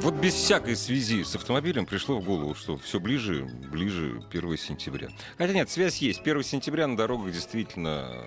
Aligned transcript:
Вот 0.00 0.14
без 0.14 0.34
всякой 0.34 0.76
связи 0.76 1.24
с 1.24 1.34
автомобилем 1.34 1.84
пришло 1.84 2.20
в 2.20 2.24
голову, 2.24 2.54
что 2.54 2.76
все 2.78 3.00
ближе, 3.00 3.48
ближе 3.70 4.22
1 4.30 4.56
сентября. 4.56 5.08
Хотя 5.36 5.52
нет, 5.52 5.68
связь 5.70 5.98
есть. 5.98 6.20
1 6.20 6.42
сентября 6.44 6.86
на 6.86 6.96
дорогах 6.96 7.32
действительно 7.32 8.24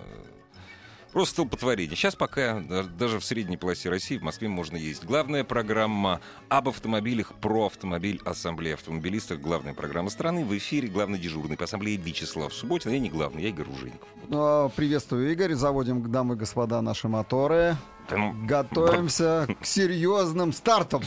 Просто 1.11 1.33
столпотворение. 1.33 1.95
Сейчас 1.95 2.15
пока 2.15 2.61
даже 2.97 3.19
в 3.19 3.25
средней 3.25 3.57
полосе 3.57 3.89
России 3.89 4.17
в 4.17 4.21
Москве 4.21 4.47
можно 4.47 4.77
ездить. 4.77 5.05
Главная 5.05 5.43
программа 5.43 6.21
об 6.47 6.69
автомобилях 6.69 7.33
про 7.33 7.65
автомобиль 7.65 8.21
Ассамблеи 8.23 8.73
автомобилистов. 8.73 9.41
Главная 9.41 9.73
программа 9.73 10.09
страны. 10.09 10.45
В 10.45 10.57
эфире 10.57 10.87
главный 10.87 11.19
дежурный 11.19 11.57
по 11.57 11.65
Ассамблее 11.65 11.97
Вячеслав 11.97 12.53
Субботин. 12.53 12.91
Я 12.91 12.99
не 12.99 13.09
главный, 13.09 13.43
я 13.43 13.49
Игорь 13.49 13.65
Ружейников. 13.65 14.07
А, 14.29 14.69
приветствую, 14.69 15.29
Игорь. 15.33 15.53
Заводим, 15.53 16.09
дамы 16.09 16.35
и 16.35 16.37
господа, 16.37 16.81
наши 16.81 17.09
моторы. 17.09 17.75
Готовимся 18.09 19.47
к 19.59 19.65
серьезным 19.65 20.53
стартам. 20.53 21.01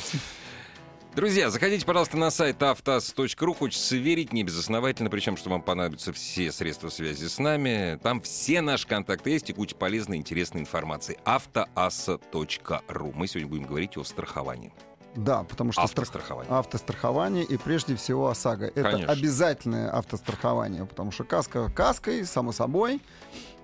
Друзья, 1.15 1.49
заходите, 1.49 1.87
пожалуйста, 1.87 2.17
на 2.17 2.31
сайт 2.31 2.61
автаз.ру. 2.61 3.55
Хочется 3.55 3.97
верить, 3.97 4.33
не 4.33 4.43
безосновательно, 4.43 5.11
причем, 5.11 5.37
что 5.37 5.49
вам 5.49 5.63
понадобятся 5.63 6.13
все 6.13 6.51
средства 6.51 6.89
связи 6.89 7.29
с 7.29 7.39
нами. 7.39 8.01
Там 8.03 8.21
все 8.21 8.61
наши 8.61 8.89
контакты 8.89 9.31
есть 9.31 9.49
и 9.49 9.53
куча 9.53 9.77
полезной, 9.77 10.17
интересной 10.17 10.63
информации. 10.63 11.17
автоаса.ру. 11.25 13.13
Мы 13.15 13.29
сегодня 13.29 13.49
будем 13.49 13.67
говорить 13.67 13.97
о 13.97 14.03
страховании. 14.03 14.73
Да, 15.15 15.45
потому 15.45 15.73
что 15.73 15.83
автострахование. 15.83 16.53
автострахование 16.53 17.45
и 17.45 17.57
прежде 17.57 17.95
всего 17.97 18.29
ОСАГО. 18.29 18.67
Это 18.67 18.83
Конечно. 18.83 19.13
обязательное 19.13 19.91
автострахование, 19.91 20.87
потому 20.87 21.13
что 21.13 21.25
каска 21.25 21.71
каской, 21.71 22.25
само 22.25 22.53
собой. 22.53 23.01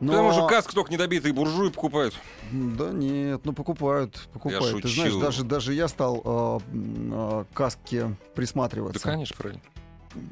Но... 0.00 0.12
Потому 0.12 0.32
что 0.32 0.46
каск 0.46 0.72
только 0.72 0.92
недобитые 0.92 1.34
буржуи 1.34 1.70
покупают. 1.70 2.14
Да 2.52 2.90
нет, 2.90 3.40
ну 3.44 3.52
покупают, 3.52 4.28
покупают. 4.32 4.76
Я 4.76 4.80
Ты 4.80 4.88
шучу. 4.88 4.94
знаешь, 4.94 5.14
даже, 5.14 5.44
даже 5.44 5.74
я 5.74 5.88
стал 5.88 6.22
э, 6.24 6.60
э, 6.72 7.44
каске 7.52 8.16
присматриваться. 8.34 9.02
Да, 9.04 9.10
конечно, 9.10 9.36
правильно. 9.36 9.62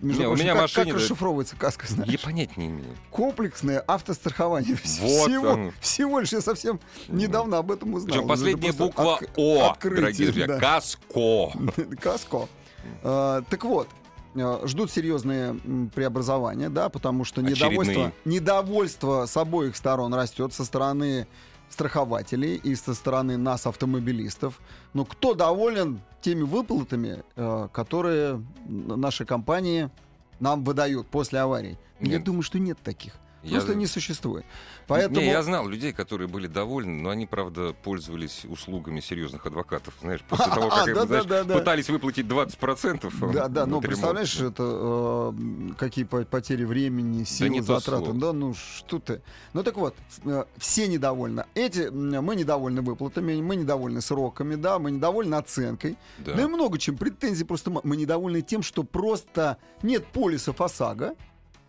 Между 0.03 0.23
Не, 0.23 0.29
у 0.29 0.35
меня 0.35 0.53
как, 0.55 0.63
машине, 0.63 0.87
как 0.93 0.95
расшифровывается 1.01 1.57
каска, 1.57 1.87
знаешь? 1.87 2.11
Я 2.11 2.19
понять 2.19 2.57
не 2.57 2.67
имею. 2.67 2.97
Комплексное 3.11 3.79
автострахование. 3.87 4.73
Вот 4.75 4.81
всего, 5.29 5.51
оно. 5.51 5.73
всего 5.81 6.21
лишь 6.21 6.33
я 6.33 6.41
совсем 6.41 6.81
недавно 7.09 7.59
об 7.59 7.71
этом 7.71 7.95
узнал. 7.95 8.17
Причем 8.17 8.29
последняя 8.29 8.69
Это 8.71 8.79
буква 8.79 9.19
отк- 9.21 9.31
О, 9.37 9.71
открытие, 9.71 10.01
дорогие 10.01 10.27
друзья. 10.27 10.47
да. 10.49 10.59
Каско. 10.59 11.53
Каско. 12.01 12.49
А, 13.03 13.43
так 13.49 13.65
вот, 13.65 13.89
а, 14.35 14.67
ждут 14.67 14.91
серьезные 14.91 15.55
преобразования, 15.95 16.71
да, 16.71 16.89
потому 16.89 17.25
что 17.25 17.41
недовольство, 17.43 18.13
недовольство 18.25 19.27
с 19.27 19.37
обоих 19.37 19.77
сторон 19.77 20.13
растет 20.15 20.53
со 20.55 20.65
стороны 20.65 21.27
страхователей 21.71 22.57
и 22.57 22.75
со 22.75 22.95
стороны 22.95 23.37
нас, 23.37 23.67
автомобилистов. 23.67 24.61
Но 24.95 25.05
кто 25.05 25.35
доволен 25.35 26.01
теми 26.21 26.43
выплатами, 26.43 27.23
э, 27.37 27.69
которые 27.73 28.43
наши 28.67 29.25
компании 29.25 29.91
нам 30.41 30.65
выдают 30.65 31.07
после 31.09 31.41
аварий? 31.41 31.77
Я 32.01 32.13
Нет. 32.13 32.25
думаю, 32.25 32.43
что 32.43 32.59
нет 32.59 32.79
таких. 32.83 33.15
Я- 33.43 33.53
Просто 33.59 33.75
не 33.75 33.87
существует. 33.87 34.45
Поэтому... 34.89 35.21
Не, 35.21 35.27
я 35.29 35.43
знал 35.43 35.69
людей, 35.69 35.93
которые 35.93 36.27
были 36.29 36.47
довольны, 36.49 37.01
но 37.03 37.11
они, 37.11 37.27
правда, 37.27 37.73
пользовались 37.85 38.45
услугами 38.45 39.01
серьезных 39.01 39.47
адвокатов. 39.47 39.95
Знаешь, 40.01 40.23
после 40.29 40.47
А, 40.47 40.55
того, 40.55 40.69
как 40.71 40.89
им, 40.89 40.95
да, 40.95 41.01
да, 41.03 41.07
знаешь, 41.07 41.25
да, 41.27 41.45
да. 41.45 41.59
пытались 41.59 41.89
выплатить 41.89 42.27
20%. 42.27 43.33
Да, 43.33 43.49
да, 43.49 43.65
ремонт. 43.65 43.85
представляешь, 43.87 44.41
это 44.41 45.33
э, 45.33 45.33
какие 45.79 46.05
по- 46.05 46.25
потери 46.25 46.65
времени, 46.65 47.25
сил, 47.25 47.49
не 47.49 47.61
то 47.61 47.79
затраты. 47.79 48.13
Да, 48.15 48.33
ну 48.33 48.55
что 48.55 48.99
ты. 48.99 49.23
Ну 49.53 49.63
так 49.63 49.77
вот, 49.77 49.95
э, 50.25 50.45
все 50.57 50.89
недовольны. 50.89 51.45
Эти, 51.55 51.89
мы 51.91 52.35
недовольны 52.35 52.83
выплатами, 52.83 53.41
мы 53.41 53.57
недовольны 53.57 54.01
сроками, 54.01 54.55
да, 54.57 54.79
мы 54.79 54.91
недовольны 54.91 55.35
оценкой. 55.37 55.97
Да. 56.19 56.35
Да, 56.35 56.43
и 56.43 56.47
много 56.47 56.79
чем. 56.79 56.97
Претензий 56.97 57.45
просто 57.45 57.71
мы 57.83 57.97
недовольны 57.97 58.43
тем, 58.43 58.63
что 58.63 58.83
просто 58.85 59.59
нет 59.83 60.07
полисов 60.07 60.61
ОСАГО. 60.61 61.15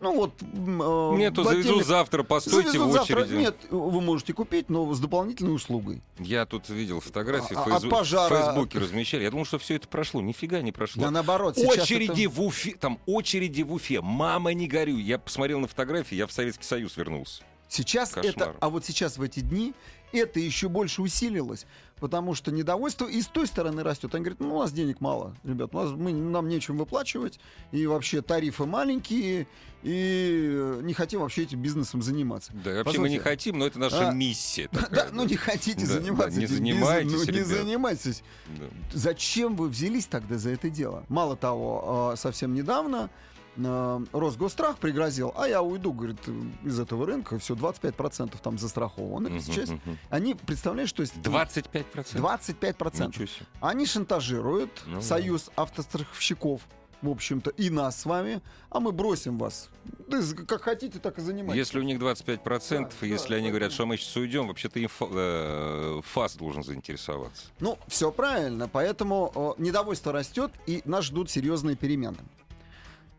Ну 0.02 0.16
вот... 0.16 0.34
э, 0.42 1.18
Нету, 1.18 1.42
в 1.44 1.46
завезу 1.46 1.84
завтра, 1.84 2.24
постойте 2.24 2.70
Завезут 2.72 2.90
в 2.90 2.92
завтра. 2.94 3.22
очереди. 3.22 3.36
Нет, 3.36 3.56
вы 3.70 4.00
можете 4.00 4.34
купить, 4.34 4.70
но 4.70 4.94
с 4.94 5.00
дополнительной 5.00 5.54
услугой. 5.56 6.02
Я 6.20 6.46
тут 6.46 6.70
видел 6.70 7.02
фотографии 7.02 7.54
А- 7.56 7.64
а 7.64 7.70
Фейсбу- 7.70 7.90
пожара- 7.90 8.30
в 8.30 8.44
Фейсбуке 8.46 8.80
размещали. 8.80 9.24
Я 9.24 9.32
думал, 9.32 9.44
что 9.46 9.59
все 9.59 9.76
это 9.76 9.88
прошло. 9.90 10.22
Нифига 10.22 10.62
не 10.62 10.72
прошло. 10.72 11.04
Да 11.04 11.12
наоборот, 11.12 11.58
очереди 11.58 12.24
это- 12.28 12.30
в 12.34 12.42
Уфе, 12.42 12.76
там 12.80 12.98
очереди 13.06 13.62
в 13.62 13.74
Уфе. 13.74 14.00
Мама, 14.02 14.54
не 14.54 14.68
горюй. 14.68 15.02
Я 15.02 15.20
посмотрел 15.20 15.59
на 15.59 15.68
фотографии, 15.68 16.16
я 16.16 16.28
в 16.28 16.32
Советский 16.32 16.64
Союз 16.66 16.96
вернулся. 16.96 17.44
Сейчас 17.68 18.12
Кошмар. 18.12 18.34
это, 18.50 18.56
а 18.62 18.70
вот 18.70 18.86
сейчас 18.86 19.18
в 19.18 19.22
эти 19.22 19.42
дни 19.42 19.74
это 20.12 20.40
еще 20.40 20.70
больше 20.70 21.02
усилилось, 21.04 21.68
потому 22.00 22.36
что 22.36 22.52
недовольство 22.52 23.06
и 23.06 23.22
с 23.22 23.28
той 23.28 23.48
стороны 23.48 23.84
растет. 23.84 24.14
Они 24.16 24.24
говорят, 24.24 24.40
ну 24.40 24.56
у 24.56 24.60
нас 24.60 24.72
денег 24.72 25.02
мало, 25.02 25.36
ребят, 25.44 25.74
у 25.74 25.78
нас, 25.78 25.92
мы, 25.92 26.14
нам 26.14 26.48
нечем 26.48 26.78
выплачивать, 26.78 27.40
и 27.72 27.86
вообще 27.86 28.22
тарифы 28.22 28.66
маленькие, 28.66 29.48
и 29.84 30.80
не 30.82 30.94
хотим 30.94 31.22
вообще 31.22 31.44
этим 31.44 31.62
бизнесом 31.62 32.02
заниматься. 32.02 32.52
Да, 32.64 32.84
вообще 32.84 33.00
мы 33.00 33.09
не 33.09 33.20
хотим, 33.20 33.59
но 33.59 33.68
это 33.68 33.80
наша 33.80 34.09
А, 34.09 34.14
миссия. 34.14 34.70
Да, 34.80 34.82
такая, 34.82 35.09
ну 35.12 35.26
не 35.26 35.36
хотите 35.36 35.86
Да, 35.86 35.94
заниматься 35.94 36.36
да, 36.36 36.38
не 36.40 36.46
этим 36.46 36.56
занимайтесь, 36.56 37.12
бизнесом, 37.12 37.34
ну, 37.34 37.40
не 37.40 37.44
занимайтесь. 37.44 38.24
Да. 38.58 38.66
Зачем 38.94 39.56
вы 39.56 39.68
взялись 39.70 40.06
тогда 40.06 40.38
за 40.38 40.52
это 40.52 40.70
дело? 40.70 41.06
Мало 41.09 41.36
того, 41.36 42.12
э, 42.14 42.18
совсем 42.18 42.54
недавно 42.54 43.09
э, 43.58 44.06
Росгострах 44.14 44.78
пригрозил, 44.78 45.34
а 45.38 45.48
я 45.48 45.62
уйду, 45.62 45.94
говорит, 45.94 46.20
из 46.64 46.80
этого 46.80 47.06
рынка, 47.06 47.38
все, 47.40 47.56
25% 47.56 48.36
там 48.42 48.58
застрахованы. 48.58 49.30
Мгм, 49.30 49.40
Сейчас 49.42 49.70
мгм. 49.70 49.98
они, 50.10 50.36
представляешь, 50.36 50.92
то 50.94 51.02
есть 51.02 51.16
25%? 51.18 52.16
25%. 52.20 53.08
Ничего 53.08 53.26
себе. 53.26 53.46
Они 53.62 53.86
шантажируют 53.86 54.72
Ну 54.86 54.96
да. 54.98 55.02
союз 55.02 55.50
автостраховщиков, 55.56 56.62
в 57.02 57.09
общем-то, 57.09 57.52
и 57.52 57.70
нас 57.70 58.02
с 58.02 58.06
вами, 58.06 58.42
а 58.70 58.80
мы 58.82 58.92
бросим 58.92 59.38
вас. 59.38 59.70
Да, 60.09 60.20
как 60.48 60.64
хотите, 60.64 61.00
так 61.00 61.18
и 61.18 61.22
занимайтесь. 61.22 61.58
Если 61.58 61.80
у 61.80 61.84
них 61.84 61.98
25%, 62.00 62.94
Да, 63.00 63.08
если 63.08 63.30
да, 63.30 63.36
они 63.38 63.46
да, 63.46 63.50
говорят, 63.52 63.70
да. 63.70 63.74
что 63.74 63.86
мы 63.86 63.96
сейчас 63.96 64.16
уйдем, 64.18 64.48
вообще-то 64.48 64.80
им 64.80 64.90
э, 65.00 66.02
ФАС 66.04 66.36
должен 66.36 66.64
заинтересоваться. 66.64 67.46
Ну, 67.62 67.78
все 67.88 68.12
правильно, 68.12 68.68
поэтому 68.68 69.32
э, 69.58 69.62
недовольство 69.62 70.12
растет, 70.12 70.52
и 70.68 70.82
нас 70.86 71.06
ждут 71.06 71.30
серьезные 71.30 71.76
перемены. 71.78 72.18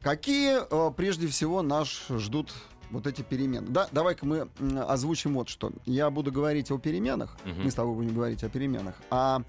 Какие, 0.02 0.60
э, 0.70 0.92
прежде 0.96 1.26
всего, 1.28 1.62
нас 1.62 2.06
ждут 2.08 2.52
вот 2.90 3.06
эти 3.06 3.22
перемены? 3.22 3.66
Да, 3.68 3.88
давай-ка 3.92 4.24
мы 4.26 4.48
озвучим 4.88 5.34
вот 5.34 5.48
что. 5.48 5.72
Я 5.84 6.10
буду 6.10 6.32
говорить 6.32 6.70
о 6.70 6.78
переменах, 6.78 7.36
Мгм. 7.44 7.64
мы 7.64 7.70
с 7.70 7.74
тобой 7.74 7.94
будем 7.94 8.14
говорить 8.14 8.42
о 8.42 8.48
переменах, 8.48 8.94
а 9.10 9.42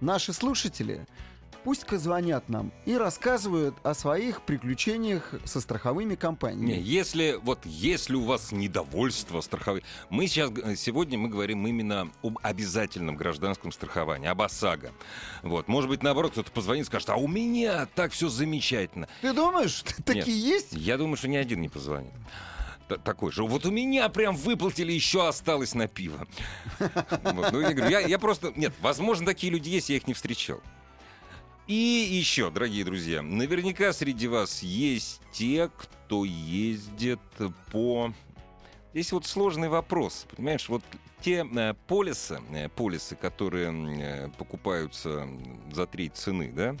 наши 0.00 0.32
слушатели 0.32 1.06
пусть-ка 1.64 1.98
звонят 1.98 2.48
нам 2.48 2.70
и 2.84 2.96
рассказывают 2.96 3.74
о 3.82 3.94
своих 3.94 4.42
приключениях 4.42 5.34
со 5.44 5.60
страховыми 5.60 6.10
Не, 6.10 6.16
компаниями. 6.16 6.80
если 6.82 7.38
вот 7.42 7.60
если 7.64 8.14
у 8.14 8.24
вас 8.24 8.52
недовольство 8.52 9.40
страховой, 9.40 9.82
мы 10.10 10.26
сейчас 10.26 10.50
г- 10.50 10.76
сегодня 10.76 11.18
мы 11.18 11.28
говорим 11.28 11.66
именно 11.66 12.10
об 12.22 12.38
обязательном 12.42 13.16
гражданском 13.16 13.72
страховании, 13.72 14.28
об 14.28 14.42
ОСАГО. 14.42 14.92
Вот, 15.42 15.66
может 15.68 15.88
быть, 15.88 16.02
наоборот, 16.02 16.32
кто-то 16.32 16.50
позвонит 16.52 16.84
и 16.84 16.86
скажет, 16.86 17.08
а 17.10 17.16
у 17.16 17.26
меня 17.26 17.86
так 17.94 18.12
все 18.12 18.28
замечательно. 18.28 19.08
Ты 19.22 19.32
думаешь, 19.32 19.82
такие 20.04 20.38
есть? 20.38 20.72
Я 20.72 20.98
думаю, 20.98 21.16
что 21.16 21.28
ни 21.28 21.36
один 21.36 21.60
не 21.60 21.68
позвонит. 21.68 22.12
Такой 23.02 23.32
же. 23.32 23.42
Вот 23.44 23.64
у 23.64 23.70
меня 23.70 24.10
прям 24.10 24.36
выплатили, 24.36 24.92
еще 24.92 25.26
осталось 25.26 25.74
на 25.74 25.88
пиво. 25.88 26.26
Вот, 27.22 27.52
ну, 27.52 27.60
я 27.60 27.72
говорю, 27.72 27.90
я, 27.90 28.00
я 28.00 28.18
просто... 28.18 28.52
Нет, 28.54 28.74
возможно, 28.82 29.24
такие 29.24 29.50
люди 29.50 29.70
есть, 29.70 29.88
я 29.88 29.96
их 29.96 30.06
не 30.06 30.12
встречал. 30.12 30.60
И 31.66 31.74
еще, 31.74 32.50
дорогие 32.50 32.84
друзья, 32.84 33.22
наверняка 33.22 33.92
среди 33.94 34.28
вас 34.28 34.62
есть 34.62 35.20
те, 35.32 35.70
кто 35.76 36.24
ездит 36.24 37.20
по... 37.72 38.12
Здесь 38.92 39.12
вот 39.12 39.26
сложный 39.26 39.68
вопрос, 39.68 40.26
понимаешь, 40.36 40.68
вот 40.68 40.82
те 41.22 41.44
э, 41.56 41.74
полисы, 41.88 42.38
э, 42.52 42.68
полисы, 42.68 43.16
которые 43.16 43.72
э, 43.98 44.28
покупаются 44.38 45.26
за 45.72 45.86
треть 45.86 46.14
цены, 46.16 46.52
да, 46.54 46.76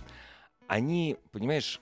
они, 0.68 1.16
понимаешь, 1.32 1.80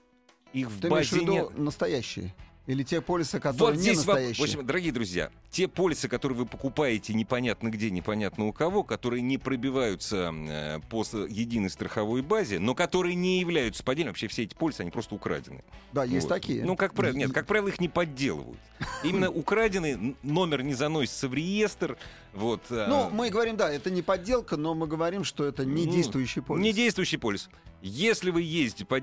их 0.53 0.69
в 0.71 0.81
Ты 0.81 0.87
в 0.87 0.91
базе 0.91 1.17
виду 1.21 1.33
нет. 1.33 1.59
настоящие? 1.59 2.35
Или 2.67 2.83
те 2.85 3.01
полисы, 3.01 3.41
которые 3.41 3.77
Вот 3.77 3.77
не 3.77 3.83
здесь, 3.83 3.99
воп- 3.99 4.07
настоящие? 4.07 4.47
в 4.47 4.49
общем, 4.49 4.67
дорогие 4.67 4.93
друзья, 4.93 5.31
те 5.53 5.69
полисы, 5.69 6.09
которые 6.09 6.39
вы 6.39 6.47
покупаете 6.47 7.13
непонятно 7.13 7.69
где, 7.69 7.91
непонятно 7.91 8.47
у 8.47 8.53
кого, 8.53 8.83
которые 8.83 9.21
не 9.21 9.37
пробиваются 9.37 10.33
э, 10.35 10.81
по 10.89 11.03
единой 11.03 11.69
страховой 11.69 12.23
базе, 12.23 12.59
но 12.59 12.75
которые 12.75 13.15
не 13.15 13.39
являются 13.39 13.85
поддельными, 13.85 14.13
вообще 14.13 14.29
все 14.29 14.45
эти 14.45 14.55
полисы, 14.55 14.81
они 14.81 14.91
просто 14.91 15.15
украдены. 15.15 15.63
Да, 15.93 16.05
есть 16.05 16.27
Вот. 16.27 16.35
такие. 16.35 16.65
Ну, 16.65 16.75
как 16.75 16.95
правило, 16.95 17.17
нет, 17.17 17.33
как 17.33 17.47
правило, 17.47 17.69
их 17.69 17.81
не 17.81 17.89
подделывают. 17.89 18.59
Именно 19.05 19.31
украденный 19.31 20.17
номер 20.23 20.63
не 20.63 20.73
заносится 20.73 21.29
в 21.29 21.35
реестр. 21.35 21.99
Вот, 22.33 22.63
а, 22.71 22.87
Ну, 22.89 23.11
мы 23.15 23.29
говорим, 23.29 23.57
да, 23.57 23.71
это 23.71 23.91
не 23.91 24.01
подделка, 24.01 24.57
но 24.57 24.75
мы 24.75 24.87
говорим, 24.87 25.23
что 25.23 25.45
это 25.45 25.67
не 25.67 25.85
Ну, 25.85 25.93
действующий 25.93 26.41
полис. 26.41 26.63
Не 26.63 26.73
действующий 26.73 27.19
полис. 27.19 27.51
Если 27.83 28.31
вы 28.31 28.41
ездите 28.41 28.87
по, 28.87 28.99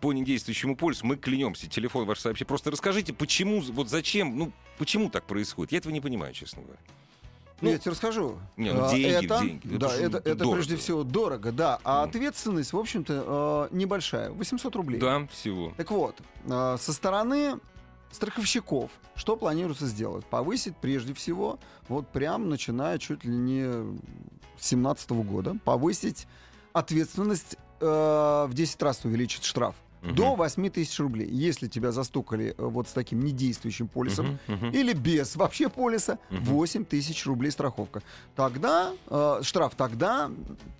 по 0.00 0.12
недействующему 0.12 0.76
полису, 0.76 1.06
мы 1.06 1.16
клянемся, 1.16 1.66
телефон 1.66 2.06
ваш 2.06 2.20
сообщи. 2.20 2.44
Просто 2.44 2.70
расскажите, 2.70 3.12
почему, 3.12 3.60
вот 3.60 3.88
зачем, 3.88 4.38
ну, 4.38 4.52
почему 4.78 5.10
так 5.10 5.24
происходит? 5.24 5.72
Я 5.72 5.78
этого 5.78 5.92
не 5.92 6.00
понимаю, 6.00 6.32
честно 6.34 6.62
говоря. 6.62 6.78
Ну, 7.60 7.68
Ну, 7.68 7.70
я 7.72 7.78
тебе 7.78 7.90
расскажу. 7.90 8.38
не, 8.56 8.72
ну, 8.72 8.84
А, 8.84 8.90
деньги, 8.90 9.24
это, 9.26 9.40
деньги. 9.40 9.66
Это 9.68 9.78
Да, 9.78 9.96
это, 9.96 10.18
это 10.18 10.34
дорого. 10.36 10.54
прежде 10.54 10.76
всего 10.76 11.02
дорого, 11.02 11.50
да. 11.50 11.80
А 11.82 12.02
Ну. 12.04 12.08
ответственность, 12.08 12.72
в 12.72 12.78
общем-то, 12.78 13.68
э, 13.72 13.74
небольшая. 13.76 14.30
800 14.30 14.76
рублей. 14.76 15.00
Да, 15.00 15.26
всего. 15.26 15.72
Так 15.76 15.90
вот, 15.90 16.14
э, 16.44 16.76
со 16.80 16.92
стороны 16.92 17.58
страховщиков, 18.12 18.90
что 19.16 19.36
планируется 19.36 19.86
сделать? 19.86 20.24
Повысить 20.26 20.76
прежде 20.76 21.14
всего, 21.14 21.58
вот 21.88 22.06
прям 22.08 22.48
начиная 22.48 22.98
чуть 22.98 23.24
ли 23.24 23.34
не 23.34 23.62
с 24.58 24.68
2017 24.68 25.10
года, 25.24 25.56
повысить 25.64 26.26
ответственность 26.72 27.56
э, 27.80 27.84
в 28.48 28.50
10 28.54 28.80
раз 28.82 29.04
увеличить 29.04 29.44
штраф. 29.44 29.74
Мгм. 30.08 30.16
До 30.16 30.34
8 30.34 30.70
тысяч 30.70 30.98
рублей. 31.00 31.28
Если 31.30 31.66
тебя 31.68 31.92
застукали 31.92 32.54
э, 32.56 32.62
вот 32.64 32.88
с 32.88 32.92
таким 32.92 33.20
недействующим 33.20 33.88
полисом, 33.88 34.38
Мгм, 34.46 34.56
мгм. 34.66 34.70
или 34.70 34.92
без 34.92 35.36
вообще 35.36 35.68
полиса 35.68 36.18
Мгм. 36.30 36.44
8 36.44 36.84
тысяч 36.84 37.24
рублей 37.26 37.50
страховка. 37.50 38.02
Тогда 38.36 38.92
э, 39.08 39.40
штраф, 39.42 39.74
тогда 39.76 40.30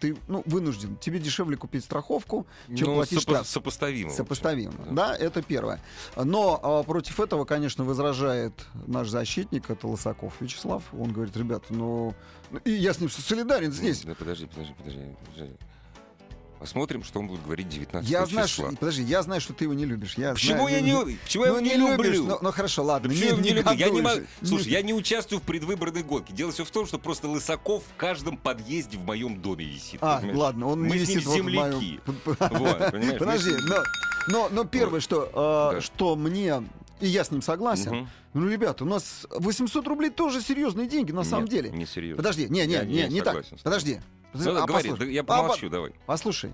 ты 0.00 0.16
ну, 0.28 0.42
вынужден. 0.46 0.96
Тебе 0.96 1.19
дешевле 1.19 1.56
купить 1.56 1.84
страховку, 1.84 2.46
чем 2.75 2.88
Ну, 2.88 2.94
платить 2.96 3.19
сопо- 3.19 3.22
штраф. 3.22 3.46
Сопоставимо. 3.48 4.10
Сопоставимо. 4.10 4.72
Да. 4.90 5.08
Да. 5.08 5.16
это 5.16 5.42
первое. 5.42 5.80
Но 6.16 6.58
а, 6.62 6.82
против 6.82 7.20
этого, 7.20 7.44
конечно, 7.44 7.84
возражает 7.84 8.66
наш 8.86 9.08
защитник, 9.08 9.70
это 9.70 9.86
Лысаков 9.86 10.34
Вячеслав. 10.40 10.82
Он 10.92 11.12
говорит, 11.12 11.36
ребят, 11.36 11.64
ну... 11.70 12.14
ну, 12.50 12.58
И 12.64 12.70
я 12.70 12.92
с 12.94 13.00
ним 13.00 13.10
солидарен 13.10 13.72
здесь. 13.72 14.02
Да, 14.02 14.14
подожди, 14.14 14.46
подожди, 14.46 14.75
подожди, 14.78 15.00
подожди. 15.34 15.54
Посмотрим, 16.58 17.05
что 17.05 17.20
он 17.20 17.28
будет 17.28 17.44
говорить 17.44 17.69
19 17.69 18.08
Я 18.10 18.26
знаю, 18.26 18.49
числа. 18.49 18.66
что, 18.69 18.76
подожди, 18.76 19.02
я 19.05 19.22
знаю, 19.22 19.40
что 19.40 19.52
ты 19.52 19.64
его 19.64 19.75
не 19.75 19.84
любишь. 19.84 20.14
Я 20.16 20.32
Почему 20.34 20.69
знаю, 20.69 20.75
я 20.75 20.81
не, 20.81 21.16
почему 21.22 21.44
я 21.44 21.50
ну, 21.52 21.56
его 21.58 21.66
не, 21.66 21.75
любишь, 21.76 22.06
люблю? 22.06 22.25
Ну, 22.26 22.38
ну, 22.43 22.52
хорошо, 22.52 22.82
ладно. 22.82 23.08
Почему 23.08 23.25
я 23.25 23.31
его 23.31 23.40
не 23.40 23.50
люблю? 23.50 23.72
Я 23.72 23.90
не 23.90 24.00
могу... 24.00 24.20
Слушай, 24.43 24.72
я 24.72 24.82
не 24.82 24.93
участвую 24.93 25.40
в 25.40 25.44
предвыборной 25.44 26.02
гонке. 26.02 26.32
Дело 26.32 26.50
все 26.50 26.64
в 26.64 26.70
том, 26.70 26.87
что 26.87 26.99
просто 26.99 27.28
Лысаков 27.28 27.84
в 27.84 27.96
каждом 27.96 28.37
подъезде 28.37 28.99
в 28.99 29.05
моем 29.05 29.40
доме 29.40 29.64
висит. 29.64 29.99
А, 30.02 30.19
понимаешь? 30.19 30.38
ладно, 30.38 30.66
он 30.66 30.81
Мы 30.82 30.90
не 30.90 30.99
висит 30.99 31.25
вот 31.25 31.38
в 31.38 31.44
моем- 31.44 31.81
земляки. 31.81 32.00
Вот, 32.06 32.90
понимаешь? 32.90 33.19
Подожди, 33.19 33.50
но, 33.69 33.76
но, 34.28 34.49
но 34.50 34.64
первое, 34.64 35.00
что, 35.00 35.70
э, 35.72 35.75
Да. 35.76 35.81
что 35.81 36.16
мне, 36.16 36.62
и 37.00 37.06
я 37.06 37.25
с 37.25 37.31
ним 37.31 37.43
согласен, 37.43 37.93
Мгм. 37.95 38.09
ну, 38.35 38.49
ребята, 38.49 38.85
у 38.85 38.87
нас 38.87 39.27
800 39.31 39.87
рублей 39.87 40.11
тоже 40.11 40.41
серьезные 40.41 40.87
деньги 40.89 41.12
на 41.12 41.25
самом 41.25 41.45
Нет, 41.45 41.50
деле. 41.50 41.71
Не 41.71 41.87
серьезно. 41.87 42.17
Подожди, 42.17 42.49
не, 42.49 42.67
не, 42.67 42.73
Я- 42.75 42.85
не, 42.85 43.09
не, 43.09 43.21
так. 43.21 43.35
тобой. 43.45 43.61
Подожди. 43.62 44.00
Ну, 44.35 44.39
Подожди, 44.41 44.50
а 44.50 44.67
говори, 44.67 44.89
послушай. 44.91 44.99
да 45.06 45.12
я 45.12 45.21
А, 45.21 45.25
помолчу, 45.25 45.69
давай. 45.71 45.93
Послушай, 46.06 46.53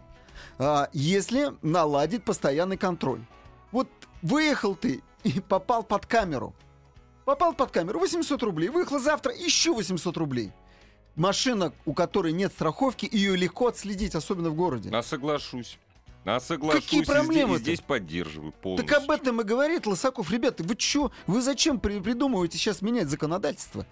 а, 0.58 0.88
если 0.92 1.52
наладить 1.62 2.24
постоянный 2.24 2.76
контроль. 2.76 3.20
Вот 3.72 3.88
выехал 4.22 4.74
ты 4.76 5.02
и 5.24 5.40
попал 5.40 5.82
под 5.82 6.06
камеру. 6.06 6.54
Попал 7.24 7.54
под 7.54 7.70
камеру, 7.70 7.98
800 8.00 8.42
рублей. 8.42 8.68
Выехал 8.68 8.98
завтра, 9.00 9.34
еще 9.34 9.72
800 9.74 10.16
рублей. 10.16 10.52
Машина, 11.16 11.72
у 11.84 11.94
которой 11.94 12.32
нет 12.32 12.52
страховки, 12.52 13.08
ее 13.10 13.36
легко 13.36 13.68
отследить, 13.68 14.14
особенно 14.14 14.50
в 14.50 14.54
городе. 14.54 14.90
А 14.92 15.02
соглашусь. 15.02 15.78
А 16.24 16.40
соглашусь. 16.40 16.84
Какие 16.84 17.02
и 17.02 17.04
здесь- 17.04 17.76
здесь 17.76 17.80
поддерживаю 17.80 18.52
полностью. 18.52 18.88
Так 18.88 19.02
об 19.02 19.10
этом 19.10 19.40
и 19.40 19.44
говорит 19.44 19.86
Лысаков. 19.86 20.30
Ребята, 20.30 20.62
вы 20.64 20.74
чё? 20.74 21.10
Вы 21.26 21.42
зачем 21.42 21.78
при- 21.78 22.00
придумываете 22.00 22.56
сейчас 22.58 22.80
менять 22.82 23.08
законодательство? 23.08 23.86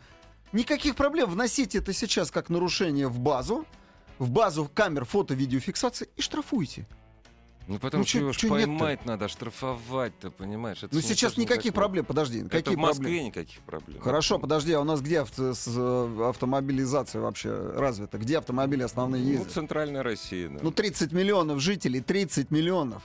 Никаких 0.53 0.97
проблем. 0.97 1.31
Вносите 1.31 1.79
это 1.79 1.93
сейчас 1.93 2.31
как 2.31 2.49
нарушение 2.49 3.09
в 3.09 3.19
базу, 3.19 3.67
в 4.19 4.31
базу 4.31 4.71
камер 4.73 5.05
фото-видеофиксации 5.05 6.09
и 6.17 6.23
штрафуйте. 6.23 6.87
Ну 7.69 7.79
потому 7.79 8.03
Ну, 8.03 8.07
что 8.09 8.19
его 8.19 8.33
ж 8.33 8.37
чё 8.37 8.49
нет-то? 8.49 8.65
поймать 8.67 9.07
надо, 9.07 9.29
штрафовать-то, 9.29 10.31
понимаешь? 10.31 10.83
Это 10.83 10.95
Ну, 10.95 11.01
сейчас 11.01 11.37
никаких 11.37 11.73
проблем. 11.73 12.05
Подожди, 12.05 12.41
Это 12.41 12.49
какие 12.49 12.75
в 12.75 12.79
Москве 12.79 13.03
проблемы? 13.05 13.27
никаких 13.27 13.61
проблем. 13.61 14.01
Хорошо, 14.01 14.39
подожди, 14.39 14.73
а 14.73 14.81
у 14.81 14.85
нас 14.85 15.01
где 15.01 15.21
авто- 15.21 15.55
с- 15.55 15.69
э, 15.69 16.29
автомобилизация 16.29 17.21
вообще 17.23 17.51
развита? 17.55 18.19
Где 18.19 18.39
автомобили 18.39 18.83
основные 18.83 19.23
Ну, 19.23 19.31
ездят? 19.31 19.53
центральная 19.53 20.03
Россия, 20.03 20.49
да. 20.49 20.59
Ну, 20.61 20.71
30 20.73 21.13
миллионов 21.13 21.61
жителей, 21.61 22.01
30 22.01 22.51
миллионов. 22.51 23.03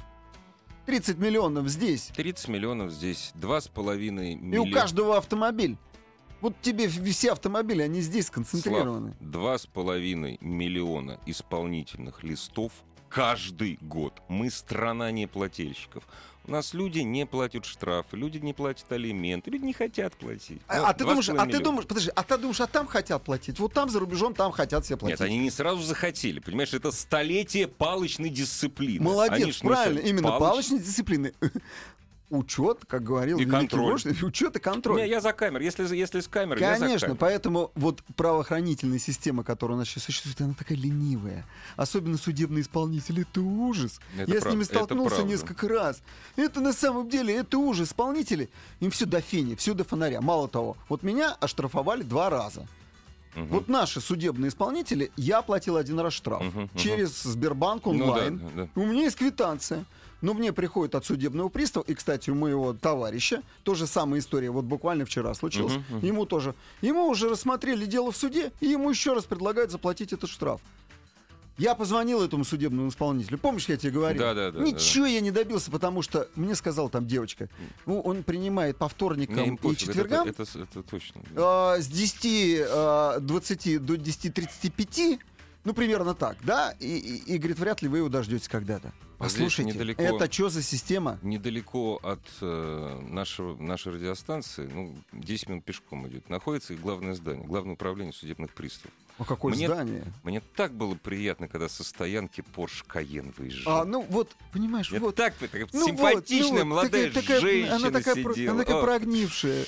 30 0.85 1.17
миллионов 1.19 1.67
здесь. 1.67 2.11
30 2.15 2.47
миллионов 2.47 2.91
здесь, 2.91 3.31
два 3.35 3.61
с 3.61 3.67
половиной 3.67 4.33
И 4.33 4.37
у 4.37 4.39
миллиона. 4.39 4.71
каждого 4.71 5.17
автомобиль. 5.17 5.77
Вот 6.39 6.53
тебе 6.61 6.87
все 6.87 7.31
автомобили, 7.31 7.81
они 7.81 7.99
здесь 8.01 8.27
сконцентрированы. 8.27 9.15
Два 9.19 9.57
с 9.57 9.65
половиной 9.65 10.37
миллиона 10.39 11.19
исполнительных 11.25 12.23
листов 12.23 12.71
каждый 13.09 13.77
год. 13.81 14.21
Мы 14.27 14.49
страна 14.49 15.11
неплательщиков. 15.11 16.03
У 16.45 16.51
нас 16.51 16.73
люди 16.73 16.99
не 16.99 17.25
платят 17.25 17.65
штрафы, 17.65 18.15
люди 18.15 18.37
не 18.37 18.53
платят 18.53 18.89
алименты, 18.89 19.51
люди 19.51 19.65
не 19.65 19.73
хотят 19.73 20.15
платить. 20.15 20.61
А, 20.69 20.79
Вот, 20.79 20.89
а 20.89 20.93
ты 20.93 21.03
думаешь, 21.03 21.29
а 21.29 21.45
ты 21.45 21.59
думаешь, 21.59 21.85
подожди, 21.85 22.09
а 22.15 22.23
ты 22.23 22.37
думаешь, 22.37 22.61
а 22.61 22.67
там 22.67 22.87
хотят 22.87 23.21
платить? 23.21 23.59
Вот 23.59 23.73
там 23.73 23.89
за 23.89 23.99
рубежом 23.99 24.33
там 24.33 24.53
хотят 24.53 24.85
все 24.85 24.95
платить. 24.95 25.19
Нет, 25.19 25.27
они 25.27 25.39
не 25.39 25.51
сразу 25.51 25.81
захотели. 25.81 26.39
Понимаешь, 26.39 26.73
это 26.73 26.91
столетие 26.91 27.67
палочной 27.67 28.29
дисциплины. 28.29 29.03
Молодец, 29.03 29.61
не 29.61 29.67
правильно, 29.69 29.99
именно 29.99 30.27
палоч- 30.29 30.39
палочной 30.39 30.79
дисциплины. 30.79 31.33
Учет, 32.29 32.79
как 32.87 33.03
говорил 33.03 33.37
И 33.37 33.45
великий 33.45 33.67
контроль. 33.69 33.91
вождь, 33.91 34.05
учет 34.23 34.55
и 34.57 34.59
контроль. 34.59 34.97
Не, 35.01 35.07
я 35.07 35.21
за 35.21 35.31
камер. 35.31 35.61
Если, 35.61 35.95
если 35.95 36.19
с 36.19 36.27
камерой, 36.27 36.59
я 36.61 36.73
за 36.75 36.81
Конечно, 36.85 37.07
камерой. 37.07 37.17
поэтому 37.19 37.71
вот 37.75 38.03
правоохранительная 38.17 38.99
система, 38.99 39.45
которая 39.45 39.77
у 39.77 39.79
нас 39.79 39.87
сейчас 39.87 40.03
существует, 40.03 40.41
она 40.41 40.53
такая 40.53 40.77
ленивая. 40.77 41.45
Особенно 41.77 42.17
судебные 42.17 42.63
исполнители. 42.63 43.21
Это 43.21 43.39
ужас. 43.39 44.01
Это 44.17 44.29
Я 44.29 44.39
с 44.39 44.43
прав- 44.43 44.53
ними 44.53 44.63
это 44.63 44.73
столкнулся 44.73 45.23
несколько 45.23 45.69
раз. 45.69 46.01
Это 46.35 46.59
на 46.59 46.73
самом 46.73 47.07
деле, 47.09 47.33
это 47.33 47.57
ужас. 47.57 47.87
Исполнители, 47.87 48.49
им 48.81 48.91
все 48.91 49.05
до 49.05 49.21
фени, 49.21 49.55
все 49.55 49.73
до 49.73 49.85
фонаря. 49.85 50.19
Мало 50.19 50.49
того, 50.49 50.75
вот 50.89 51.03
меня 51.03 51.31
оштрафовали 51.39 52.03
два 52.03 52.29
раза. 52.29 52.67
Мгм. 53.35 53.47
Вот 53.47 53.67
наши 53.69 54.01
судебные 54.01 54.49
исполнители, 54.49 55.11
я 55.15 55.41
платил 55.41 55.77
один 55.77 55.99
раз 55.99 56.11
штраф. 56.11 56.43
Мгм. 56.43 56.69
Через 56.75 57.21
Сбербанк 57.23 57.85
Ну 57.85 57.93
да, 57.97 58.03
онлайн. 58.03 58.37
да, 58.39 58.45
да. 58.65 58.69
У 58.81 58.85
меня 58.85 59.03
есть 59.03 59.15
квитанция. 59.15 59.85
Но 60.21 60.33
мне 60.33 60.51
приходит 60.51 60.95
от 60.95 61.05
судебного 61.05 61.49
пристава, 61.49 61.83
и, 61.83 61.93
кстати, 61.93 62.29
у 62.31 62.35
моего 62.35 62.73
товарища, 62.73 63.43
тоже 63.63 63.85
самая 63.85 64.19
история, 64.19 64.49
вот 64.49 64.65
буквально 64.65 65.05
вчера 65.05 65.33
случилась, 65.35 65.73
Мгм, 65.73 65.97
мгм. 65.97 66.05
ему 66.07 66.25
тоже, 66.25 66.55
ему 66.81 67.07
уже 67.07 67.29
рассмотрели 67.29 67.85
дело 67.85 68.11
в 68.11 68.17
суде, 68.17 68.51
и 68.59 68.67
ему 68.67 68.89
еще 68.89 69.13
раз 69.13 69.25
предлагают 69.25 69.69
заплатить 69.71 70.13
этот 70.13 70.29
штраф. 70.29 70.59
Я 71.59 71.73
позвонил 71.73 72.21
этому 72.21 72.45
судебному 72.45 72.89
исполнителю. 72.89 73.39
Помнишь, 73.39 73.67
я 73.67 73.77
тебе 73.77 73.91
говорил? 73.91 74.19
Да, 74.21 74.35
да, 74.35 74.51
да, 74.51 74.59
Ничего 74.59 75.07
я 75.07 75.21
не 75.21 75.31
добился, 75.31 75.71
потому 75.71 76.03
что 76.03 76.27
мне 76.35 76.53
сказала 76.53 76.87
там 76.87 77.07
девочка, 77.07 77.49
ну, 77.87 77.99
он 77.99 78.21
принимает 78.21 78.77
по 78.77 78.87
вторникам 78.87 79.55
и 79.55 79.57
пофиг, 79.57 79.79
четвергам 79.79 80.27
Это, 80.27 80.43
это- 80.43 80.59
это 80.59 80.83
точно. 80.83 81.21
да. 81.31 81.73
а, 81.73 81.77
с 81.81 81.87
10, 81.87 82.61
а, 82.69 83.19
20 83.19 83.79
до 83.79 83.97
10.35, 83.97 85.19
ну, 85.67 85.73
примерно 85.73 86.13
так, 86.13 86.37
да? 86.43 86.73
И, 86.79 86.87
и- 86.97 87.33
и 87.33 87.37
говорит, 87.37 87.59
вряд 87.59 87.81
ли 87.81 87.89
вы 87.89 87.97
его 87.97 88.07
дождетесь 88.07 88.47
когда-то. 88.47 88.93
А 89.19 89.23
Послушайте, 89.23 89.73
недалеко- 89.73 90.01
это 90.01 90.31
что 90.31 90.47
за 90.47 90.63
система? 90.63 91.19
Недалеко 91.23 91.99
от 92.03 92.21
э, 92.39 92.99
нашего, 93.09 93.61
нашей 93.61 93.91
радиостанции, 93.95 94.69
ну, 94.73 94.95
10 95.11 95.49
минут 95.49 95.65
пешком 95.65 96.07
идет, 96.07 96.29
находится 96.29 96.73
и 96.73 96.77
главное 96.77 97.15
здание, 97.15 97.45
главное 97.45 97.73
управление 97.73 98.13
судебных 98.13 98.53
приставов. 98.53 98.93
А 99.19 99.25
какое 99.25 99.53
Мне- 99.55 99.67
здание? 99.67 100.03
Мне 100.23 100.41
так 100.55 100.71
было 100.73 100.95
приятно, 100.95 101.49
когда 101.49 101.67
со 101.67 101.83
стоянки 101.83 102.45
Porsche 102.55 102.85
Cayenne 102.87 103.33
выезжал. 103.37 103.81
А, 103.81 103.83
ну 103.85 104.03
вот, 104.09 104.37
понимаешь, 104.53 104.89
Мне 104.89 105.01
вот. 105.01 105.15
так 105.15 105.33
такая 105.33 105.67
ну 105.73 105.85
симпатичная 105.85 106.49
вот, 106.51 106.59
ну 106.59 106.65
молодая 106.65 107.07
такая- 107.09 107.23
такая- 107.23 107.39
женщина 107.41 107.75
она 107.75 107.91
такая, 107.91 108.23
про- 108.23 108.33
сидела. 108.33 108.53
она 108.53 108.63
такая 108.63 108.81
О, 108.81 108.83
прогнившая. 108.85 109.65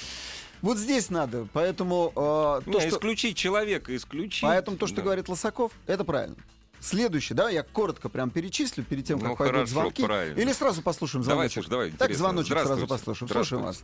Вот 0.62 0.78
здесь 0.78 1.10
надо, 1.10 1.48
поэтому 1.54 2.12
а, 2.16 2.62
не, 2.66 2.74
то, 2.74 2.80
что, 2.82 2.90
исключить 2.90 3.38
человека, 3.38 3.96
исключить. 3.96 4.42
поэтому 4.44 4.78
то, 4.78 4.88
что 4.88 4.98
Да. 4.98 5.02
говорит 5.04 5.30
Лосаков, 5.30 5.72
это 5.88 6.04
правильно. 6.04 6.36
Следующий, 6.82 7.34
да, 7.34 7.50
я 7.50 7.64
коротко 7.64 8.08
прям 8.10 8.30
перечислю 8.30 8.84
перед 8.84 9.06
тем, 9.06 9.20
как 9.20 9.30
Ну, 9.30 9.36
пойдут 9.36 9.56
хорошо, 9.56 9.72
звонки. 9.74 10.04
правильно. 10.04 10.40
Или 10.40 10.52
сразу 10.54 10.82
послушаем 10.82 11.24
Давай, 11.24 11.50
звоночек. 11.50 11.54
слушай, 11.64 11.70
давай, 11.70 11.92
так, 11.92 12.14
звоночек 12.14 12.52
сразу 12.54 12.66
Здравствуйте. 12.76 12.94
послушаем. 12.94 13.30
Слушаем 13.32 13.64
вас. 13.64 13.84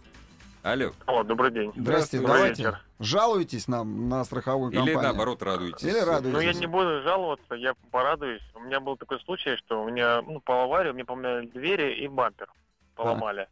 Алло. 0.64 0.92
О, 1.06 1.24
добрый 1.24 1.52
день. 1.52 1.72
Здрасте, 1.76 2.18
Добрый 2.20 2.36
давайте. 2.38 2.64
вечер. 2.64 2.82
Жалуетесь 3.00 3.68
нам 3.68 4.10
на 4.10 4.24
страховую 4.26 4.72
Или 4.72 4.78
компанию. 4.78 5.02
наоборот 5.04 5.44
радуйтесь. 5.44 5.84
Или 5.84 6.00
радуетесь. 6.00 6.34
Ну, 6.34 6.40
я 6.40 6.54
не 6.54 6.66
буду 6.66 7.04
жаловаться, 7.04 7.54
я 7.56 7.74
порадуюсь. 7.92 8.42
У 8.56 8.62
меня 8.62 8.80
был 8.80 8.98
такой 8.98 9.20
случай, 9.22 9.56
что 9.58 9.84
у 9.84 9.90
меня, 9.92 10.22
ну, 10.24 10.40
по 10.40 10.64
аварии, 10.64 10.92
мне 10.92 11.06
поменяли 11.06 11.46
двери 11.48 12.04
и 12.04 12.08
бампер 12.08 12.48
поломали. 12.96 13.48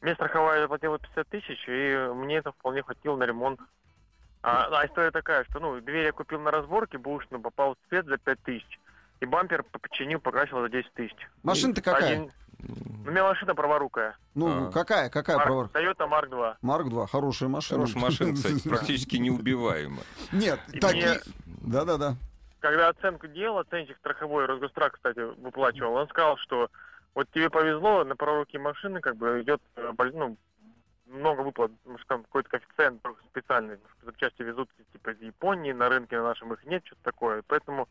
Мне 0.00 0.14
страховая 0.14 0.62
заплатила 0.62 0.98
50 0.98 1.28
тысяч, 1.28 1.64
и 1.68 2.10
мне 2.14 2.36
это 2.36 2.52
вполне 2.52 2.82
хватило 2.82 3.16
на 3.16 3.24
ремонт 3.24 3.60
А, 4.42 4.68
а 4.70 4.86
история 4.86 5.10
такая, 5.10 5.44
что, 5.50 5.58
ну, 5.58 5.80
дверь 5.80 6.06
я 6.06 6.12
купил 6.12 6.40
на 6.40 6.50
разборке, 6.52 6.98
бушно 6.98 7.40
попал 7.40 7.74
в 7.74 7.88
цвет 7.88 8.06
за 8.06 8.18
5 8.18 8.40
тысяч. 8.44 8.78
И 9.20 9.26
бампер 9.26 9.64
починил, 9.64 10.20
покрасил 10.20 10.60
за 10.60 10.68
10 10.68 10.92
тысяч. 10.92 11.16
Машина-то 11.42 11.82
какая? 11.82 12.12
Один- 12.12 12.30
У 13.04 13.10
меня 13.10 13.24
машина 13.24 13.54
праворукая. 13.56 14.16
Ну, 14.36 14.68
А. 14.68 14.70
какая, 14.72 15.10
какая 15.10 15.36
Марк- 15.38 15.46
права? 15.48 15.70
Toyota 15.74 16.08
Mark 16.08 16.28
2. 16.28 16.56
Марк 16.62 16.88
2, 16.88 17.06
хорошая 17.08 17.48
машина. 17.48 17.80
Хорошая 17.80 18.02
машина, 18.02 18.34
кстати, 18.34 18.68
практически 18.68 19.16
неубиваема. 19.16 20.02
Нет, 20.32 20.60
такие... 20.80 21.20
Да-да-да. 21.62 22.14
Когда 22.60 22.88
оценку 22.88 23.26
делал, 23.28 23.58
оценщик 23.58 23.96
страховой 23.98 24.46
Росгострах, 24.46 24.92
кстати, 24.92 25.18
выплачивал, 25.40 25.94
он 25.94 26.08
сказал, 26.08 26.36
что 26.38 26.68
вот 27.18 27.28
тебе 27.32 27.50
повезло, 27.50 28.04
на 28.04 28.14
праворукие 28.14 28.62
машины 28.62 29.00
как 29.00 29.16
бы 29.16 29.42
идет 29.42 29.60
э, 29.74 29.92
ну, 30.14 30.36
много 31.06 31.40
выплат, 31.40 31.72
может, 31.84 32.06
там 32.06 32.22
какой-то 32.22 32.48
коэффициент 32.48 33.02
специальный, 33.32 33.76
может, 33.82 34.04
запчасти 34.04 34.42
везут 34.42 34.70
типа 34.92 35.10
из 35.10 35.20
Японии, 35.20 35.72
на 35.72 35.88
рынке 35.88 36.16
на 36.16 36.22
нашем 36.22 36.52
их 36.52 36.64
нет, 36.64 36.86
что-то 36.86 37.02
такое, 37.02 37.42
поэтому... 37.48 37.88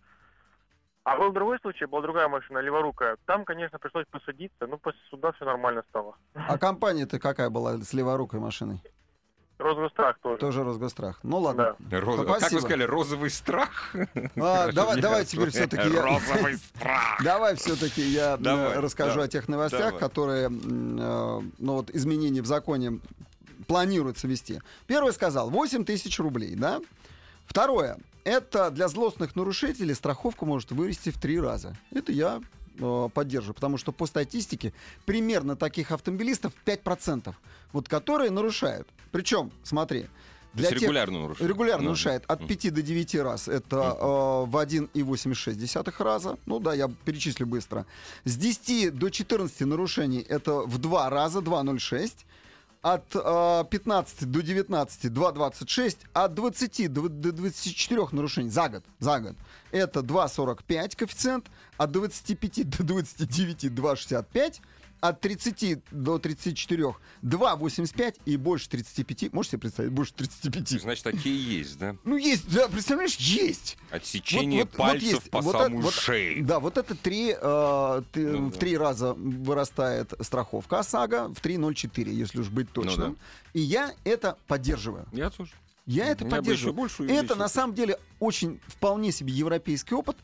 А 1.04 1.18
был 1.18 1.34
другой 1.34 1.60
случай, 1.60 1.86
была 1.86 2.02
другая 2.02 2.30
машина, 2.30 2.60
леворукая. 2.60 3.18
Там, 3.26 3.44
конечно, 3.44 3.80
пришлось 3.80 4.06
посадиться, 4.08 4.66
но 4.66 4.78
после 4.78 5.02
суда 5.10 5.34
все 5.34 5.44
нормально 5.44 5.84
стало. 5.90 6.16
А 6.34 6.58
компания-то 6.58 7.20
какая 7.20 7.50
была 7.50 7.78
с 7.78 7.94
леворукой 7.94 8.40
машиной? 8.40 8.82
Росгострах 9.58 10.20
тоже. 10.20 10.38
Тоже 10.38 10.64
Росгострах. 10.64 11.20
Ну 11.24 11.40
ладно. 11.40 11.76
Роза- 11.90 12.24
Спасибо. 12.24 12.40
Как 12.40 12.52
вы 12.52 12.60
сказали, 12.62 12.84
розовый 12.84 13.30
страх? 13.32 13.96
А, 14.36 14.72
давай, 14.72 15.02
давай 15.02 15.26
теперь 15.26 15.50
все-таки 15.50 15.90
я... 15.90 16.02
Розовый 16.02 16.58
страх. 16.76 17.24
Давай 17.24 17.56
все-таки 17.56 18.02
я 18.02 18.36
э, 18.36 18.38
Давай, 18.38 18.78
расскажу 18.80 19.12
давай, 19.14 19.26
о 19.26 19.30
тех 19.30 19.48
новостях, 19.48 19.80
давай. 19.94 20.00
которые, 20.00 20.48
э, 20.48 20.50
ну 20.50 21.74
вот, 21.74 21.90
изменения 21.90 22.42
в 22.42 22.46
законе 22.46 23.00
планируется 23.68 24.28
ввести. 24.28 24.62
Первый 24.86 25.12
сказал 25.12 25.50
8 25.50 25.86
тысяч 25.86 26.20
рублей, 26.20 26.56
да? 26.56 26.80
Второе. 27.46 27.98
Это 28.24 28.70
для 28.72 28.88
злостных 28.90 29.36
нарушителей 29.36 29.96
страховка 29.96 30.46
может 30.46 30.72
вырасти 30.72 31.10
в 31.10 31.20
три 31.20 31.40
раза. 31.40 31.76
Это 31.92 32.12
я 32.12 32.42
э, 32.80 33.10
поддерживаю, 33.14 33.56
потому 33.56 33.78
что 33.78 33.92
по 33.92 34.06
статистике 34.06 34.74
примерно 35.06 35.56
таких 35.56 35.92
автомобилистов 35.92 36.54
5%, 36.66 37.34
вот 37.74 37.90
которые 37.90 38.32
нарушают. 38.32 38.88
Причем, 39.12 39.52
смотри, 39.64 40.08
для 40.54 40.70
тех, 40.70 40.82
регулярно 40.82 41.20
нарушает. 41.20 41.50
Регулярно 41.50 41.84
Ну, 41.84 41.90
нарушает 41.90 42.24
от 42.28 42.40
мгм. 42.40 42.48
5 42.48 42.74
до 42.74 42.82
9 42.82 43.16
раз. 43.16 43.48
Это 43.48 43.76
э, 43.76 44.50
в 44.50 44.56
1,86 44.56 46.04
раза. 46.04 46.38
Ну 46.46 46.60
да, 46.60 46.74
я 46.74 46.90
перечислю 47.06 47.46
быстро. 47.46 47.86
С 48.26 48.36
10 48.38 48.96
до 48.96 49.10
14 49.10 49.62
нарушений 49.62 50.26
это 50.28 50.62
в 50.62 50.78
2 50.80 51.10
раза, 51.10 51.40
2,06. 51.40 52.26
От 52.82 53.16
э, 53.16 53.64
15 53.70 54.26
до 54.32 54.42
19 54.42 55.06
2,26. 55.06 55.98
От 56.14 56.34
20 56.34 56.94
до, 56.94 57.10
до 57.10 57.32
24 57.32 58.08
нарушений 58.12 58.50
за 58.50 58.70
год, 58.70 58.84
за 59.00 59.20
год 59.20 59.36
это 59.72 60.02
2,45 60.02 60.96
коэффициент. 60.96 61.48
От 61.78 61.92
25 61.92 62.70
до 62.70 62.84
29 62.84 63.66
2,65. 63.66 64.62
От 65.00 65.22
30 65.22 65.80
до 65.92 66.18
34 66.18 66.96
2,85 67.24 68.16
и 68.26 68.36
больше 68.38 68.68
35. 68.70 69.32
Можете 69.34 69.52
себе 69.52 69.62
представить? 69.62 69.92
Больше 69.92 70.14
35. 70.14 70.82
Значит, 70.82 71.04
такие 71.04 71.58
есть, 71.60 71.78
да? 71.78 71.96
Ну, 72.04 72.18
есть, 72.18 72.52
да, 72.52 72.68
представляешь, 72.68 73.16
есть. 73.18 73.78
Отсечение 73.92 74.62
Вот- 74.64 74.70
вот- 74.72 74.78
вот 74.80 74.88
пальцев 74.88 75.12
есть. 75.14 75.30
по 75.30 75.42
Вот 75.42 75.52
самую 75.56 75.82
вот- 75.84 75.94
шею. 75.94 76.44
Да, 76.46 76.60
вот 76.60 76.78
это 76.78 76.96
три, 76.96 77.36
э, 77.40 78.02
ты- 78.12 78.28
Ну 78.28 78.48
в 78.48 78.54
да. 78.54 78.60
три 78.60 78.76
раза 78.78 79.14
вырастает 79.14 80.14
страховка 80.22 80.80
ОСАГО, 80.80 81.34
в 81.34 81.42
3,04, 81.42 82.12
если 82.12 82.40
уж 82.40 82.50
быть 82.50 82.72
точным. 82.72 83.10
Ну 83.10 83.16
да. 83.16 83.22
И 83.54 83.62
я 83.62 83.94
это 84.04 84.38
поддерживаю. 84.48 85.06
Я 85.12 85.30
тоже. 85.30 85.52
Я 85.86 86.08
это 86.08 86.26
Я 86.26 86.32
поддерживаю. 86.32 86.74
больше 86.74 87.06
это 87.06 87.36
на 87.36 87.48
самом 87.48 87.74
деле 87.76 87.98
очень 88.20 88.60
вполне 88.68 89.12
себе 89.12 89.32
европейский 89.32 89.96
опыт 89.96 90.18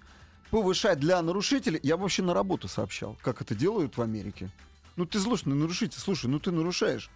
повышать 0.53 1.00
для 1.00 1.19
нарушителей. 1.24 1.79
Я 1.81 1.98
вообще 1.98 2.22
на 2.22 2.36
работу 2.36 2.67
сообщал, 2.67 3.17
как 3.24 3.41
это 3.41 3.55
делают 3.55 3.98
в 3.98 4.01
Америке. 4.03 4.51
Ну 4.95 5.05
ты 5.07 5.17
злостный 5.17 5.55
нарушитель, 5.55 5.98
слушай, 6.00 6.27
ну 6.27 6.39
ты 6.39 6.51
нарушаешь. 6.51 7.10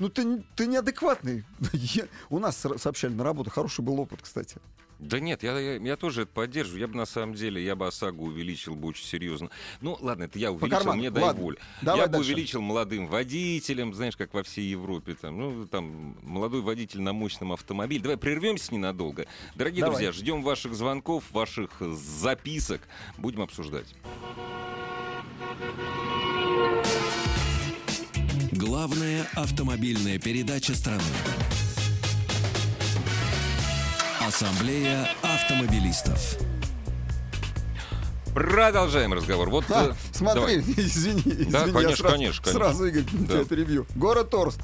Ну 0.00 0.08
ты, 0.08 0.42
ты 0.56 0.66
неадекватный. 0.66 1.44
Я- 1.72 2.08
у 2.28 2.40
нас 2.40 2.56
со- 2.56 2.76
сообщали 2.78 3.12
на 3.14 3.22
работу, 3.22 3.50
хороший 3.50 3.82
был 3.84 4.00
опыт, 4.00 4.18
кстати. 4.22 4.56
Да 5.02 5.18
нет, 5.18 5.42
я, 5.42 5.58
я, 5.58 5.76
я 5.76 5.96
тоже 5.96 6.22
это 6.22 6.30
поддерживаю. 6.32 6.80
Я 6.80 6.86
бы 6.86 6.96
на 6.96 7.06
самом 7.06 7.34
деле, 7.34 7.62
я 7.62 7.74
бы 7.74 7.88
ОСАГО 7.88 8.20
увеличил 8.22 8.76
бы 8.76 8.88
очень 8.88 9.04
серьезно. 9.04 9.50
Ну, 9.80 9.98
ладно, 10.00 10.24
это 10.24 10.38
я 10.38 10.52
увеличил, 10.52 10.94
мне 10.94 11.10
дай 11.10 11.24
Ладно, 11.24 11.42
волю. 11.42 11.58
давай 11.82 12.02
я 12.02 12.06
бы 12.06 12.12
дальше. 12.12 12.30
увеличил 12.30 12.60
молодым 12.60 13.08
водителям, 13.08 13.94
знаешь, 13.94 14.16
как 14.16 14.32
во 14.32 14.44
всей 14.44 14.64
Европе. 14.70 15.16
Там, 15.20 15.38
ну, 15.38 15.66
там, 15.66 16.16
молодой 16.22 16.60
водитель 16.60 17.00
на 17.00 17.12
мощном 17.12 17.52
автомобиле. 17.52 18.00
Давай 18.00 18.16
прервемся 18.16 18.72
ненадолго. 18.72 19.26
Дорогие 19.56 19.80
Давай. 19.80 19.96
друзья, 19.96 20.12
ждем 20.12 20.42
ваших 20.44 20.72
звонков, 20.74 21.24
ваших 21.32 21.70
записок. 21.80 22.82
Будем 23.18 23.42
обсуждать. 23.42 23.96
Главная 28.52 29.26
автомобильная 29.34 30.20
передача 30.20 30.74
страны. 30.74 31.02
Ассамблея 34.42 35.08
автомобилистов. 35.22 36.36
Продолжаем 38.34 39.12
разговор. 39.12 39.50
Вот, 39.50 39.64
А, 39.70 39.90
э, 39.90 39.92
смотри, 40.12 40.40
давай. 40.40 40.58
извини, 40.76 41.22
извини, 41.22 41.44
Да, 41.52 41.66
я 41.66 41.72
конечно, 41.72 41.96
сразу, 41.96 42.14
конечно, 42.16 42.42
конечно. 42.44 42.52
сразу, 42.52 42.86
Игорь, 42.86 43.04
Да. 43.12 43.26
тебя 43.34 43.44
перебью. 43.44 43.86
Город 43.94 44.34
Орск. 44.34 44.58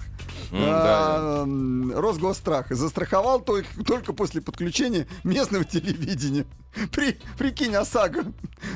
М, 0.51 0.63
да, 0.63 1.15
А, 1.17 1.43
м, 1.45 1.93
Росгосстрах 1.97 2.67
застраховал 2.71 3.41
только, 3.41 3.69
только 3.85 4.13
после 4.13 4.41
подключения 4.41 5.07
местного 5.23 5.65
телевидения. 5.65 6.45
При, 6.91 7.17
прикинь, 7.39 7.77
ОСАГО. 7.77 8.25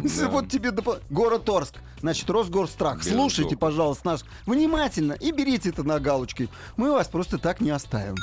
Да. 0.05 0.29
Вот 0.29 0.51
тебе 0.51 0.69
допо- 0.71 1.03
город 1.11 1.49
Орск. 1.49 1.75
Значит, 2.01 2.31
Росгорстрах. 2.31 2.99
Безусловно. 2.99 3.29
Слушайте, 3.29 3.57
пожалуйста, 3.57 4.07
нас 4.07 4.25
внимательно 4.47 5.15
и 5.15 5.33
берите 5.33 5.71
это 5.71 5.83
на 5.83 5.99
галочке. 5.99 6.49
Мы 6.77 6.93
вас 6.93 7.09
просто 7.09 7.39
так 7.39 7.61
не 7.61 7.71
оставим. 7.71 8.15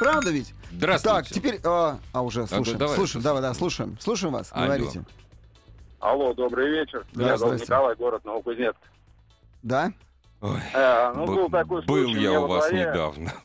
Правда 0.00 0.30
ведь? 0.30 0.52
Здравствуйте. 0.72 1.16
Так, 1.16 1.26
теперь... 1.28 1.60
А, 1.64 1.98
а, 2.12 2.22
уже 2.22 2.46
слушаем. 2.46 2.78
давай, 2.78 2.96
слушаем, 2.96 3.22
давай, 3.22 3.42
да, 3.42 3.54
слушаем. 3.54 3.96
Слушаем 4.00 4.34
вас. 4.34 4.50
Алло. 4.52 4.66
Говорите. 4.66 5.04
Алло, 6.00 6.32
добрый 6.34 6.70
вечер. 6.70 7.06
Да, 7.12 7.22
Меня 7.22 7.36
зовут. 7.36 7.60
Николай, 7.60 7.94
город 7.96 8.24
Новокузнецк. 8.24 8.78
Да? 9.62 9.92
Ой, 10.40 10.60
Э, 10.72 11.12
ну, 11.14 11.26
был 11.26 11.48
такой 11.50 11.82
был 11.82 12.04
случай 12.04 12.20
я 12.22 12.40
у 12.40 12.46
вас 12.46 12.68
дворе. 12.68 12.86
недавно. 12.86 13.32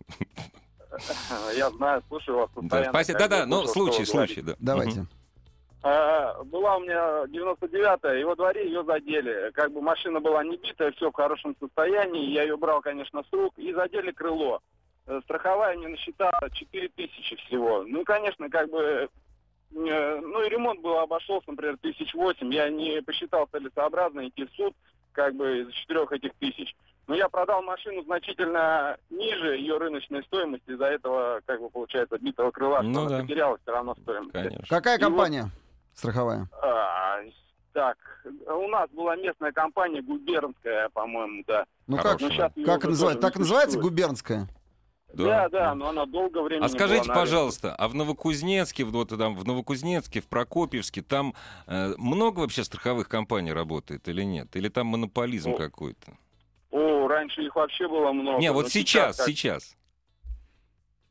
Я 1.58 1.72
знаю, 1.72 2.04
слушаю 2.08 2.38
вас 2.38 2.50
Да, 2.56 2.62
постоянно. 2.62 2.90
спасибо. 2.92 3.20
Да-да, 3.20 3.46
ну, 3.48 3.66
случай, 3.66 4.06
случай, 4.06 4.42
да. 4.44 4.54
Давайте. 4.60 5.08
Э, 5.82 6.44
Была 6.46 6.78
у 6.78 6.82
меня 6.82 7.24
99-я, 7.26 8.22
и 8.22 8.24
во 8.24 8.36
дворе 8.36 8.66
ее 8.68 8.84
задели. 8.86 9.52
Как 9.56 9.72
бы 9.74 9.82
машина 9.82 10.20
была 10.20 10.44
не 10.44 10.56
битая, 10.58 10.92
все 10.92 11.10
в 11.10 11.14
хорошем 11.16 11.56
состоянии. 11.60 12.32
Я 12.32 12.44
ее 12.44 12.58
брал, 12.58 12.82
конечно, 12.82 13.24
с 13.28 13.34
рук, 13.34 13.58
и 13.58 13.74
задели 13.74 14.12
крыло. 14.12 14.62
Э, 15.06 15.20
Страховая 15.26 15.78
мне 15.78 15.88
насчитала 15.90 16.50
4 16.52 16.90
тысячи 16.90 17.36
всего. 17.46 17.84
Ну, 17.86 18.04
конечно, 18.04 18.50
как 18.50 18.70
бы... 18.70 18.80
э, 18.80 19.08
Ну, 19.72 20.42
и 20.44 20.50
ремонт 20.50 20.82
был 20.82 20.98
обошелся, 21.00 21.50
например, 21.52 21.78
тысяч 21.78 22.14
восемь. 22.14 22.54
Я 22.54 22.70
не 22.70 23.02
посчитал 23.02 23.48
целесообразно 23.52 24.28
идти 24.28 24.46
в 24.46 24.52
суд, 24.52 24.74
как 25.12 25.36
бы, 25.36 25.62
из 25.62 25.74
четырех 25.74 26.12
этих 26.12 26.34
тысяч. 26.36 26.76
Но 27.08 27.16
я 27.16 27.28
продал 27.28 27.62
машину 27.64 28.02
значительно 28.04 28.98
ниже 29.10 29.58
ее 29.58 29.78
рыночной 29.78 30.24
стоимости. 30.24 30.70
Из-за 30.72 30.86
этого, 30.86 31.42
как 31.46 31.60
бы, 31.60 31.70
получается, 31.70 32.18
битого 32.18 32.52
крыла, 32.52 32.80
что 32.82 32.90
Ну 32.90 33.02
она 33.02 33.10
да. 33.10 33.22
потеряла 33.24 33.58
все 33.62 33.72
равно 33.72 33.96
стоимость. 34.02 34.32
Конечно. 34.32 34.66
Какая 34.70 34.98
И 34.98 35.02
вот- 35.02 35.08
компания 35.10 35.50
страховая? 35.96 36.48
А, 36.62 37.20
так, 37.74 37.98
у 38.48 38.68
нас 38.70 38.90
была 38.92 39.18
местная 39.18 39.52
компания 39.52 40.02
губернская, 40.02 40.88
по-моему, 40.90 41.44
да. 41.46 41.66
Ну 41.88 41.98
как, 41.98 42.20
Хорошая. 42.22 42.52
Ну, 42.56 42.66
как 42.66 42.78
уже 42.80 42.90
называется? 42.92 43.22
Так 43.22 43.36
называется 43.36 43.80
губернская? 43.80 44.48
Да, 45.14 45.48
да, 45.50 45.76
но 45.76 45.90
она 45.90 46.06
долго 46.06 46.42
времени 46.42 46.66
А 46.66 46.70
скажите, 46.70 47.06
была 47.06 47.16
пожалуйста, 47.16 47.76
а 47.76 47.88
в 47.88 47.94
Новокузнецке, 47.94 48.84
вот 48.84 49.10
там 49.10 49.36
в 49.36 49.46
Новокузнецке, 49.46 50.22
в 50.22 50.28
Прокопьевске, 50.28 51.02
там 51.04 51.34
э, 51.68 51.94
много 51.98 52.40
вообще 52.40 52.64
страховых 52.64 53.08
компаний 53.08 53.54
работает 53.54 54.08
или 54.08 54.24
нет? 54.24 54.56
Или 54.56 54.70
там 54.70 54.88
монополизм 54.88 55.52
Ну, 55.52 55.58
какой-то? 55.58 56.18
О, 56.72 57.08
раньше 57.08 57.44
их 57.44 57.56
вообще 57.56 57.88
было 57.88 58.12
много. 58.12 58.40
Не, 58.40 58.52
вот 58.52 58.70
сейчас, 58.70 59.18
как- 59.18 59.28
сейчас. 59.28 59.76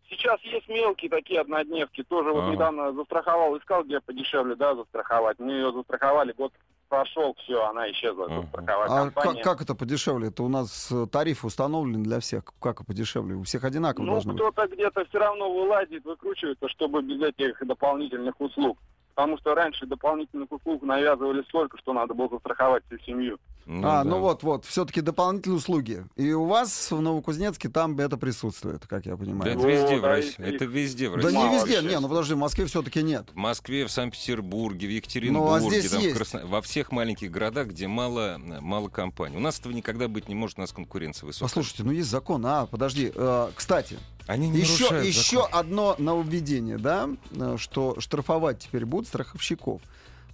Сейчас 0.09 0.41
есть 0.43 0.69
мелкие 0.69 1.09
такие 1.09 1.41
однодневки. 1.41 2.03
Тоже 2.03 2.33
вот 2.33 2.43
Ага. 2.43 2.53
недавно 2.53 2.93
застраховал, 2.93 3.57
искал, 3.57 3.83
где 3.85 3.99
подешевле, 4.01 4.57
да, 4.57 4.75
застраховать. 4.75 5.39
Мы 5.39 5.53
ее 5.53 5.73
застраховали, 5.73 6.33
год 6.33 6.53
прошел, 6.97 7.35
все, 7.43 7.65
она 7.65 7.91
исчезла, 7.91 8.27
Ага. 8.27 8.43
застраховать 8.43 8.91
А 8.91 8.97
компания. 9.05 9.43
как, 9.43 9.45
как 9.45 9.63
это 9.63 9.75
подешевле? 9.75 10.29
Это 10.29 10.43
у 10.43 10.49
нас 10.49 10.93
э, 10.93 11.07
тариф 11.11 11.43
установлен 11.43 12.03
для 12.03 12.21
всех. 12.21 12.45
Как 12.61 12.85
подешевле? 12.85 13.35
У 13.35 13.45
всех 13.45 13.65
одинаково 13.65 14.05
Ну, 14.05 14.13
должно 14.13 14.35
быть. 14.35 14.43
кто-то 14.43 14.67
где-то 14.69 15.07
все 15.07 15.19
равно 15.19 15.51
вылазит, 15.51 16.05
выкручивается, 16.05 16.69
чтобы 16.69 17.01
без 17.03 17.23
этих 17.23 17.67
дополнительных 17.67 18.39
услуг. 18.39 18.77
Потому 19.15 19.37
что 19.39 19.55
раньше 19.55 19.87
дополнительных 19.87 20.51
услуг 20.51 20.83
навязывали 20.83 21.43
столько, 21.49 21.77
что 21.79 21.93
надо 21.93 22.15
было 22.15 22.29
застраховать 22.31 22.83
всю 22.87 22.99
семью. 23.05 23.39
а, 23.67 24.03
да. 24.03 24.05
ну 24.05 24.21
вот, 24.21 24.43
вот, 24.43 24.65
все-таки 24.65 25.03
дополнительные 25.03 25.59
услуги. 25.59 26.05
И 26.17 26.33
у 26.33 26.47
вас 26.47 26.91
в 26.91 26.99
Новокузнецке 27.01 27.69
там 27.69 27.99
это 28.01 28.17
присутствует, 28.17 28.87
как 28.87 29.05
я 29.05 29.13
Да 29.13 29.19
понимаю. 29.19 29.53
это 29.53 29.61
Ну, 29.63 29.69
везде 29.69 29.97
в 29.99 30.01
да, 30.03 30.09
России. 30.09 30.35
Это 30.39 30.65
везде 30.65 31.09
в 31.11 31.17
Да 31.17 31.23
России. 31.25 31.37
не 31.37 31.45
Мало 31.45 31.55
везде, 31.55 31.83
не, 31.89 32.01
ну 32.01 32.09
подожди, 32.09 32.35
в 32.35 32.39
Москве 32.39 32.65
все-таки 32.67 33.03
нет. 33.03 33.27
В 33.33 33.37
Москве, 33.37 33.87
в 33.87 33.91
Санкт-Петербурге, 33.91 34.87
в 34.87 34.91
Ну, 34.91 34.95
а 34.95 34.97
Екатеринбурге, 34.97 35.81
здесь 35.81 35.91
там, 35.91 36.01
в 36.01 36.05
есть. 36.05 36.17
Красно- 36.17 36.47
во 36.47 36.63
всех 36.63 36.91
маленьких 36.91 37.31
городах, 37.31 37.69
где 37.69 37.87
мало, 37.89 38.39
мало 38.39 38.89
компаний. 38.89 39.37
У 39.37 39.41
нас 39.41 39.61
этого 39.61 39.73
никогда 39.75 40.09
быть 40.09 40.29
не 40.29 40.35
может, 40.35 40.57
у 40.59 40.63
нас 40.63 40.73
конкуренция 40.73 41.27
высокая. 41.27 41.49
Послушайте, 41.49 41.83
ну 41.85 41.93
есть 41.93 42.09
закон. 42.09 42.45
А, 42.47 42.65
подожди. 42.67 43.13
э, 43.15 43.49
кстати, 43.55 43.99
Они 44.27 44.49
не 44.49 44.61
еще, 44.61 44.85
еще 45.05 45.37
закон. 45.43 45.51
одно 45.53 45.95
нововведение, 45.99 46.79
да, 46.79 47.11
э, 47.33 47.57
что 47.59 47.99
штрафовать 48.01 48.61
теперь 48.61 48.85
будут 48.85 49.09
страховщиков. 49.09 49.81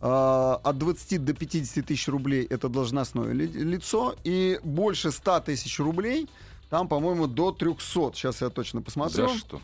Э, 0.00 0.56
От 0.62 0.78
20 0.78 1.24
до 1.24 1.32
50 1.34 1.82
тысяч 1.86 2.06
рублей 2.08 2.44
это 2.44 2.68
должностное 2.68 3.32
ли- 3.32 3.46
лицо, 3.46 4.14
и 4.24 4.60
больше 4.62 5.10
100 5.10 5.40
тысяч 5.40 5.78
рублей, 5.80 6.28
там, 6.70 6.86
по-моему, 6.88 7.26
до 7.26 7.50
300. 7.52 8.12
Сейчас 8.14 8.40
я 8.42 8.50
точно 8.50 8.82
посмотрю. 8.82 9.28
За 9.28 9.34
что? 9.38 9.60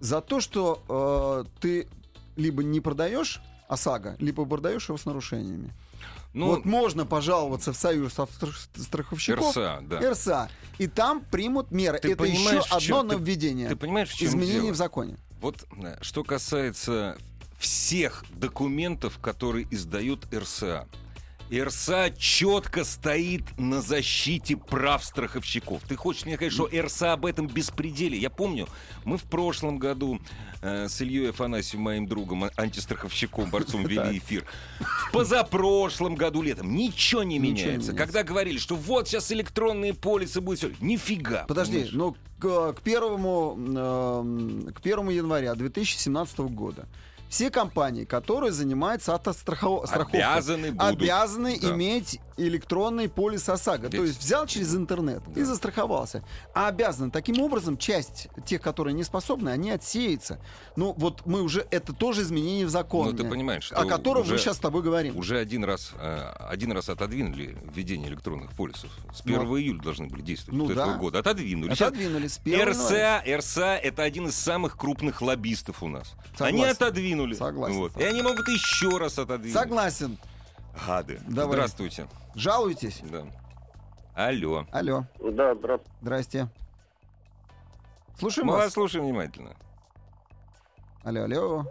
За 0.00 0.20
то, 0.20 0.40
что 0.40 0.82
э, 0.88 1.44
ты 1.60 1.88
либо 2.36 2.62
не 2.62 2.80
продаешь 2.80 3.40
ОСАГО, 3.68 4.16
либо 4.20 4.44
продаешь 4.44 4.88
его 4.88 4.96
с 4.98 5.04
нарушениями. 5.06 5.72
Ну, 6.36 6.48
вот 6.48 6.66
можно 6.66 7.06
пожаловаться 7.06 7.72
в 7.72 7.76
союз 7.76 8.12
страховщиков. 8.76 9.50
РСА, 9.52 9.78
да. 9.82 10.10
РСА. 10.12 10.50
И 10.76 10.86
там 10.86 11.22
примут 11.24 11.70
меры. 11.70 11.98
Ты 11.98 12.12
Это 12.12 12.24
еще 12.24 12.58
одно 12.58 12.78
чем- 12.78 13.00
ты- 13.08 13.14
нововведение. 13.14 13.68
Ты 13.70 13.76
понимаешь, 13.76 14.10
в 14.10 14.16
чем 14.16 14.28
Изменение 14.28 14.60
дело? 14.60 14.72
в 14.72 14.76
законе. 14.76 15.16
Вот 15.40 15.64
э, 15.82 15.96
что 16.02 16.24
касается 16.24 17.16
всех 17.58 18.24
документов, 18.34 19.18
которые 19.18 19.66
издают 19.70 20.26
РСА. 20.30 20.86
РСА 21.52 22.12
четко 22.18 22.84
стоит 22.84 23.42
на 23.58 23.80
защите 23.80 24.56
прав 24.56 25.04
страховщиков. 25.04 25.82
Ты 25.88 25.96
хочешь 25.96 26.26
мне 26.26 26.36
сказать, 26.36 26.52
что 26.52 26.68
РСА 26.72 27.12
об 27.12 27.26
этом 27.26 27.46
беспределе? 27.46 28.18
Я 28.18 28.30
помню, 28.30 28.68
мы 29.04 29.16
в 29.16 29.22
прошлом 29.24 29.78
году 29.78 30.20
э, 30.62 30.88
с 30.88 31.00
Ильей 31.00 31.30
Афанасьевым, 31.30 31.84
моим 31.84 32.06
другом, 32.06 32.44
а- 32.44 32.50
антистраховщиком, 32.56 33.50
борцом, 33.50 33.84
вели 33.86 34.18
эфир. 34.18 34.44
В 34.80 35.12
позапрошлом 35.12 36.16
году 36.16 36.42
летом 36.42 36.74
ничего 36.74 37.22
не 37.22 37.38
меняется. 37.38 37.92
Когда 37.92 38.22
говорили, 38.22 38.58
что 38.58 38.74
вот 38.74 39.08
сейчас 39.08 39.30
электронные 39.30 39.94
полисы 39.94 40.40
будут 40.40 40.80
нифига. 40.80 41.44
Подожди, 41.46 41.84
понимаешь? 41.84 41.94
ну 41.94 42.16
к, 42.38 42.76
первому, 42.82 43.56
эм, 43.56 44.72
к 44.72 44.80
1 44.80 45.08
января 45.10 45.54
2017 45.54 46.38
года 46.40 46.86
все 47.28 47.50
компании, 47.50 48.04
которые 48.04 48.52
занимаются 48.52 49.14
автостраховкой, 49.14 50.20
Обязаны 50.20 50.72
будут. 50.72 50.82
обязаны 51.02 51.58
Да. 51.60 51.70
иметь 51.70 52.20
электронный 52.36 53.08
полис 53.08 53.48
ОСАГО. 53.48 53.88
То 53.90 53.96
Ведь- 53.96 54.08
есть 54.08 54.20
взял 54.20 54.46
через 54.46 54.74
интернет 54.74 55.22
и 55.34 55.42
застраховался. 55.42 56.22
А 56.54 56.68
обязаны. 56.68 57.10
Таким 57.10 57.40
образом, 57.40 57.76
часть 57.78 58.28
тех, 58.44 58.60
которые 58.60 58.94
не 58.94 59.04
способны, 59.04 59.48
они 59.50 59.70
отсеются. 59.70 60.38
Ну, 60.76 60.94
вот 60.96 61.24
мы 61.26 61.42
уже... 61.42 61.66
Это 61.70 61.92
тоже 61.92 62.22
изменение 62.22 62.66
в 62.66 62.70
законе. 62.70 63.12
Ну, 63.12 63.16
ты 63.16 63.24
понимаешь, 63.24 63.64
что 63.64 63.76
о 63.76 63.86
котором 63.86 64.22
уже- 64.22 64.32
мы 64.34 64.38
сейчас 64.38 64.56
с 64.56 64.60
тобой 64.60 64.82
говорим. 64.82 65.16
Уже 65.16 65.38
один 65.38 65.64
раз, 65.64 65.92
э, 65.98 66.32
один 66.48 66.72
раз 66.72 66.88
отодвинули 66.88 67.56
введение 67.74 68.08
электронных 68.08 68.52
полисов. 68.52 68.90
С 69.14 69.22
1 69.22 69.44
Ну, 69.44 69.58
июля 69.58 69.80
должны 69.82 70.06
были 70.06 70.22
действовать 70.22 70.58
ну 70.58 70.70
этого 70.70 70.92
да. 70.92 70.98
года. 70.98 71.18
Отодвинули. 71.20 71.72
Отодвинули 71.72 72.28
с 72.28 72.38
первого 72.38 72.70
января. 72.70 73.22
РСА, 73.22 73.36
РСА 73.38 73.76
это 73.76 74.02
один 74.02 74.28
из 74.28 74.36
самых 74.36 74.76
крупных 74.76 75.22
лоббистов 75.22 75.82
у 75.82 75.88
нас. 75.88 76.14
Согласен. 76.32 76.54
Они 76.54 76.64
отодвинули. 76.64 77.34
Согласен, 77.34 77.76
Вот. 77.78 77.96
И 77.96 78.02
они 78.02 78.22
могут 78.22 78.46
еще 78.48 78.98
раз 78.98 79.18
отодвинуть. 79.18 79.54
Согласен. 79.58 80.18
Гады. 80.84 81.20
Давай. 81.28 81.54
Здравствуйте. 81.56 82.08
Жалуйтесь. 82.34 83.00
Да. 83.04 83.24
Алло. 84.14 84.66
Алло. 84.72 85.04
Да, 85.20 85.54
здравствуйте. 85.54 85.92
Здрасте. 86.00 86.48
Слушаем 88.18 88.46
Мы 88.48 88.54
вас. 88.54 88.64
вас 88.64 88.72
слушаем 88.74 89.04
внимательно. 89.04 89.54
Алло, 91.04 91.22
алло. 91.24 91.64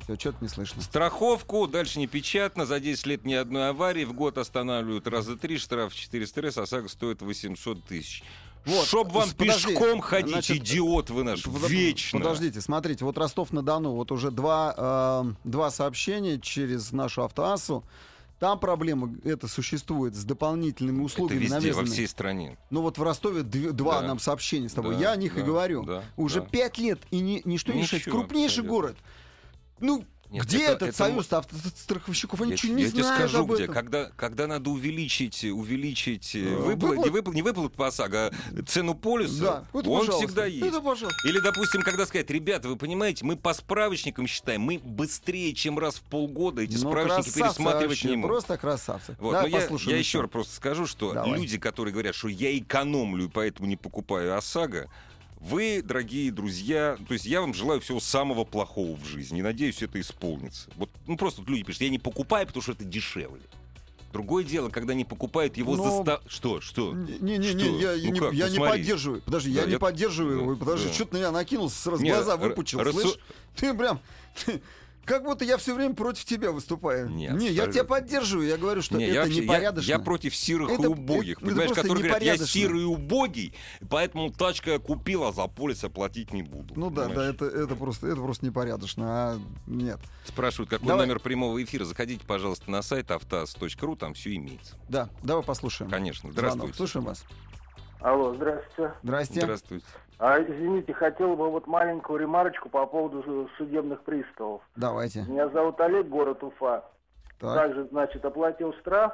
Все, 0.00 0.16
что-то 0.16 0.38
не 0.40 0.48
слышно. 0.48 0.80
Страховку 0.82 1.66
дальше 1.66 1.98
не 1.98 2.06
печатно. 2.06 2.64
За 2.66 2.80
10 2.80 3.06
лет 3.06 3.24
ни 3.24 3.34
одной 3.34 3.70
аварии. 3.70 4.04
В 4.04 4.14
год 4.14 4.38
останавливают 4.38 5.06
раза 5.06 5.36
три. 5.36 5.58
Штраф 5.58 5.94
400 5.94 6.42
раз. 6.42 6.58
ОСАГО 6.58 6.88
стоит 6.88 7.20
800 7.22 7.84
тысяч. 7.84 8.22
Вот, 8.68 8.86
Чтоб 8.86 9.12
вам 9.12 9.30
подожди, 9.30 9.68
пешком 9.74 10.00
ходить, 10.00 10.30
значит, 10.32 10.56
идиот 10.58 11.10
вы 11.10 11.24
наш, 11.24 11.44
Подо- 11.46 11.68
вечно. 11.68 12.18
Подождите, 12.20 12.60
смотрите, 12.60 13.04
вот 13.04 13.16
Ростов-на-Дону, 13.18 13.92
вот 13.92 14.12
уже 14.12 14.30
два, 14.30 14.74
э, 14.76 15.48
два 15.48 15.70
сообщения 15.70 16.38
через 16.38 16.92
нашу 16.92 17.22
автоассу. 17.24 17.84
Там 18.38 18.60
проблема 18.60 19.12
это 19.24 19.48
существует 19.48 20.14
с 20.14 20.22
дополнительными 20.24 20.98
Это 20.98 21.06
услугами 21.06 21.38
везде, 21.40 21.72
во 21.72 21.84
всей 21.84 22.06
стране. 22.06 22.56
Ну 22.70 22.82
вот 22.82 22.96
в 22.96 23.02
Ростове 23.02 23.40
дв- 23.42 23.72
два 23.72 24.00
Да. 24.00 24.06
нам 24.06 24.20
сообщения 24.20 24.68
с 24.68 24.74
тобой. 24.74 24.94
Да, 24.94 25.00
Я 25.00 25.12
о 25.12 25.16
них 25.16 25.36
и 25.36 25.40
да, 25.40 25.46
говорю. 25.46 25.82
да, 25.82 26.04
Уже 26.16 26.40
да. 26.42 26.46
пять 26.46 26.78
лет 26.78 27.00
и 27.10 27.18
ни, 27.18 27.42
ничто 27.44 27.72
не 27.72 27.80
Ничего, 27.80 27.96
решается. 27.98 28.10
Крупнейший 28.10 28.62
абсолютно. 28.62 28.70
город. 28.70 28.96
Ну, 29.80 30.04
Нет, 30.30 30.44
где 30.44 30.62
это- 30.64 30.72
этот 30.72 30.88
это 30.90 30.96
союз 30.98 31.32
автостраховщиков? 31.32 32.40
Они 32.42 32.50
Я, 32.50 32.54
ничего 32.56 32.74
не 32.74 32.82
я 32.82 32.90
тебе 32.90 33.02
скажу, 33.04 33.38
об 33.38 33.52
где. 33.52 33.62
этом. 33.64 33.74
Когда, 33.74 34.10
когда 34.16 34.46
надо 34.46 34.70
увеличить, 34.70 35.44
увеличить 35.44 36.34
э, 36.34 36.40
Э, 36.40 36.56
выплат, 36.56 36.90
выплат? 36.90 37.04
не, 37.06 37.10
выплат, 37.10 37.34
не 37.34 37.42
выплат 37.42 37.72
по 37.74 37.86
ОСАГО, 37.86 38.26
а 38.28 38.62
цену 38.66 38.94
полиса, 38.94 39.64
Да, 39.72 39.78
это 39.80 39.88
он 39.90 40.00
пожалуйста. 40.00 40.26
всегда 40.26 40.46
есть. 40.46 40.66
Это 40.66 40.80
пожалуйста. 40.80 41.28
Или, 41.28 41.40
допустим, 41.40 41.82
когда 41.82 42.06
сказать, 42.06 42.30
ребята, 42.30 42.68
вы 42.68 42.76
понимаете, 42.76 43.24
мы 43.24 43.36
по 43.36 43.54
справочникам 43.54 44.26
считаем, 44.26 44.60
мы 44.62 44.78
быстрее, 44.78 45.54
чем 45.54 45.78
раз 45.78 45.96
в 45.96 46.02
полгода 46.02 46.62
эти 46.62 46.74
Ну, 46.76 46.90
справочники 46.90 47.34
пересматривать 47.34 47.88
вообще, 47.88 48.08
не 48.10 48.16
можем. 48.16 48.28
Просто 48.30 48.58
красавцы. 48.58 49.16
Вот, 49.18 49.32
но 49.32 49.46
я, 49.46 49.66
я 49.68 49.96
еще 49.96 50.20
раз 50.20 50.30
просто 50.30 50.54
скажу, 50.54 50.86
что 50.86 51.12
Давай. 51.14 51.38
люди, 51.40 51.58
которые 51.58 51.92
говорят, 51.92 52.14
что 52.14 52.28
я 52.28 52.56
экономлю, 52.58 53.26
и 53.26 53.28
поэтому 53.28 53.66
не 53.68 53.76
покупаю 53.76 54.36
ОСАГО, 54.36 54.90
вы, 55.40 55.82
дорогие 55.82 56.30
друзья, 56.32 56.98
то 57.06 57.14
есть 57.14 57.24
я 57.26 57.40
вам 57.40 57.54
желаю 57.54 57.80
всего 57.80 58.00
самого 58.00 58.44
плохого 58.44 58.96
в 58.96 59.04
жизни. 59.04 59.38
И 59.38 59.42
надеюсь, 59.42 59.82
это 59.82 60.00
исполнится. 60.00 60.68
Вот, 60.76 60.90
ну 61.06 61.16
просто 61.16 61.42
люди 61.46 61.62
пишут, 61.62 61.82
я 61.82 61.88
не 61.90 61.98
покупаю, 61.98 62.46
потому 62.46 62.62
что 62.62 62.72
это 62.72 62.84
дешевле. 62.84 63.40
Другое 64.12 64.42
дело, 64.42 64.70
когда 64.70 64.94
не 64.94 65.04
покупают 65.04 65.58
его 65.58 65.76
Но- 65.76 65.84
заста... 65.98 66.20
Что, 66.26 66.60
что? 66.62 66.94
Не-не-не, 66.94 67.78
я, 67.78 67.92
Ну 67.92 68.12
не, 68.14 68.18
как? 68.18 68.32
я 68.32 68.46
Ну 68.46 68.50
не 68.52 68.56
смотри. 68.56 68.78
поддерживаю. 68.80 69.20
Подожди, 69.22 69.52
Да, 69.52 69.60
я 69.60 69.66
не 69.66 69.72
я- 69.72 69.78
поддерживаю 69.78 70.38
да, 70.38 70.42
его. 70.44 70.56
Подожди, 70.56 70.88
да. 70.88 70.94
что 70.94 71.04
ты 71.04 71.12
на 71.14 71.18
меня 71.18 71.30
накинул, 71.30 71.68
сразу 71.68 72.02
Не, 72.02 72.10
глаза 72.10 72.36
выпучил, 72.38 72.80
рассу- 72.80 73.00
слышь? 73.02 73.18
Ты 73.56 73.74
прям... 73.74 74.00
Как 75.08 75.24
будто 75.24 75.42
я 75.44 75.56
все 75.56 75.74
время 75.74 75.94
против 75.94 76.26
тебя 76.26 76.52
выступаю. 76.52 77.08
Нет, 77.08 77.32
не, 77.32 77.48
я 77.48 77.66
тебя 77.66 77.84
поддерживаю. 77.84 78.46
Я 78.46 78.58
говорю, 78.58 78.82
что 78.82 78.98
Не, 78.98 79.06
я, 79.06 79.10
это 79.12 79.20
вообще- 79.22 79.36
я- 79.36 79.42
непорядочно. 79.42 79.90
я 79.90 79.98
против 79.98 80.36
серых 80.36 80.70
Это- 80.70 80.82
и 80.82 80.86
убогих. 80.86 81.38
это 81.38 81.46
понимаешь, 81.46 81.68
просто 81.70 81.82
которые 81.82 82.04
говорят, 82.04 82.22
я 82.22 82.36
серый 82.36 82.82
и 82.82 82.84
убогий, 82.84 83.54
поэтому 83.88 84.30
тачка 84.30 84.72
я 84.72 84.78
купил, 84.78 85.24
а 85.24 85.32
за 85.32 85.46
полис 85.46 85.82
оплатить 85.82 86.34
не 86.34 86.42
буду. 86.42 86.74
Ну 86.76 86.90
да, 86.90 87.04
да, 87.04 87.08
понимаешь? 87.08 87.34
это, 87.36 87.46
это, 87.46 87.74
просто, 87.74 88.06
это 88.08 88.16
просто 88.20 88.44
непорядочно. 88.44 89.04
А 89.08 89.40
нет. 89.66 89.98
Спрашивают, 90.26 90.68
какой 90.68 90.86
Давай. 90.88 91.06
номер 91.06 91.20
прямого 91.20 91.62
эфира. 91.62 91.86
Заходите, 91.86 92.26
пожалуйста, 92.26 92.70
на 92.70 92.82
сайт 92.82 93.10
автоаз.ру, 93.10 93.96
там 93.96 94.12
все 94.12 94.34
имеется. 94.36 94.76
Да, 94.90 95.08
давай 95.22 95.42
послушаем. 95.42 95.90
Конечно. 95.90 96.30
Звонок. 96.30 96.34
Здравствуйте. 96.38 96.76
Слушаем 96.76 97.06
вас. 97.06 97.24
Алло, 98.00 98.34
здравствуйте. 98.34 98.92
Здрасте. 99.02 99.40
Здравствуйте. 99.40 99.86
А, 100.20 100.40
извините, 100.42 100.92
хотел 100.94 101.36
бы 101.36 101.48
вот 101.50 101.66
маленькую 101.66 102.18
ремарочку 102.18 102.68
по 102.68 102.86
поводу 102.86 103.22
су- 103.22 103.48
судебных 103.56 104.02
приставов. 104.02 104.62
Давайте. 104.74 105.22
Меня 105.28 105.48
зовут 105.48 105.80
Олег, 105.80 106.08
город 106.08 106.42
Уфа. 106.42 106.84
Так. 107.38 107.54
Также, 107.54 107.84
значит, 107.84 108.24
оплатил 108.24 108.72
штраф. 108.74 109.12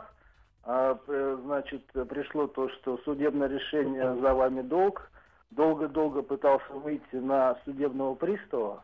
а, 0.67 0.99
э, 1.07 1.39
значит, 1.45 1.85
пришло 2.09 2.47
то, 2.47 2.71
что 2.71 2.97
судебное 3.05 3.49
решение 3.49 4.15
за 4.17 4.33
вами 4.35 4.63
долг. 4.63 5.11
Долго-долго 5.51 6.23
пытался 6.23 6.73
выйти 6.73 7.17
на 7.17 7.57
судебного 7.67 8.15
пристава. 8.15 8.83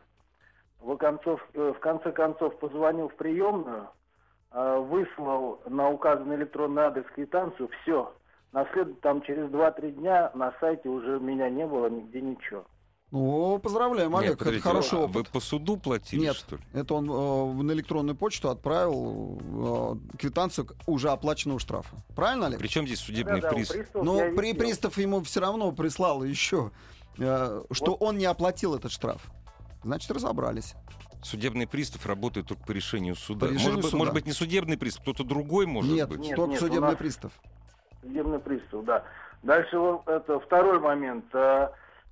В, 0.78 0.94
концов, 0.98 1.40
э, 1.54 1.72
в 1.74 1.80
конце 1.80 2.12
концов 2.12 2.58
позвонил 2.58 3.08
в 3.08 3.14
приемную, 3.16 3.88
а, 4.50 4.78
выслал 4.78 5.62
на 5.66 5.88
указанный 5.88 6.36
электронный 6.36 6.82
адрес 6.82 7.06
квитанцию, 7.14 7.70
все. 7.82 8.12
На 8.52 8.64
след- 8.72 9.00
там 9.00 9.22
через 9.22 9.48
2-3 9.50 9.92
дня 9.92 10.30
на 10.34 10.52
сайте 10.60 10.88
уже 10.88 11.20
меня 11.20 11.48
не 11.48 11.66
было, 11.66 11.88
нигде 11.88 12.20
ничего. 12.20 12.64
Ну, 13.12 13.58
поздравляем, 13.58 14.14
Олег, 14.14 14.38
Нет, 14.40 14.42
это 14.54 14.60
хороший 14.60 14.98
опыт. 14.98 15.16
Вы 15.16 15.24
по 15.24 15.40
суду 15.40 15.76
платили, 15.76 16.20
Нет, 16.20 16.36
что 16.36 16.56
ли? 16.56 16.62
это 16.72 16.94
он 16.94 17.10
э, 17.10 17.62
на 17.62 17.72
электронную 17.72 18.14
почту 18.16 18.50
отправил 18.50 19.40
э, 20.12 20.16
квитанцию 20.16 20.68
уже 20.86 21.10
оплаченного 21.10 21.58
штрафа. 21.58 21.96
Правильно, 22.14 22.46
Олег? 22.46 22.60
Причем 22.60 22.86
здесь 22.86 23.00
судебный 23.00 23.40
Да-да, 23.40 23.50
у 23.50 23.54
приз? 23.54 23.68
приставов 23.68 24.06
Но 24.06 24.16
я 24.16 24.32
при, 24.32 24.48
видел. 24.48 24.60
пристав 24.60 24.96
ему 24.98 25.22
все 25.22 25.40
равно 25.40 25.72
прислал 25.72 26.22
еще, 26.22 26.70
э, 27.18 27.62
что 27.72 27.94
он 27.94 28.16
не 28.18 28.26
оплатил 28.26 28.76
этот 28.76 28.92
штраф. 28.92 29.26
Значит, 29.82 30.10
разобрались. 30.12 30.74
Судебный 31.22 31.66
пристав 31.66 32.06
работает 32.06 32.46
только 32.46 32.62
по 32.64 32.70
решению 32.70 33.16
суда. 33.16 33.46
По 33.46 33.50
решению 33.50 33.72
может, 33.74 33.82
быть, 33.82 33.90
суда. 33.90 33.98
может 33.98 34.14
быть, 34.14 34.26
не 34.26 34.32
судебный 34.32 34.78
пристав, 34.78 35.02
кто-то 35.02 35.24
другой 35.24 35.66
может 35.66 35.92
нет, 35.92 36.08
быть. 36.08 36.20
Нет, 36.20 36.36
только 36.36 36.52
нет, 36.52 36.60
судебный 36.60 36.90
нас- 36.90 36.96
пристав. 36.96 37.32
Судебный 38.02 38.38
пристав, 38.38 38.84
да. 38.84 39.04
Дальше 39.42 39.76
это 40.06 40.40
второй 40.40 40.78
момент. 40.78 41.24
Э, 41.32 41.68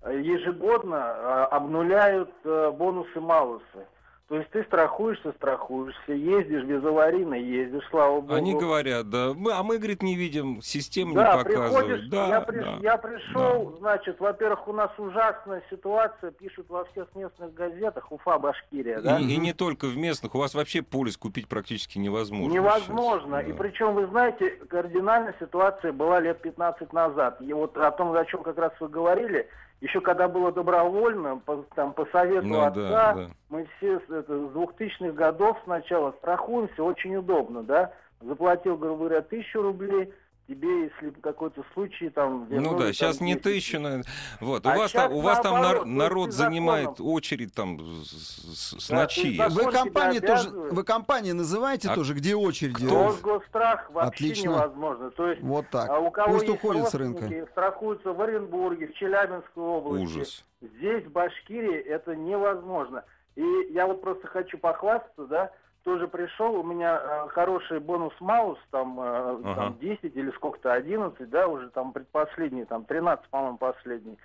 Ежегодно 0.07 0.97
э, 0.97 1.43
обнуляют 1.51 2.31
э, 2.45 2.71
бонусы-малусы. 2.71 3.87
То 4.29 4.37
есть 4.37 4.51
ты 4.51 4.63
страхуешься, 4.65 5.33
страхуешься, 5.33 6.13
ездишь 6.13 6.63
без 6.65 6.85
аварийной, 6.85 7.43
ездишь, 7.43 7.83
слава 7.89 8.21
богу. 8.21 8.35
Они 8.35 8.55
говорят, 8.55 9.09
да, 9.09 9.33
мы, 9.35 9.53
а 9.53 9.63
мы, 9.63 9.79
говорит, 9.79 10.03
не 10.03 10.17
видим, 10.17 10.61
система 10.61 11.15
да, 11.15 11.39
не 11.39 11.45
приходишь, 11.45 12.09
Да, 12.11 12.29
я, 12.29 12.41
приш- 12.41 12.63
да. 12.63 12.79
я 12.83 12.99
пришел, 12.99 13.77
значит, 13.79 14.21
во-первых, 14.21 14.69
у 14.69 14.75
нас 14.75 14.91
ужасная 14.99 15.63
ситуация, 15.71 16.31
пишут 16.31 16.67
во 16.69 16.85
всех 16.85 17.07
местных 17.15 17.55
газетах, 17.55 18.13
Уфа, 18.13 18.39
Башкирия, 18.39 19.01
да? 19.01 19.19
И, 19.19 19.25
и 19.25 19.37
не 19.39 19.55
только 19.55 19.87
в 19.87 19.97
местных, 19.97 20.35
у 20.35 20.39
вас 20.39 20.55
вообще 20.55 20.83
полис 20.83 21.17
купить 21.17 21.49
практически 21.49 21.97
невозможно. 21.99 22.53
Невозможно. 22.53 23.39
сейчас. 23.39 23.49
И 23.49 23.53
Да. 23.53 23.59
причем, 23.63 23.95
вы 23.95 24.07
знаете, 24.09 24.51
кардинальная 24.69 25.35
ситуация 25.41 25.93
была 25.93 26.21
лет 26.21 26.43
15 26.43 26.93
назад. 26.93 27.41
И 27.41 27.51
вот 27.55 27.79
о 27.79 27.91
том, 27.93 28.13
о 28.13 28.25
чем 28.27 28.43
как 28.43 28.59
раз 28.59 28.73
вы 28.79 28.89
говорили, 28.89 29.49
еще 29.81 30.01
когда 30.01 30.29
было 30.29 30.51
добровольно, 30.53 31.39
по, 31.45 31.65
там, 31.75 31.93
по 31.93 32.05
совету 32.07 32.47
Ну, 32.47 32.61
отца, 32.61 32.73
да, 32.75 33.15
да. 33.15 33.27
мы 33.49 33.67
все 33.77 34.01
с, 34.01 34.11
это, 34.11 34.37
с 34.37 34.51
2000-х 34.53 35.13
годов 35.13 35.57
сначала 35.65 36.13
страхуемся, 36.19 36.83
очень 36.83 37.17
удобно, 37.17 37.63
да? 37.63 37.93
Заплатил, 38.21 38.77
грубо 38.77 39.05
говоря, 39.07 39.23
тысячу 39.23 39.63
рублей, 39.63 40.13
тебе, 40.49 40.85
если 40.85 41.11
какой-то 41.21 41.63
случай 41.75 42.09
там... 42.09 42.47
Ну 42.51 42.73
да, 42.73 42.85
там, 42.85 42.93
сейчас 42.95 43.21
не 43.21 43.33
10 43.35 43.43
тысяча, 43.43 43.79
наверное. 43.79 44.07
Вот, 44.41 44.65
у 44.67 44.69
А 44.71 44.77
вас 44.77 44.91
щас 44.91 45.03
там, 45.03 45.13
у 45.13 45.21
вас 45.21 45.41
там 45.41 45.61
нар- 45.61 45.85
народ 45.85 46.33
занимает 46.33 46.89
законом- 46.91 47.13
очередь 47.13 47.55
там 47.55 47.79
с, 48.03 48.73
с- 48.81 48.89
Да, 48.89 49.03
ночи. 49.03 49.39
Вы 49.51 49.71
компании 49.71 50.21
тоже, 50.21 50.49
вы 50.51 50.83
компании 50.85 51.33
называете 51.33 51.91
А 51.91 51.95
тоже, 51.95 52.15
где 52.15 52.35
очереди? 52.35 52.87
кто? 52.87 53.09
Росгосстрах 53.09 53.91
вообще 53.91 54.25
Отлично. 54.25 54.49
невозможно. 54.49 55.11
То 55.11 55.29
есть 55.29 55.43
Вот 55.43 55.67
так. 55.71 55.91
А 55.91 55.99
у 55.99 56.11
кого 56.11 56.33
Пусть 56.33 56.47
есть 56.49 56.55
уходит 56.55 56.89
с 56.89 56.95
рынка. 56.95 57.47
страхуются 57.53 58.13
в 58.13 58.21
Оренбурге, 58.23 58.87
в 58.89 58.95
Челябинской 58.95 59.63
области. 59.63 60.05
Ужас. 60.05 60.45
Здесь, 60.63 61.05
в 61.05 61.11
Башкирии, 61.13 61.77
это 61.79 62.17
невозможно. 62.17 63.05
И 63.37 63.45
я 63.71 63.87
вот 63.87 64.01
просто 64.01 64.27
хочу 64.27 64.59
похвастаться, 64.59 65.27
да, 65.27 65.51
тоже 65.89 66.07
пришел, 66.07 66.55
у 66.55 66.63
меня 66.63 67.01
э, 67.03 67.29
хороший 67.31 67.81
бонус 67.81 68.13
Маус, 68.21 68.59
там, 68.71 69.01
э, 69.01 69.41
Ага. 69.43 69.55
там 69.55 69.79
10 69.79 70.15
или 70.15 70.31
сколько-то, 70.33 70.75
11, 70.75 71.31
да, 71.31 71.49
уже 71.49 71.71
там 71.71 71.93
предпоследний, 71.93 72.67
там 72.67 72.85
13, 72.85 73.27
по-моему, 73.31 73.57
последний. 73.57 74.19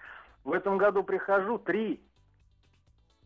В 0.43 0.51
этом 0.51 0.77
году 0.77 1.03
прихожу, 1.03 1.57
3. 1.59 2.01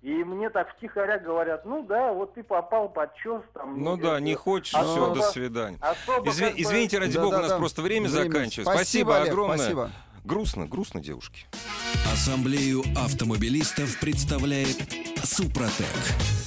И 0.03 0.23
мне 0.23 0.51
так 0.51 0.69
втихаря 0.75 1.17
говорят, 1.17 1.65
ну 1.65 1.81
да, 1.81 2.13
вот 2.13 2.35
ты 2.35 2.43
попал 2.43 2.89
под 2.89 3.15
чес, 3.15 3.41
там. 3.55 3.81
Ну 3.81 3.97
да, 3.97 4.19
не 4.19 4.35
хочешь, 4.35 4.75
А 4.75 4.83
все, 4.83 5.15
до 5.15 5.21
свидания. 5.23 5.79
Особо 5.81 6.25
как 6.25 6.59
извините, 6.59 6.99
ради 6.99 7.17
бога, 7.17 7.29
у 7.29 7.31
нас 7.31 7.41
Да-да-да. 7.41 7.57
просто 7.57 7.81
время, 7.81 8.07
заканчивается. 8.07 8.61
Спасибо, 8.61 9.13
Спасибо 9.13 9.15
Олег, 9.17 9.29
огромное. 9.29 9.57
Спасибо. 9.57 9.89
Грустно, 10.23 10.67
грустно, 10.67 11.01
девушки. 11.01 11.47
Ассамблею 12.13 12.81
автомобилистов 12.95 13.99
представляет 13.99 14.77
Супротек. 15.23 16.46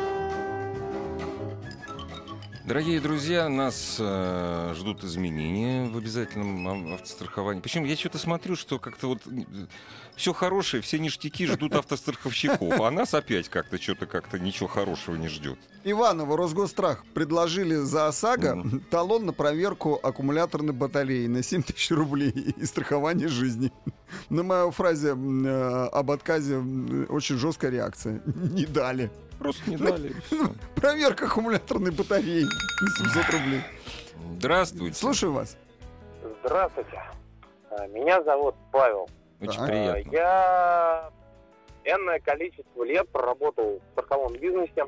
Дорогие 2.71 3.01
друзья, 3.01 3.49
нас 3.49 3.97
э, 3.99 4.73
ждут 4.77 5.03
изменения 5.03 5.89
в 5.89 5.97
обязательном 5.97 6.65
ав- 6.69 6.93
автостраховании. 7.01 7.59
Причем 7.59 7.83
я 7.83 7.97
что-то 7.97 8.17
смотрю, 8.17 8.55
что 8.55 8.79
как-то 8.79 9.07
вот 9.07 9.19
все 10.15 10.31
хорошее, 10.31 10.81
все 10.81 10.97
ништяки 10.97 11.47
ждут 11.47 11.75
автостраховщиков, 11.75 12.79
а 12.79 12.89
нас 12.89 13.13
опять 13.13 13.49
как-то 13.49 13.77
что-то 13.77 14.05
как-то 14.05 14.39
ничего 14.39 14.69
хорошего 14.69 15.17
не 15.17 15.27
ждет. 15.27 15.59
Иваново, 15.83 16.37
Росгосстрах 16.37 17.03
предложили 17.13 17.75
за 17.75 18.07
ОСАГО 18.07 18.63
талон 18.89 19.25
на 19.25 19.33
проверку 19.33 19.99
аккумуляторной 20.01 20.73
батареи 20.73 21.27
на 21.27 21.43
7 21.43 21.63
тысяч 21.63 21.91
рублей 21.91 22.29
и 22.55 22.65
страхование 22.65 23.27
жизни. 23.27 23.73
На 24.29 24.43
мою 24.43 24.71
фразе 24.71 25.09
э, 25.09 25.89
об 25.91 26.09
отказе 26.09 26.59
очень 27.09 27.37
жесткая 27.37 27.71
реакция. 27.71 28.21
Не 28.25 28.65
дали. 28.65 29.11
Просто 29.41 29.69
не 29.69 29.77
дали. 29.77 30.09
и 30.09 30.13
всё. 30.21 30.49
Проверка 30.75 31.25
аккумуляторной 31.25 31.91
батареи 31.91 32.43
на 32.43 33.11
700 33.11 33.29
рублей. 33.33 33.61
Здравствуйте. 34.37 34.95
Слушаю 34.95 35.33
вас. 35.33 35.57
Здравствуйте. 36.43 37.01
А, 37.71 37.87
Меня 37.87 38.21
зовут 38.23 38.55
Павел. 38.71 39.09
Очень 39.39 39.53
Так. 39.53 39.61
А, 39.61 39.65
приятно. 39.67 40.11
Я 40.11 41.11
энное 41.85 42.19
количество 42.19 42.83
лет 42.83 43.09
проработал 43.09 43.79
в 43.79 43.91
страховом 43.93 44.33
бизнесе. 44.33 44.85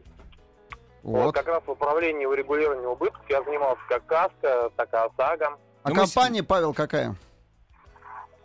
Вот. 1.02 1.26
Вот. 1.26 1.36
как 1.36 1.48
раз 1.48 1.63
в 1.66 1.72
управлении 1.72 2.26
урегулирования 2.26 2.88
убытков 2.88 3.22
я 3.30 3.42
занимался 3.44 3.82
как 3.89 4.06
КАСКО, 4.06 4.70
так 4.78 4.94
и 4.94 4.96
ОСАГО. 4.96 5.58
А 5.84 5.89
Ну, 5.89 5.96
компания, 5.96 6.44
Павел, 6.44 6.74
какая? 6.74 7.16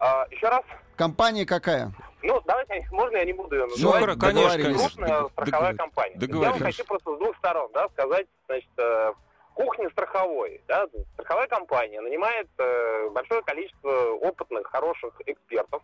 А, 0.01 0.27
еще 0.31 0.49
раз, 0.49 0.65
Компания 0.97 1.45
какая? 1.47 1.93
Ну, 2.23 2.41
давайте, 2.47 2.87
можно 2.91 3.17
я 3.17 3.25
не 3.25 3.33
буду 3.33 3.55
ее 3.55 3.65
Ну, 3.65 3.71
называть? 3.71 4.03
хоро- 4.03 4.19
конечно, 4.21 4.63
конечно. 4.63 4.89
Крупная 4.89 5.29
страховая 5.29 5.75
компания. 5.75 6.17
Я 6.21 6.51
вам 6.51 6.59
хочу 6.59 6.85
просто 6.85 7.15
с 7.15 7.19
двух 7.19 7.37
сторон 7.39 7.71
да, 7.73 7.89
сказать, 7.89 8.27
значит, 8.47 8.71
э, 8.79 9.13
кухня 9.55 9.91
страховой. 9.91 10.61
Да, 10.67 10.87
страховая 11.15 11.47
компания 11.49 12.01
нанимает 12.01 12.49
э, 12.59 13.09
большое 13.11 13.43
количество 13.43 13.91
опытных, 14.21 14.67
хороших 14.67 15.15
экспертов, 15.27 15.83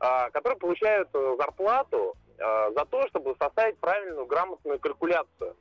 а, 0.00 0.30
которые 0.30 0.58
получают 0.58 1.08
э, 1.12 1.36
зарплату 1.38 2.14
э, 2.38 2.70
за 2.76 2.84
то, 2.84 3.06
чтобы 3.08 3.34
составить 3.40 3.78
правильную, 3.78 4.26
грамотную 4.26 4.78
калькуляцию. 4.78 5.56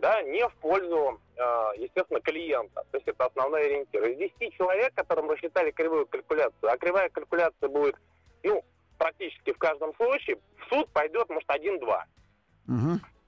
Да, 0.00 0.22
не 0.22 0.46
в 0.46 0.54
пользу, 0.56 1.18
э, 1.36 1.42
естественно, 1.78 2.20
клиента. 2.20 2.84
То 2.90 2.98
есть 2.98 3.08
это 3.08 3.26
основной 3.26 3.66
ориентир. 3.66 4.04
Из 4.04 4.18
10 4.18 4.54
человек, 4.54 4.94
которым 4.94 5.30
рассчитали 5.30 5.70
кривую 5.70 6.06
калькуляцию, 6.06 6.70
а 6.70 6.76
кривая 6.76 7.08
калькуляция 7.08 7.68
будет, 7.68 7.96
ну, 8.42 8.62
практически 9.04 9.52
в 9.52 9.58
каждом 9.58 9.94
случае, 9.96 10.38
в 10.58 10.68
суд 10.70 10.88
пойдет, 10.88 11.28
может, 11.28 11.50
один-два. 11.50 12.06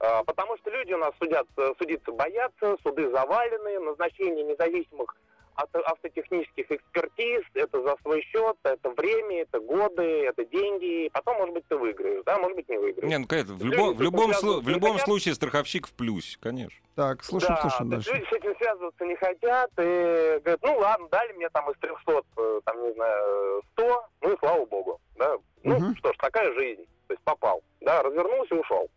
А, 0.01 0.25
Потому 0.25 0.57
что 0.57 0.71
люди 0.71 0.95
у 0.95 0.99
нас 0.99 1.12
судят, 1.19 1.47
э, 1.59 1.75
судиться 1.79 2.12
боятся, 2.12 2.77
суды 2.83 3.11
завалены, 3.11 3.79
назначение 3.81 4.43
независимых 4.45 5.15
автотехнических 5.57 6.71
экспертиз, 6.71 7.42
это 7.55 7.83
за 7.83 7.97
свой 8.03 8.23
счет, 8.23 8.57
это 8.62 8.90
время, 8.90 9.42
это 9.42 9.61
годы, 9.61 10.25
это 10.27 10.45
деньги. 10.45 11.09
Потом, 11.12 11.37
может 11.38 11.55
быть, 11.55 11.64
ты 11.69 11.77
выиграешь, 11.77 12.23
да, 12.25 12.38
может 12.38 12.57
быть, 12.57 12.69
не 12.69 12.79
выиграешь. 12.79 13.09
Не, 13.11 13.19
ну, 13.19 13.27
конечно, 13.27 13.55
в 13.55 13.64
любом, 13.64 13.95
в 13.95 14.01
любом, 14.03 14.31
слу- 14.33 14.61
в 14.61 14.69
любом 14.69 14.92
хотят. 14.92 15.07
случае 15.07 15.35
страховщик 15.35 15.87
в 15.87 15.92
плюсе, 15.95 16.38
конечно. 16.40 16.79
Так, 16.95 17.25
слушаем, 17.25 17.55
да, 17.57 17.62
есть 17.64 18.07
дальше. 18.09 18.11
люди 18.14 18.25
с 18.29 18.33
этим 18.33 18.57
связываться 18.57 19.05
не 19.05 19.16
хотят 19.16 19.71
и 19.79 20.40
говорят, 20.42 20.61
ну 20.62 20.79
ладно, 20.79 21.09
дали 21.11 21.33
мне 21.35 21.49
там 21.51 21.71
из 21.71 21.79
300, 21.79 22.23
э, 22.38 22.61
там, 22.64 22.83
не 22.87 22.92
знаю, 22.95 23.62
100, 23.73 24.05
ну 24.23 24.33
и 24.33 24.38
слава 24.38 24.64
богу, 24.66 25.01
да. 25.16 25.37
Ну 25.62 25.79
Мгм. 25.79 25.97
что 25.97 26.12
ж, 26.12 26.16
такая 26.19 26.53
жизнь, 26.55 26.87
то 27.09 27.14
есть 27.14 27.23
попал, 27.25 27.62
да, 27.81 28.03
развернулся 28.03 28.55
и 28.55 28.59
ушел. 28.59 28.88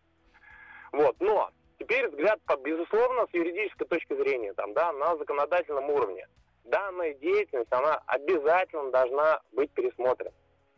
Вот, 0.92 1.16
но 1.20 1.50
теперь 1.78 2.08
взгляд, 2.10 2.40
по- 2.46 2.58
безусловно, 2.58 3.26
с 3.30 3.34
юридической 3.34 3.86
точки 3.86 4.16
зрения, 4.16 4.54
там, 4.54 4.74
да, 4.74 4.92
на 4.94 5.18
законодательном 5.18 5.90
уровне. 5.90 6.28
Данная 6.70 7.14
деятельность, 7.16 7.72
она 7.72 8.02
обязательно 8.08 8.92
должна 8.92 9.40
быть 9.52 9.72
пересмотрена. 9.72 10.32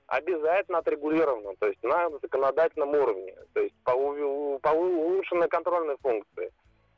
Обязательно 0.07 0.79
отрегулирована, 0.79 1.55
то 1.57 1.67
есть 1.67 1.81
на 1.83 2.09
законодательном 2.21 2.89
уровне, 2.93 3.35
то 3.53 3.61
есть 3.61 3.75
по, 3.85 3.91
у- 3.91 4.59
по 4.59 4.69
улучшенной 4.69 5.47
контрольной 5.47 5.97
функции. 6.01 6.51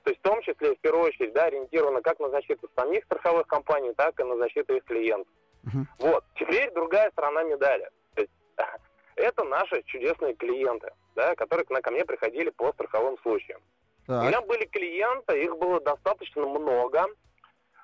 То 0.04 0.10
есть 0.10 0.20
в 0.20 0.24
том 0.24 0.42
числе, 0.42 0.76
в 0.76 0.80
первую 0.80 1.06
очередь, 1.06 1.34
да, 1.34 1.46
ориентирована 1.46 2.02
как 2.02 2.20
на 2.20 2.30
защиту 2.30 2.68
самих 2.76 3.04
страховых 3.06 3.46
компаний, 3.48 3.94
так 3.94 4.20
и 4.20 4.24
на 4.24 4.36
защиту 4.38 4.76
их 4.76 4.84
клиентов. 4.86 5.32
Мгм. 5.64 5.88
Вот. 6.00 6.24
Теперь 6.36 6.72
другая 6.74 7.10
сторона 7.12 7.44
медали. 7.44 7.90
То 8.16 8.22
есть, 8.22 8.34
это 9.16 9.44
наши 9.44 9.84
чудесные 9.84 10.34
клиенты, 10.34 10.92
да, 11.16 11.36
которые 11.36 11.66
ко 11.66 11.92
мне 11.92 12.04
приходили 12.06 12.50
по 12.50 12.74
страховым 12.74 13.18
случаям. 13.20 13.62
У 14.08 14.12
Так, 14.12 14.28
меня 14.28 14.42
были 14.42 14.66
клиенты, 14.66 15.42
их 15.42 15.56
было 15.58 15.80
достаточно 15.80 16.46
много, 16.46 17.06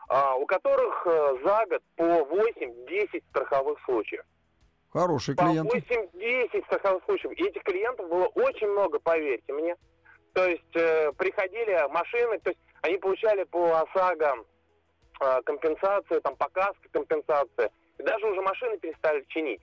у 0.10 0.46
которых 0.46 1.06
э, 1.06 1.38
за 1.44 1.66
год 1.68 1.84
по 1.96 2.04
8-10 2.04 3.24
страховых 3.30 3.80
случаев. 3.86 4.24
хороший 4.92 5.36
По 5.36 5.44
клиент. 5.44 5.72
8-10 5.72 6.66
страховых 6.66 7.04
случаев. 7.06 7.32
И 7.34 7.44
этих 7.44 7.64
клиентов 7.64 8.10
было 8.10 8.26
очень 8.26 8.68
много, 8.68 9.00
поверьте 9.00 9.54
мне. 9.54 9.76
То 10.34 10.48
есть 10.48 10.76
э, 10.76 11.12
приходили 11.14 11.88
машины, 11.92 12.40
то 12.40 12.50
есть 12.50 12.60
они 12.82 12.98
получали 12.98 13.44
по 13.44 13.82
ОСАГО 13.82 14.46
э, 15.22 15.42
компенсацию, 15.44 16.22
там 16.22 16.36
по 16.36 16.50
КАСКО 16.50 16.90
компенсации. 16.92 17.70
И 18.00 18.04
даже 18.04 18.26
уже 18.26 18.42
машины 18.42 18.78
перестали 18.80 19.24
чинить. 19.28 19.62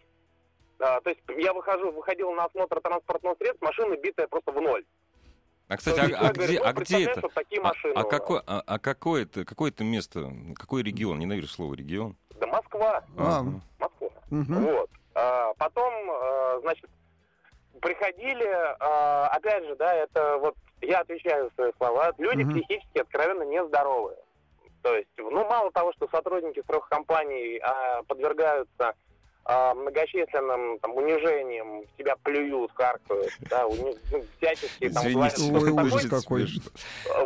А, 0.79 1.01
то 1.01 1.11
есть 1.11 1.23
я 1.39 1.53
выхожу, 1.55 1.91
выходил 1.91 2.33
на 2.33 2.45
осмотр 2.45 2.81
транспортного 2.81 3.35
средства, 3.37 3.67
машина 3.67 3.97
битая 3.97 4.29
просто 4.29 4.53
в 4.53 4.61
ноль. 4.61 4.85
А, 5.68 5.76
кстати, 5.76 5.98
а, 6.12 6.29
а 6.29 6.33
где, 6.33 6.61
ну, 6.61 6.66
а 6.66 6.72
где 6.74 7.05
это? 7.05 7.20
А, 7.26 7.61
машины 7.61 7.92
а 7.96 8.02
нас. 8.02 8.09
какое, 8.09 8.42
а, 8.46 8.62
а 8.66 8.79
какое 8.79 9.22
это, 9.24 9.44
какое 9.44 9.70
это 9.70 9.83
место, 9.83 10.31
какой 10.55 10.85
регион? 10.85 11.18
Ненавижу 11.18 11.48
слово 11.48 11.74
регион. 11.74 12.16
Да 12.40 12.46
Москва, 12.46 13.02
А, 13.18 13.38
Ага. 13.40 13.61
Москва. 13.81 14.09
мгм. 14.31 14.62
Вот. 14.62 14.90
А, 15.14 15.55
потом, 15.55 15.92
а, 16.11 16.61
значит, 16.61 16.88
приходили, 17.81 18.48
а, 18.79 19.26
опять 19.29 19.64
же, 19.64 19.74
да, 19.74 19.92
это 19.92 20.38
вот 20.38 20.55
я 20.83 21.00
отвечаю 21.00 21.46
за 21.48 21.55
свои 21.55 21.72
слова, 21.79 22.12
люди 22.18 22.42
Мгм. 22.44 22.52
психически 22.52 22.98
откровенно 22.98 23.42
нездоровые. 23.42 24.18
То 24.83 24.94
есть, 24.94 25.09
ну, 25.16 25.44
мало 25.48 25.72
того, 25.72 25.92
что 25.94 26.07
сотрудники 26.12 26.61
страхокомпаний 26.62 27.59
а, 27.59 28.05
подвергаются 28.05 28.94
а, 29.49 29.75
многочисленным 29.75 30.79
там, 30.81 30.97
унижениям, 30.97 31.83
в 31.83 31.97
тебя 31.97 32.17
плюют, 32.17 32.73
каркают, 32.73 33.31
да, 33.49 33.63
уни- 33.65 33.97
ну, 34.11 34.25
всячески 34.39 34.89
там 34.89 35.13
говорят, 35.13 35.39
Извините, 35.39 35.71
ужас 35.83 36.07
какой. 36.11 36.49
смешно. 36.49 36.63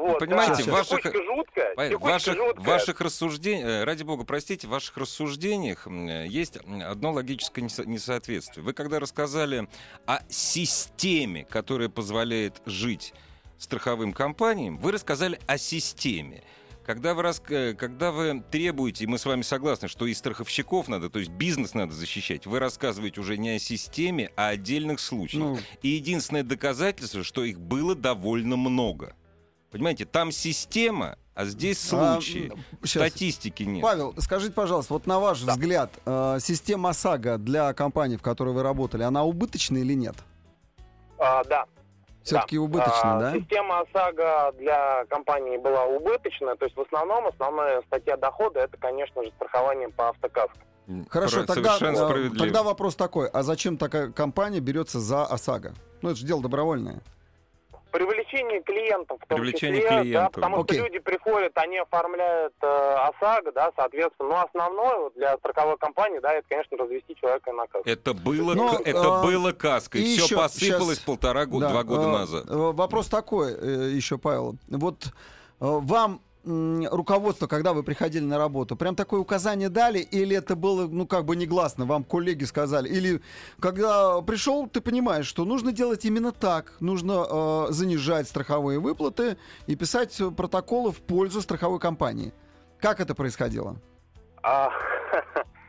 Вот, 0.01 0.19
Понимаете, 0.19 0.65
да, 0.65 0.73
ваших- 0.73 1.03
текучка 1.03 1.75
ваших, 1.99 2.37
ваших 2.59 3.01
рассуждениях, 3.01 3.87
ради 3.87 4.03
бога, 4.03 4.25
простите, 4.25 4.67
в 4.67 4.71
ваших 4.71 4.99
рассуждениях 4.99 5.87
э, 5.87 6.27
есть 6.27 6.59
одно 6.59 7.13
логическое 7.13 7.63
несо- 7.63 7.87
несоответствие. 7.87 8.65
Вы 8.65 8.75
когда 8.75 8.99
рассказали 9.01 9.67
о 10.05 10.21
системе, 10.29 11.47
которая 11.49 11.89
позволяет 11.89 12.61
жить 12.67 13.15
страховым 13.57 14.13
компаниям, 14.13 14.77
вы 14.77 14.93
рассказали 14.93 15.39
о 15.47 15.57
системе. 15.57 16.43
Когда 16.85 17.14
вы, 17.14 17.23
рас- 17.23 17.43
э, 17.49 17.75
когда 17.75 18.11
вы 18.11 18.43
требуете, 18.51 19.05
и 19.05 19.07
мы 19.07 19.19
с 19.19 19.27
вами 19.27 19.43
согласны, 19.43 19.87
что 19.88 20.07
и 20.07 20.14
страховщиков 20.14 20.88
надо, 20.88 21.11
то 21.11 21.19
есть 21.19 21.31
бизнес 21.31 21.75
надо 21.75 21.93
защищать, 21.93 22.47
вы 22.47 22.59
рассказываете 22.59 23.21
уже 23.21 23.37
не 23.37 23.51
о 23.51 23.59
системе, 23.59 24.31
а 24.37 24.49
о 24.49 24.51
отдельных 24.51 25.01
случаях. 25.01 25.43
Ну, 25.43 25.59
И 25.83 25.88
единственное 25.88 26.43
доказательство, 26.43 27.23
что 27.23 27.45
их 27.45 27.61
было 27.61 27.95
довольно 27.95 28.57
много. 28.57 29.14
Понимаете, 29.71 30.05
там 30.05 30.33
система, 30.33 31.16
а 31.35 31.45
здесь 31.45 31.79
а, 31.93 32.14
случаи. 32.14 32.53
щас. 32.85 33.09
Статистики 33.09 33.62
нет. 33.62 33.83
Павел, 33.83 34.14
скажите, 34.19 34.53
пожалуйста, 34.53 34.95
вот 34.95 35.07
на 35.07 35.21
ваш 35.21 35.40
взгляд, 35.40 35.93
э, 36.07 36.38
система 36.40 36.90
ОСАГО 36.90 37.38
для 37.38 37.73
компании, 37.75 38.16
в 38.16 38.23
которой 38.23 38.53
вы 38.53 38.62
работали, 38.62 39.03
она 39.05 39.23
убыточная 39.23 39.83
или 39.83 39.95
нет? 39.95 40.16
А, 41.19 41.45
да, 41.45 41.66
Все-таки 42.37 42.57
Да. 42.57 42.62
убыточная, 42.62 43.16
А, 43.16 43.21
да? 43.21 43.33
Система 43.35 43.81
ОСАГО 43.81 44.53
для 44.59 45.05
компании 45.07 45.57
была 45.59 45.85
убыточная, 45.85 46.55
то 46.57 46.64
есть 46.64 46.77
в 46.77 46.81
основном 46.81 47.27
основная 47.27 47.83
статья 47.83 48.16
дохода 48.16 48.61
это, 48.61 48.77
конечно 48.77 49.23
же, 49.23 49.31
страхование 49.37 49.88
по 49.88 50.09
автокаско. 50.11 50.57
Хорошо, 51.09 51.45
тогда, 51.45 51.77
справедливо. 51.77 52.37
тогда 52.38 52.62
вопрос 52.62 52.97
такой, 52.97 53.29
а 53.29 53.43
зачем 53.43 53.77
такая 53.77 54.11
компания 54.11 54.59
берется 54.61 54.99
за 54.99 55.25
ОСАГО? 55.25 55.75
Ну, 56.03 56.11
это 56.11 56.19
же 56.19 56.27
дело 56.27 56.43
добровольное. 56.43 57.01
Привлечение 57.90 58.62
клиентов 58.62 59.18
в 59.22 59.26
том 59.26 59.38
Привлечение 59.38 59.83
числе, 59.83 59.90
да, 59.96 60.03
клиентов. 60.03 60.33
потому 60.35 60.61
Окей. 60.62 60.79
что 60.79 60.87
люди 60.87 60.98
приходят, 60.98 61.53
они 61.59 61.79
оформляют 61.79 62.55
э, 62.62 62.66
ОСАГО, 62.66 63.53
да, 63.53 63.72
соответственно, 63.76 64.29
но 64.31 64.42
основное 64.44 64.96
вот 64.98 65.14
для 65.14 65.37
страховой 65.38 65.76
компании, 65.79 66.18
да, 66.20 66.33
это, 66.35 66.46
конечно, 66.48 66.76
развести 66.79 67.16
человека 67.16 67.53
на 67.53 67.66
кассу. 67.66 67.88
Это 67.88 68.14
было, 68.14 68.55
Но, 68.55 68.76
к- 68.76 68.81
это 68.87 69.18
а, 69.20 69.22
было 69.22 69.53
каской. 69.53 70.00
и 70.03 70.05
Все 70.16 70.24
еще 70.24 70.37
посыпалось 70.37 70.96
щас- 70.98 71.05
полтора 71.05 71.46
года, 71.46 71.66
Да, 71.66 71.72
два 71.72 71.83
года 71.85 72.03
э, 72.03 72.12
назад. 72.12 72.44
э, 72.48 72.55
Вопрос 72.55 73.09
такой 73.09 73.53
э, 73.55 73.90
еще, 73.92 74.18
Павел. 74.18 74.57
Вот 74.68 75.05
э, 75.07 75.11
вам 75.61 76.20
руководство, 76.44 77.46
когда 77.46 77.72
вы 77.72 77.83
приходили 77.83 78.24
на 78.24 78.38
работу, 78.38 78.76
прям 78.76 78.94
такое 78.94 79.20
указание 79.20 79.68
дали, 79.68 79.98
или 79.98 80.37
это 80.37 80.57
было, 80.57 80.87
ну, 80.87 81.07
как 81.07 81.24
бы 81.24 81.37
негласно, 81.37 81.85
вам 81.85 82.05
коллеги 82.05 82.44
сказали? 82.44 82.88
Или 82.88 83.20
когда 83.59 84.20
пришел, 84.22 84.66
ты 84.66 84.81
понимаешь, 84.81 85.26
что 85.26 85.44
нужно 85.44 85.72
делать 85.72 86.05
именно 86.05 86.33
так, 86.33 86.74
нужно 86.81 87.26
э, 87.29 87.66
занижать 87.70 88.29
страховые 88.29 88.79
выплаты 88.79 89.37
и 89.66 89.76
писать 89.76 90.20
протоколы 90.37 90.92
в 90.92 91.00
пользу 91.00 91.42
страховой 91.42 91.79
компании. 91.79 92.33
Как 92.79 93.00
это 93.00 93.14
происходило? 93.14 93.76
А, 94.42 94.70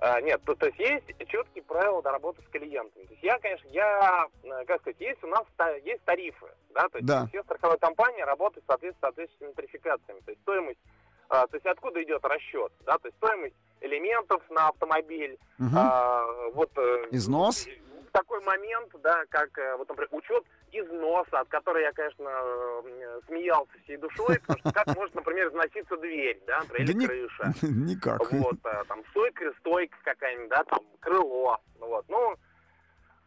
а, 0.00 0.20
нет, 0.20 0.40
то, 0.44 0.54
то 0.54 0.66
есть 0.66 0.78
есть 0.78 1.04
четкие 1.28 1.62
правила 1.64 2.00
до 2.02 2.10
работы 2.12 2.40
с 2.42 2.50
клиентами. 2.50 3.04
То 3.04 3.12
есть 3.12 3.22
я, 3.24 3.38
конечно, 3.38 3.68
я, 3.70 4.28
э, 4.44 4.64
как 4.66 4.80
сказать, 4.80 5.00
есть 5.00 5.22
у 5.24 5.26
нас 5.26 5.42
есть 5.84 6.02
тарифы, 6.04 6.46
да, 6.74 6.88
то 6.88 6.98
есть 6.98 7.06
Да. 7.06 7.26
все 7.26 7.42
страховые 7.42 7.78
компании 7.78 8.22
работают 8.22 8.64
в 8.64 8.68
соответствии 8.68 8.98
с 8.98 9.00
соответствующими 9.00 9.52
тарификациями. 9.54 10.20
То 10.20 10.30
есть 10.30 10.42
стоимость, 10.42 10.78
а, 11.28 11.46
то 11.48 11.56
есть 11.56 11.66
откуда 11.66 12.02
идет 12.02 12.24
расчет, 12.24 12.72
да, 12.86 12.96
то 12.98 13.08
есть 13.08 13.16
стоимость 13.16 13.56
элементов 13.80 14.42
на 14.50 14.68
автомобиль, 14.68 15.36
Мгм. 15.58 15.76
а, 15.76 16.48
вот 16.54 16.70
э, 16.76 17.08
Износ? 17.10 17.66
такой 18.12 18.40
момент, 18.42 18.90
да, 19.02 19.24
как 19.28 19.56
э, 19.58 19.76
вот, 19.76 19.88
например, 19.88 20.08
учет 20.12 20.44
износа, 20.72 21.40
от 21.40 21.48
которого 21.48 21.80
я, 21.80 21.92
конечно, 21.92 22.28
э, 22.28 23.20
смеялся 23.26 23.72
всей 23.84 23.96
душой, 23.96 24.38
потому 24.40 24.58
что 24.60 24.72
как 24.72 24.96
может, 24.96 25.14
например, 25.14 25.48
износиться 25.48 25.96
дверь, 25.96 26.40
да, 26.46 26.62
Да 26.68 26.76
или 26.76 26.92
не- 26.92 27.06
крыша. 27.06 27.52
Никак. 27.62 28.20
Вот, 28.32 28.56
э, 28.64 28.84
там 28.88 29.04
стойка, 29.10 29.52
стойка 29.60 29.96
какая-нибудь, 30.04 30.48
да, 30.50 30.64
там 30.64 30.80
крыло, 31.00 31.58
вот, 31.78 32.04
ну, 32.08 32.34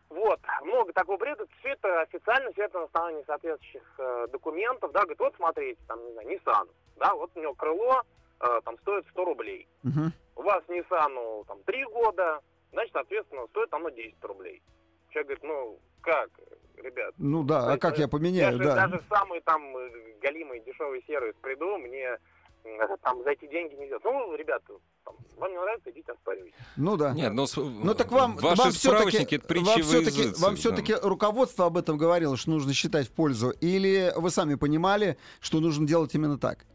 вот, 0.10 0.40
много 0.64 0.92
такого 0.94 1.18
бреда, 1.18 1.46
все 1.60 1.70
это 1.70 2.02
официально, 2.02 2.52
все 2.52 2.64
это 2.64 2.80
на 2.80 2.86
основании 2.86 3.24
соответствующих 3.26 3.84
э, 3.98 4.28
документов, 4.32 4.92
да, 4.92 5.02
говорит, 5.02 5.20
вот 5.20 5.36
смотрите, 5.38 5.80
там, 5.88 6.06
не 6.06 6.14
знаю, 6.14 6.30
Nissan, 6.30 6.70
да, 6.98 7.16
вот 7.16 7.32
у 7.36 7.40
него 7.42 7.54
крыло, 7.54 8.02
э, 8.42 8.60
там, 8.66 8.78
стоит 8.80 9.06
100 9.12 9.26
рублей, 9.26 9.68
Мгм. 9.84 10.12
у 10.36 10.42
вас 10.42 10.64
Nissan, 10.68 11.46
там, 11.46 11.64
3 11.64 11.86
года, 11.86 12.42
значит, 12.74 12.92
соответственно, 12.94 13.48
стоит 13.48 13.74
оно 13.74 13.90
10 13.90 14.16
рублей. 14.24 14.62
Человек 15.10 15.28
говорит, 15.40 15.44
ну, 15.44 15.80
как, 16.02 16.30
ребят, 16.78 17.14
Ну 17.18 17.44
да, 17.44 17.74
а 17.74 17.78
как 17.78 17.98
э, 17.98 18.02
я 18.02 18.08
поменяю, 18.08 18.58
даже, 18.58 18.70
да. 18.70 18.88
даже 18.88 19.04
самый 19.10 19.42
там 19.42 19.62
э, 19.78 19.90
галимый 20.22 20.62
дешевый 20.66 21.04
сервис 21.08 21.34
приду, 21.42 21.78
мне 21.78 22.18
э, 22.64 22.98
там 23.04 23.24
за 23.24 23.32
эти 23.32 23.48
деньги 23.48 23.76
не 23.76 23.88
идет. 23.88 24.02
Ну, 24.04 24.36
ребята, 24.36 24.74
там, 25.06 25.16
вам 25.38 25.52
не 25.52 25.58
нравится, 25.60 25.90
идите 25.92 26.12
оспаривайте. 26.12 26.56
Ну 26.78 26.98
да. 26.98 27.12
Нет, 27.14 27.34
но 27.34 27.46
с- 27.48 27.56
Ну 27.58 27.94
так 27.94 28.12
вам, 28.12 28.36
ваши 28.38 28.62
вам 28.62 28.72
справочники 28.72 29.36
это 29.36 29.48
притчи 29.48 29.66
вам 29.66 29.82
все-таки, 29.82 30.24
вам 30.40 30.54
да. 30.54 30.60
все-таки 30.60 30.94
руководство 31.02 31.66
об 31.66 31.78
этом 31.78 31.98
говорило, 31.98 32.38
что 32.38 32.52
нужно 32.52 32.74
считать 32.74 33.08
в 33.08 33.12
пользу, 33.12 33.50
или 33.62 34.14
вы 34.16 34.30
сами 34.30 34.56
понимали, 34.56 35.18
что 35.40 35.60
нужно 35.60 35.88
делать 35.88 36.14
именно 36.16 36.38
так? 36.38 36.66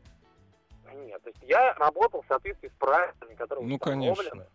То 1.47 1.51
я 1.51 1.75
работал 1.75 2.23
в 2.23 2.27
соответствии 2.27 2.69
с 2.69 2.79
правилами, 2.79 3.35
которые 3.37 3.67
Ну, 3.67 3.75
установлены. 3.77 4.31
конечно. 4.31 4.47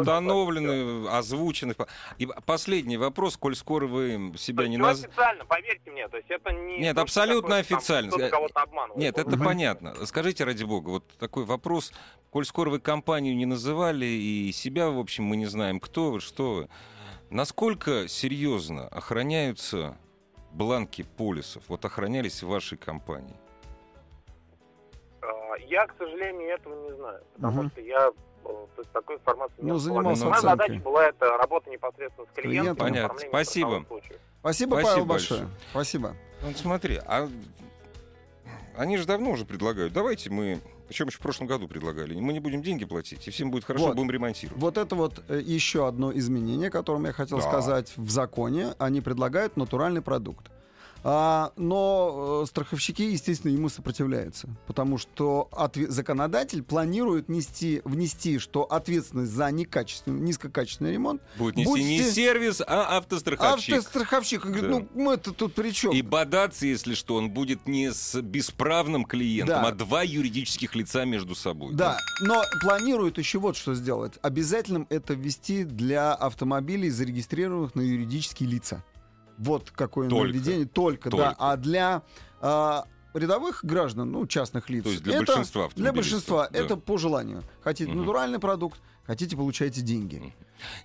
Установлены, 0.00 1.08
озвучены. 1.08 1.74
И 2.18 2.26
последний 2.46 2.96
вопрос, 2.96 3.36
коль 3.36 3.54
скоро 3.54 3.86
вы 3.86 4.32
себя 4.36 4.66
не 4.66 4.76
компанией. 4.76 4.78
Всё 4.78 4.86
наз... 4.86 5.04
официально, 5.04 5.44
поверьте 5.44 5.90
мне, 5.90 6.08
то 6.08 6.16
есть 6.16 6.30
это 6.30 6.52
не... 6.52 6.78
Нет, 6.80 6.96
то, 6.96 7.02
абсолютно 7.02 7.50
там 7.50 7.58
официально. 7.60 8.10
кто-то 8.10 8.28
кого-то 8.30 8.60
обманывает. 8.62 8.98
Нет, 8.98 9.18
это 9.18 9.36
Мгм. 9.36 9.44
понятно. 9.44 10.06
Скажите, 10.06 10.44
ради 10.44 10.64
бога, 10.64 10.90
вот 10.90 11.06
такой 11.18 11.44
вопрос. 11.44 11.92
Коль 12.30 12.44
скоро 12.46 12.70
вы 12.70 12.80
компанию 12.80 13.36
не 13.36 13.46
называли, 13.46 14.06
и 14.06 14.50
себя, 14.52 14.88
в 14.90 14.98
общем, 14.98 15.24
мы 15.24 15.36
не 15.36 15.46
знаем, 15.46 15.78
кто 15.80 16.10
вы, 16.12 16.20
что 16.20 16.54
вы. 16.54 16.68
Насколько 17.30 18.08
серьезно 18.08 18.88
охраняются 18.88 19.96
бланки 20.52 21.02
полисов? 21.02 21.62
Вот 21.68 21.84
охранялись 21.84 22.42
в 22.42 22.48
вашей 22.48 22.76
компании? 22.76 23.36
Я, 25.68 25.86
к 25.86 25.94
сожалению, 25.98 26.48
этого 26.50 26.90
не 26.90 26.96
знаю, 26.96 27.20
потому 27.34 27.62
Мгм. 27.62 27.70
что 27.70 27.80
я 27.80 28.08
э, 28.08 28.12
то 28.42 28.66
есть 28.78 28.90
такой 28.92 29.16
информации 29.16 29.54
не 29.62 29.68
Ну, 29.68 29.74
располагаю. 29.76 30.16
занимался 30.16 30.24
Моя 30.24 30.36
оценкой. 30.36 30.66
задача 30.68 30.84
была 30.84 31.06
это 31.08 31.36
работа 31.38 31.70
непосредственно 31.70 32.26
с 32.26 32.34
клиентом. 32.34 32.76
Понятно. 32.76 33.18
Спасибо. 33.28 33.84
Спасибо, 33.86 34.18
Спасибо 34.40 34.76
Павел, 34.76 35.04
большое. 35.04 35.40
большое. 35.40 35.48
Спасибо. 35.70 36.16
Ну, 36.42 36.52
смотри, 36.54 36.98
а 37.06 37.28
они 38.76 38.96
же 38.96 39.06
давно 39.06 39.32
уже 39.32 39.44
предлагают. 39.44 39.92
Давайте 39.92 40.30
мы, 40.30 40.60
причем 40.88 41.08
еще 41.08 41.18
в 41.18 41.20
прошлом 41.20 41.46
году 41.46 41.68
предлагали, 41.68 42.18
мы 42.18 42.32
не 42.32 42.40
будем 42.40 42.62
деньги 42.62 42.84
платить, 42.86 43.28
и 43.28 43.30
всем 43.30 43.50
будет 43.50 43.64
хорошо, 43.64 43.86
Вот. 43.88 43.96
будем 43.96 44.10
ремонтировать. 44.10 44.60
Вот 44.60 44.78
это 44.78 44.94
вот 44.94 45.22
э, 45.28 45.38
еще 45.44 45.86
одно 45.86 46.10
изменение, 46.16 46.68
о 46.68 46.70
котором 46.70 47.04
я 47.04 47.12
хотел 47.12 47.38
Да. 47.38 47.44
сказать 47.44 47.92
в 47.96 48.08
законе. 48.10 48.74
Они 48.78 49.00
предлагают 49.02 49.56
натуральный 49.58 50.00
продукт. 50.02 50.50
А, 51.02 51.52
но 51.56 52.42
э, 52.42 52.46
страховщики, 52.46 53.02
естественно, 53.02 53.50
ему 53.52 53.68
сопротивляются, 53.70 54.48
потому 54.66 54.98
что 54.98 55.48
отве- 55.52 55.88
законодатель 55.88 56.62
планирует 56.62 57.28
нести, 57.30 57.80
внести, 57.84 58.38
что 58.38 58.64
ответственность 58.64 59.32
за 59.32 59.50
некачественный, 59.50 60.20
низкокачественный 60.20 60.92
ремонт 60.92 61.22
Будет 61.38 61.56
нести 61.56 61.70
будьте- 61.70 61.84
не 61.84 62.02
сервис, 62.02 62.60
а 62.60 62.98
автостраховщик. 62.98 63.76
автостраховщик. 63.78 64.44
Он 64.44 64.52
говорит, 64.52 64.70
Да. 64.70 64.78
ну 64.78 64.88
мы-то 65.02 65.32
тут 65.32 65.54
при 65.54 65.70
чем? 65.70 65.92
И 65.92 66.02
бодаться, 66.02 66.66
если 66.66 66.94
что, 66.94 67.14
он 67.14 67.30
будет 67.30 67.66
не 67.66 67.92
с 67.92 68.20
бесправным 68.20 69.04
клиентом, 69.06 69.62
Да. 69.62 69.68
а 69.68 69.72
два 69.72 70.02
юридических 70.02 70.74
лица 70.74 71.04
между 71.06 71.34
собой. 71.34 71.72
Да, 71.74 71.96
но 72.20 72.42
планируют 72.60 73.16
еще 73.16 73.38
вот 73.38 73.56
что 73.56 73.74
сделать. 73.74 74.14
Обязательным 74.22 74.86
это 74.90 75.14
ввести 75.14 75.64
для 75.64 76.12
автомобилей, 76.12 76.90
зарегистрированных 76.90 77.74
на 77.74 77.80
юридические 77.80 78.48
лица. 78.50 78.84
Вот 79.40 79.70
какое 79.70 80.08
Только. 80.08 80.24
нововведение. 80.26 80.66
Только, 80.66 81.10
да. 81.10 81.16
Только. 81.16 81.36
А 81.38 81.56
для 81.56 82.02
а, 82.42 82.84
рядовых 83.14 83.64
граждан, 83.64 84.10
ну, 84.12 84.26
частных 84.26 84.68
лиц. 84.68 84.84
То 84.84 84.90
есть 84.90 85.02
для 85.02 85.16
это- 85.16 85.24
большинства 85.26 85.68
Для 85.74 85.92
большинства. 85.92 86.48
да. 86.50 86.58
Это 86.58 86.76
по 86.76 86.98
желанию. 86.98 87.42
Хотите 87.62 87.90
Мгм. 87.90 88.00
натуральный 88.00 88.38
продукт, 88.38 88.78
хотите, 89.04 89.36
получайте 89.36 89.80
деньги. 89.80 90.16
Мгм. 90.16 90.32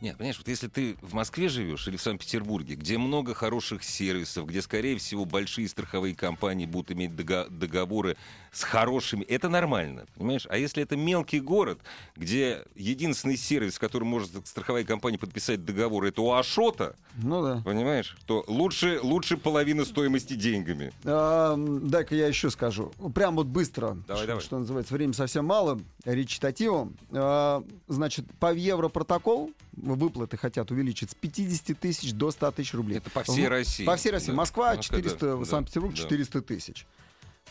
Нет, 0.01 0.17
понимаешь, 0.17 0.37
вот 0.37 0.47
если 0.47 0.67
ты 0.67 0.95
в 1.01 1.13
Москве 1.13 1.49
живешь 1.49 1.87
или 1.87 1.97
в 1.97 2.01
Санкт-Петербурге, 2.01 2.75
где 2.75 2.97
много 2.97 3.33
хороших 3.33 3.83
сервисов, 3.83 4.47
где, 4.47 4.61
скорее 4.61 4.97
всего, 4.97 5.25
большие 5.25 5.67
страховые 5.67 6.15
компании 6.15 6.65
будут 6.65 6.91
иметь 6.91 7.15
дого- 7.15 7.47
договоры 7.49 8.17
с 8.51 8.63
хорошими, 8.63 9.23
это 9.23 9.49
нормально, 9.49 10.05
понимаешь? 10.15 10.47
А 10.49 10.57
если 10.57 10.81
это 10.83 10.95
мелкий 10.95 11.39
город, 11.39 11.79
где 12.15 12.63
единственный 12.75 13.37
сервис, 13.37 13.75
с 13.75 13.79
которым 13.79 14.07
может 14.07 14.47
страховая 14.47 14.83
компания 14.83 15.17
подписать 15.17 15.65
договор, 15.65 16.05
это 16.05 16.21
у 16.21 16.31
Ашота, 16.33 16.95
Ну 17.17 17.43
да. 17.43 17.61
понимаешь, 17.65 18.15
то 18.25 18.43
лучше, 18.47 18.99
лучше 19.01 19.37
половины 19.37 19.85
стоимости 19.85 20.33
деньгами. 20.35 20.93
А, 21.03 21.55
Дай-ка 21.57 22.15
я 22.15 22.27
еще 22.27 22.49
скажу. 22.49 22.91
Прям 23.13 23.35
вот 23.35 23.47
быстро. 23.47 23.97
Давай, 24.07 24.23
что, 24.23 24.27
давай. 24.27 24.43
что 24.43 24.59
называется, 24.59 24.93
время 24.93 25.13
совсем 25.13 25.45
мало. 25.45 25.79
Речитативом. 26.05 26.95
А, 27.11 27.63
Значит, 27.87 28.25
по 28.39 28.53
Европротокол 28.53 29.51
выплаты 29.77 30.37
хотят 30.37 30.71
увеличить 30.71 31.11
с 31.11 31.15
50 31.15 31.79
тысяч 31.79 32.13
до 32.13 32.31
100 32.31 32.51
тысяч 32.51 32.73
рублей. 32.73 32.97
Это 32.97 33.09
по 33.09 33.23
всей 33.23 33.47
России. 33.47 33.85
По 33.85 33.95
всей 33.95 34.11
России. 34.11 34.27
Да. 34.31 34.33
Москва 34.33 34.73
Ну, 34.75 34.81
400, 34.81 35.37
да, 35.37 35.45
Санкт-Петербург 35.45 35.93
да. 35.95 36.01
400 36.01 36.41
тысяч. 36.41 36.85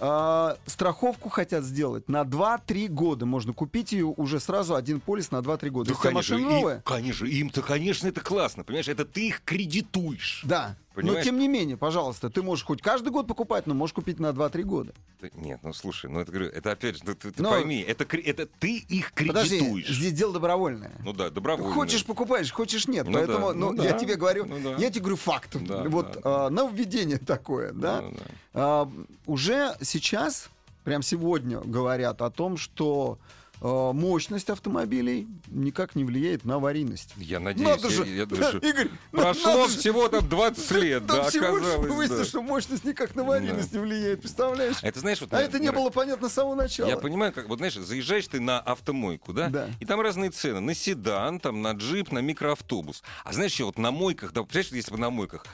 А, 0.00 0.58
страховку 0.66 1.28
хотят 1.28 1.62
сделать 1.64 2.08
на 2.08 2.22
2-3 2.24 2.88
года. 2.88 3.26
Можно 3.26 3.52
купить 3.52 3.92
ее 3.92 4.06
уже 4.06 4.40
сразу 4.40 4.74
один 4.74 5.00
полис 5.00 5.30
на 5.30 5.36
2-3 5.40 5.70
года. 5.70 5.90
Да, 5.90 5.92
Если 5.92 6.00
у 6.00 6.00
тебя 6.00 6.10
конечно, 6.10 6.34
машина 6.36 6.48
им- 6.50 6.60
новая, 6.60 6.80
конечно, 6.84 7.26
им-то, 7.26 7.62
конечно, 7.62 8.08
это 8.08 8.20
классно, 8.20 8.64
понимаешь, 8.64 8.88
это 8.88 9.04
ты 9.04 9.28
их 9.28 9.42
кредитуешь. 9.44 10.42
да. 10.44 10.76
Понимаешь? 10.94 11.18
Но 11.18 11.24
тем 11.24 11.38
не 11.38 11.48
менее, 11.48 11.76
пожалуйста, 11.76 12.30
ты 12.30 12.40
можешь 12.42 12.64
хоть 12.64 12.80
каждый 12.80 13.10
год 13.10 13.26
покупать, 13.26 13.66
но 13.66 13.74
можешь 13.74 13.92
купить 13.92 14.20
на 14.20 14.28
2-3 14.28 14.62
года. 14.62 14.94
Да 15.20 15.28
Нет, 15.34 15.58
ну 15.64 15.72
слушай, 15.72 16.08
ну 16.08 16.20
это 16.20 16.30
говорю, 16.30 16.50
это 16.50 16.70
опять 16.70 16.98
же, 16.98 17.02
ну, 17.04 17.14
ты, 17.16 17.32
ты 17.32 17.42
Но- 17.42 17.50
пойми, 17.50 17.80
это, 17.80 18.04
это 18.16 18.46
ты 18.46 18.76
их 18.76 19.12
Подожди, 19.12 19.58
кредитуешь. 19.58 19.88
здесь 19.88 20.12
дело 20.12 20.32
добровольное. 20.32 20.92
Ну 21.00 21.12
да, 21.12 21.30
добровольно. 21.30 21.74
Хочешь 21.74 22.04
покупаешь, 22.04 22.52
хочешь 22.52 22.86
нет. 22.86 23.06
Ну 23.08 23.14
Поэтому, 23.14 23.48
да, 23.48 23.54
ну, 23.54 23.72
ну 23.72 23.82
я 23.82 23.92
да, 23.92 23.98
тебе 23.98 24.14
говорю, 24.14 24.44
ну 24.46 24.60
да. 24.60 24.76
я 24.76 24.90
тебе 24.90 25.00
говорю 25.00 25.16
факт. 25.16 25.56
Да, 25.60 25.82
вот 25.88 26.12
да. 26.12 26.20
а, 26.46 26.50
нововведение 26.50 27.18
такое, 27.18 27.72
да. 27.72 28.00
Да, 28.00 28.08
да. 28.10 28.24
А, 28.54 28.90
уже 29.26 29.76
сейчас, 29.82 30.48
прям 30.84 31.02
сегодня 31.02 31.58
говорят 31.60 32.22
о 32.22 32.30
том, 32.30 32.56
что 32.56 33.18
мощность 33.68 34.50
автомобилей 34.50 35.26
никак 35.48 35.94
не 35.96 36.04
влияет 36.04 36.44
на 36.44 36.56
аварийность. 36.56 37.10
Я 37.16 37.40
надеюсь, 37.40 37.68
Надо 37.68 37.88
же, 37.90 38.04
я, 38.06 38.14
я 38.14 38.26
да, 38.26 38.36
даже- 38.36 38.58
Игорь, 38.58 38.88
ну, 39.12 39.22
прошло 39.22 39.54
надо 39.56 39.68
же. 39.72 39.78
всего 39.78 40.08
там 40.08 40.28
20 40.28 40.70
лет, 40.72 41.06
да, 41.06 41.30
всего 41.30 41.46
оказалось, 41.56 41.76
выяснилось, 41.90 42.10
да. 42.10 42.24
что 42.26 42.42
мощность 42.42 42.84
никак 42.84 43.14
на 43.14 43.22
аварийность 43.22 43.72
не 43.72 43.78
влияет, 43.78 44.20
представляешь? 44.20 44.76
А 44.82 44.86
это 44.88 45.00
знаешь, 45.00 45.20
вот 45.20 45.32
А 45.32 45.36
мне- 45.36 45.44
это 45.46 45.58
не 45.58 45.68
мне 45.70 45.72
было 45.78 45.88
понятно 45.90 46.28
с 46.28 46.32
самого 46.34 46.54
начала. 46.54 46.88
Я 46.88 46.96
понимаю, 46.98 47.32
как 47.32 47.48
вот 47.48 47.58
знаешь, 47.58 47.74
заезжаешь 47.74 48.28
ты 48.28 48.38
на 48.40 48.60
автомойку, 48.60 49.32
да? 49.32 49.48
Да. 49.48 49.68
И 49.80 49.86
там 49.86 50.00
разные 50.00 50.30
цены. 50.30 50.60
На 50.60 50.74
седан, 50.74 51.40
там, 51.40 51.62
на 51.62 51.72
джип, 51.72 52.12
на 52.12 52.18
микроавтобус. 52.18 53.02
А 53.24 53.32
знаешь, 53.32 53.52
еще 53.52 53.64
вот 53.64 53.78
на 53.78 53.90
мойках, 53.90 54.32
да, 54.32 54.42
представляешь, 54.42 54.72
если 54.72 54.90
бы 54.92 54.98
на 54.98 55.10
мойках, 55.10 55.46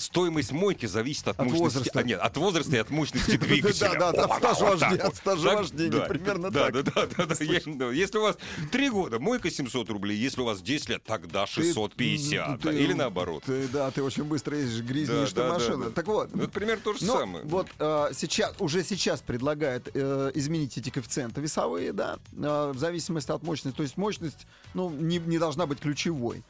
стоимость 0.00 0.52
мойки 0.52 0.86
зависит 0.86 1.28
от, 1.28 1.38
От 1.38 1.46
мощности. 1.46 1.62
возраста. 1.62 1.98
А, 1.98 2.02
нет, 2.02 2.20
от 2.20 2.36
возраста 2.36 2.76
и 2.76 2.78
от 2.78 2.90
мощности 2.90 3.36
двигателя. 3.36 3.98
Да, 3.98 4.12
да, 4.12 4.24
от 4.24 4.38
стажа 4.38 4.64
вождения, 4.64 5.02
от 5.02 5.16
стажа 5.16 5.56
вождения, 5.56 6.00
примерно 6.00 6.50
да, 6.50 6.70
так. 6.70 6.72
Да, 6.72 6.82
да, 6.82 7.06
да, 7.16 7.26
да. 7.26 7.34
Да. 7.66 7.90
Если 7.90 8.18
у 8.18 8.22
вас 8.22 8.36
3 8.72 8.90
года, 8.90 9.18
мойка 9.18 9.50
700 9.50 9.90
рублей, 9.90 10.16
если 10.16 10.40
у 10.40 10.44
вас 10.44 10.60
10 10.62 10.88
лет, 10.88 11.04
тогда 11.04 11.44
Ты- 11.46 11.52
650. 11.52 12.60
да, 12.60 12.70
ты- 12.70 12.76
Или 12.82 12.92
наоборот. 12.92 13.44
Да, 13.72 13.90
ты 13.90 14.02
очень 14.02 14.24
быстро 14.24 14.56
ездишь, 14.56 14.82
грязнишь 14.84 15.08
Да, 15.08 15.26
что 15.26 15.48
машина. 15.48 15.90
Так 15.90 16.06
вот, 16.06 16.34
Ну, 16.34 16.44
это 16.44 16.52
примерно 16.52 16.82
то 16.82 16.92
же 16.94 17.04
Ну, 17.04 17.12
самое. 17.18 17.44
Вот 17.44 17.66
э, 17.78 18.10
сейчас, 18.16 18.54
уже 18.58 18.82
сейчас 18.84 19.20
предлагает 19.20 19.88
э, 19.94 20.30
изменить 20.34 20.76
эти 20.78 20.90
коэффициенты 20.90 21.40
весовые, 21.40 21.92
да, 21.92 22.18
э, 22.32 22.72
в 22.74 22.78
зависимости 22.78 23.30
от 23.30 23.42
мощности. 23.42 23.76
То 23.76 23.82
есть 23.82 23.96
мощность, 23.96 24.46
ну, 24.74 24.88
не, 24.90 25.18
не 25.18 25.38
должна 25.38 25.66
быть 25.66 25.80
ключевой. 25.80 26.42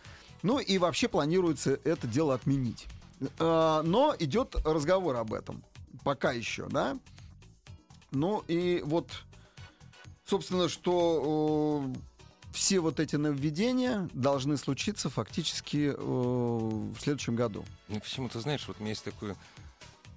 Ну 0.43 0.59
и 0.59 0.79
вообще 0.79 1.09
планируется 1.09 1.79
это 1.85 2.07
дело 2.07 2.35
отменить. 2.35 2.87
Э, 3.39 3.83
но 3.85 4.15
идет 4.19 4.57
разговор 4.65 5.17
об 5.17 5.33
этом. 5.33 5.63
Пока 6.05 6.33
еще, 6.33 6.67
да. 6.69 6.99
Ну 8.11 8.43
и 8.49 8.83
вот, 8.85 9.09
собственно, 10.25 10.69
что 10.69 11.85
э, 11.95 11.99
все 12.53 12.81
вот 12.81 12.99
эти 12.99 13.17
нововведения 13.17 14.09
должны 14.13 14.57
случиться 14.57 15.11
фактически 15.11 15.93
э, 15.95 15.97
в 15.97 16.99
следующем 16.99 17.37
году. 17.37 17.65
Ну, 17.89 18.01
почему-то, 18.01 18.41
знаешь, 18.41 18.67
вот 18.67 18.77
у 18.79 18.83
меня 18.83 18.91
есть 18.91 19.05
такой 19.05 19.35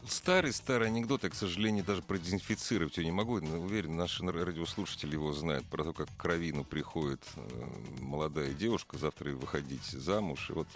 старый-старый 0.08 0.88
анекдот, 0.88 1.24
я, 1.24 1.30
к 1.30 1.36
сожалению, 1.36 1.84
даже 1.86 2.02
продезинфицировать 2.02 2.98
его 2.98 3.06
не 3.06 3.12
могу. 3.12 3.40
Но 3.40 3.60
уверен, 3.60 3.96
наши 3.96 4.24
ра- 4.24 4.44
радиослушатели 4.44 5.14
его 5.14 5.34
знают 5.34 5.66
про 5.66 5.84
то, 5.84 5.94
как 5.94 6.10
к 6.10 6.18
Кровину 6.22 6.64
приходит 6.64 7.22
э, 7.36 7.66
молодая 8.00 8.54
девушка 8.54 8.98
завтра 8.98 9.32
выходить 9.32 9.86
замуж. 9.86 10.50
И 10.50 10.54
вот, 10.54 10.68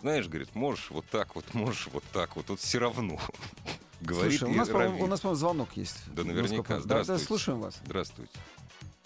знаешь, 0.00 0.28
говорит, 0.28 0.54
можешь 0.54 0.90
вот 0.90 1.04
так 1.10 1.34
вот, 1.34 1.52
можешь 1.54 1.88
вот 1.92 2.04
так 2.12 2.36
вот, 2.36 2.48
вот 2.48 2.60
все 2.60 2.78
равно. 2.78 3.18
Говорит 4.00 4.38
Слушай, 4.38 4.54
у 4.54 4.56
нас, 4.56 4.68
по-моему, 4.68 5.04
у 5.04 5.06
нас, 5.08 5.20
по-моему, 5.20 5.38
звонок 5.38 5.68
есть. 5.74 6.04
Да, 6.14 6.22
наверняка. 6.22 6.74
Насколько- 6.74 6.74
Да, 6.74 6.78
да, 6.98 7.02
Здравствуйте. 7.04 7.24
слушаем 7.24 7.60
вас. 7.60 7.80
Здравствуйте. 7.84 8.32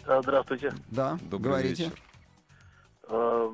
Здравствуйте. 0.04 0.74
Да, 0.90 1.18
Добрый 1.22 1.50
говорите. 1.52 1.84
вечер. 1.84 1.98
Э, 3.08 3.50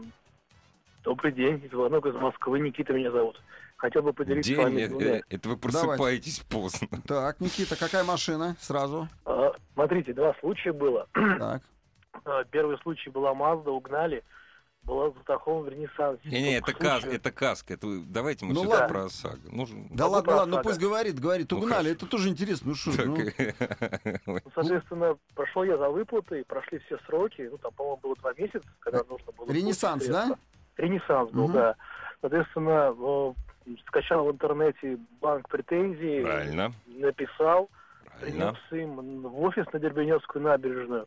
Добрый 1.04 1.32
день. 1.32 1.68
Звонок 1.70 2.06
из 2.06 2.14
Москвы. 2.14 2.58
Никита 2.60 2.92
меня 2.92 3.10
зовут. 3.12 3.40
Хотел 3.76 4.02
бы 4.02 4.12
поделиться 4.12 4.50
с 4.50 4.54
День, 4.56 4.64
вами 4.64 4.80
э, 4.82 4.88
двумя. 4.88 5.06
э, 5.18 5.22
это 5.28 5.48
вы 5.48 5.56
просыпаетесь 5.56 6.40
поздно. 6.40 6.88
Так, 7.06 7.40
Никита, 7.40 7.76
какая 7.76 8.02
машина? 8.02 8.56
Сразу. 8.60 9.08
А, 9.24 9.52
Смотрите, 9.74 10.12
два 10.12 10.34
случая 10.40 10.72
было. 10.72 11.06
Так. 11.14 11.62
А, 12.24 12.42
Первый 12.50 12.76
случай 12.78 13.10
была 13.10 13.32
Мазда, 13.34 13.70
угнали. 13.70 14.24
Была 14.88 15.10
застрахована 15.10 15.64
в 15.64 15.68
Ренессансе. 15.68 16.26
Не-не, 16.30 16.56
это, 16.56 16.72
кас, 16.72 17.00
случаю- 17.02 17.12
это 17.20 17.30
каска. 17.30 17.74
Это, 17.74 17.86
давайте 18.06 18.46
мы 18.46 18.54
Ну 18.54 18.60
всегда 18.62 18.74
ладно. 18.80 18.88
про 18.88 19.04
ОСАГО. 19.04 19.38
Ну, 19.52 19.66
Да 19.90 20.06
Ну, 20.06 20.10
ладно, 20.12 20.34
ладно, 20.34 20.56
ну 20.56 20.62
пусть 20.62 20.80
говорит, 20.80 21.20
говорит. 21.20 21.50
Ну, 21.50 21.58
Угнали, 21.58 21.72
хорошо. 21.88 21.90
это 21.90 22.06
тоже 22.06 22.28
интересно. 22.30 22.70
Ну 22.70 22.74
что, 22.74 22.96
Так, 22.96 23.06
ну, 23.06 23.16
Ну, 24.26 24.38
Соответственно, 24.54 25.18
прошел 25.34 25.64
я 25.64 25.76
за 25.76 25.90
выплаты, 25.90 26.42
прошли 26.46 26.78
все 26.78 26.96
сроки. 27.04 27.48
Ну, 27.50 27.58
там, 27.58 27.70
по-моему, 27.72 27.98
было 28.02 28.16
два 28.16 28.32
месяца, 28.32 28.66
когда 28.80 29.02
нужно 29.06 29.30
было... 29.32 29.52
Ренессанс, 29.52 30.06
да? 30.06 30.30
Ренессанс 30.78 31.30
был, 31.32 31.44
Мгм. 31.44 31.52
да. 31.52 31.76
Соответственно, 32.22 32.94
э, 32.98 33.74
скачал 33.88 34.24
в 34.26 34.32
интернете 34.32 34.98
банк 35.20 35.50
претензий, 35.50 36.22
Правильно, 36.22 36.72
написал, 36.86 37.68
правильно. 38.06 38.54
принес 38.70 38.82
им 38.82 39.20
в 39.22 39.42
офис 39.42 39.66
на 39.70 39.78
Дербеневскую 39.80 40.42
набережную, 40.42 41.06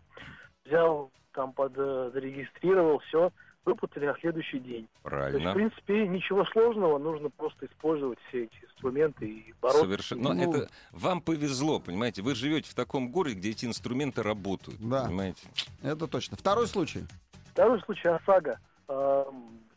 взял 0.66 1.12
там 1.34 1.52
под 1.54 1.74
э, 1.78 2.12
зарегистрировал, 2.14 3.00
все, 3.00 3.32
выплатили 3.66 4.06
на 4.06 4.16
следующий 4.20 4.60
день. 4.60 4.88
То 4.88 4.88
есть, 4.88 4.96
в 5.04 5.10
Правильно. 5.10 5.54
принципе, 5.54 6.08
ничего 6.08 6.46
сложного, 6.46 6.98
нужно 6.98 7.30
просто 7.30 7.66
использовать 7.68 8.20
все 8.28 8.46
эти 8.46 8.56
инструменты 8.66 9.28
и 9.28 9.54
бороться. 9.62 9.84
Совершенно. 9.84 10.24
Но 10.24 10.34
Ну, 10.34 10.50
это 10.54 10.70
вам 10.92 11.22
повезло, 11.22 11.80
понимаете? 11.80 12.22
Вы 12.22 12.36
живете 12.36 12.70
в 12.70 12.74
таком 12.76 13.12
городе, 13.12 13.36
где 13.36 13.52
эти 13.52 13.66
инструменты 13.66 14.24
работают. 14.24 14.80
Да. 14.82 15.06
Понимаете? 15.06 15.48
это 15.84 16.08
точно. 16.08 16.38
Второй 16.38 16.68
случай. 16.68 17.04
Второй 17.52 17.80
случай 17.82 18.08
ОСАГО. 18.08 18.60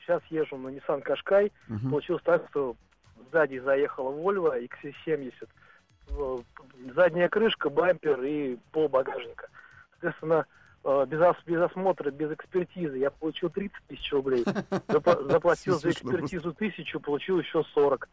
Сейчас 0.01 0.23
езжу 0.31 0.57
на 0.57 0.69
Nissan 0.69 1.03
Qashqai. 1.03 1.51
Мгм. 1.69 1.91
Получилось 1.91 2.23
так, 2.25 2.47
что 2.51 2.77
сзади 3.33 3.59
заехала 3.59 4.11
Volvo 4.13 4.53
XC70. 4.69 5.49
Э, 6.11 6.39
Задняя 6.95 7.29
крышка, 7.29 7.71
бампер 7.71 8.23
и 8.23 8.57
пол 8.73 8.89
багажника. 8.89 9.49
Соответственно, 9.93 10.45
без, 10.85 11.21
ос- 11.21 11.37
без 11.47 11.61
осмотра, 11.61 12.11
без 12.11 12.31
экспертизы 12.33 12.99
я 12.99 13.11
получил 13.11 13.49
30 13.51 13.77
тысяч 13.89 14.13
рублей. 14.13 14.45
Запла- 14.89 15.31
Заплатил 15.31 15.79
за 15.79 15.91
экспертизу 15.91 16.53
тысячу, 16.53 17.01
получил 17.01 17.39
еще 17.41 17.65
40. 17.75 18.09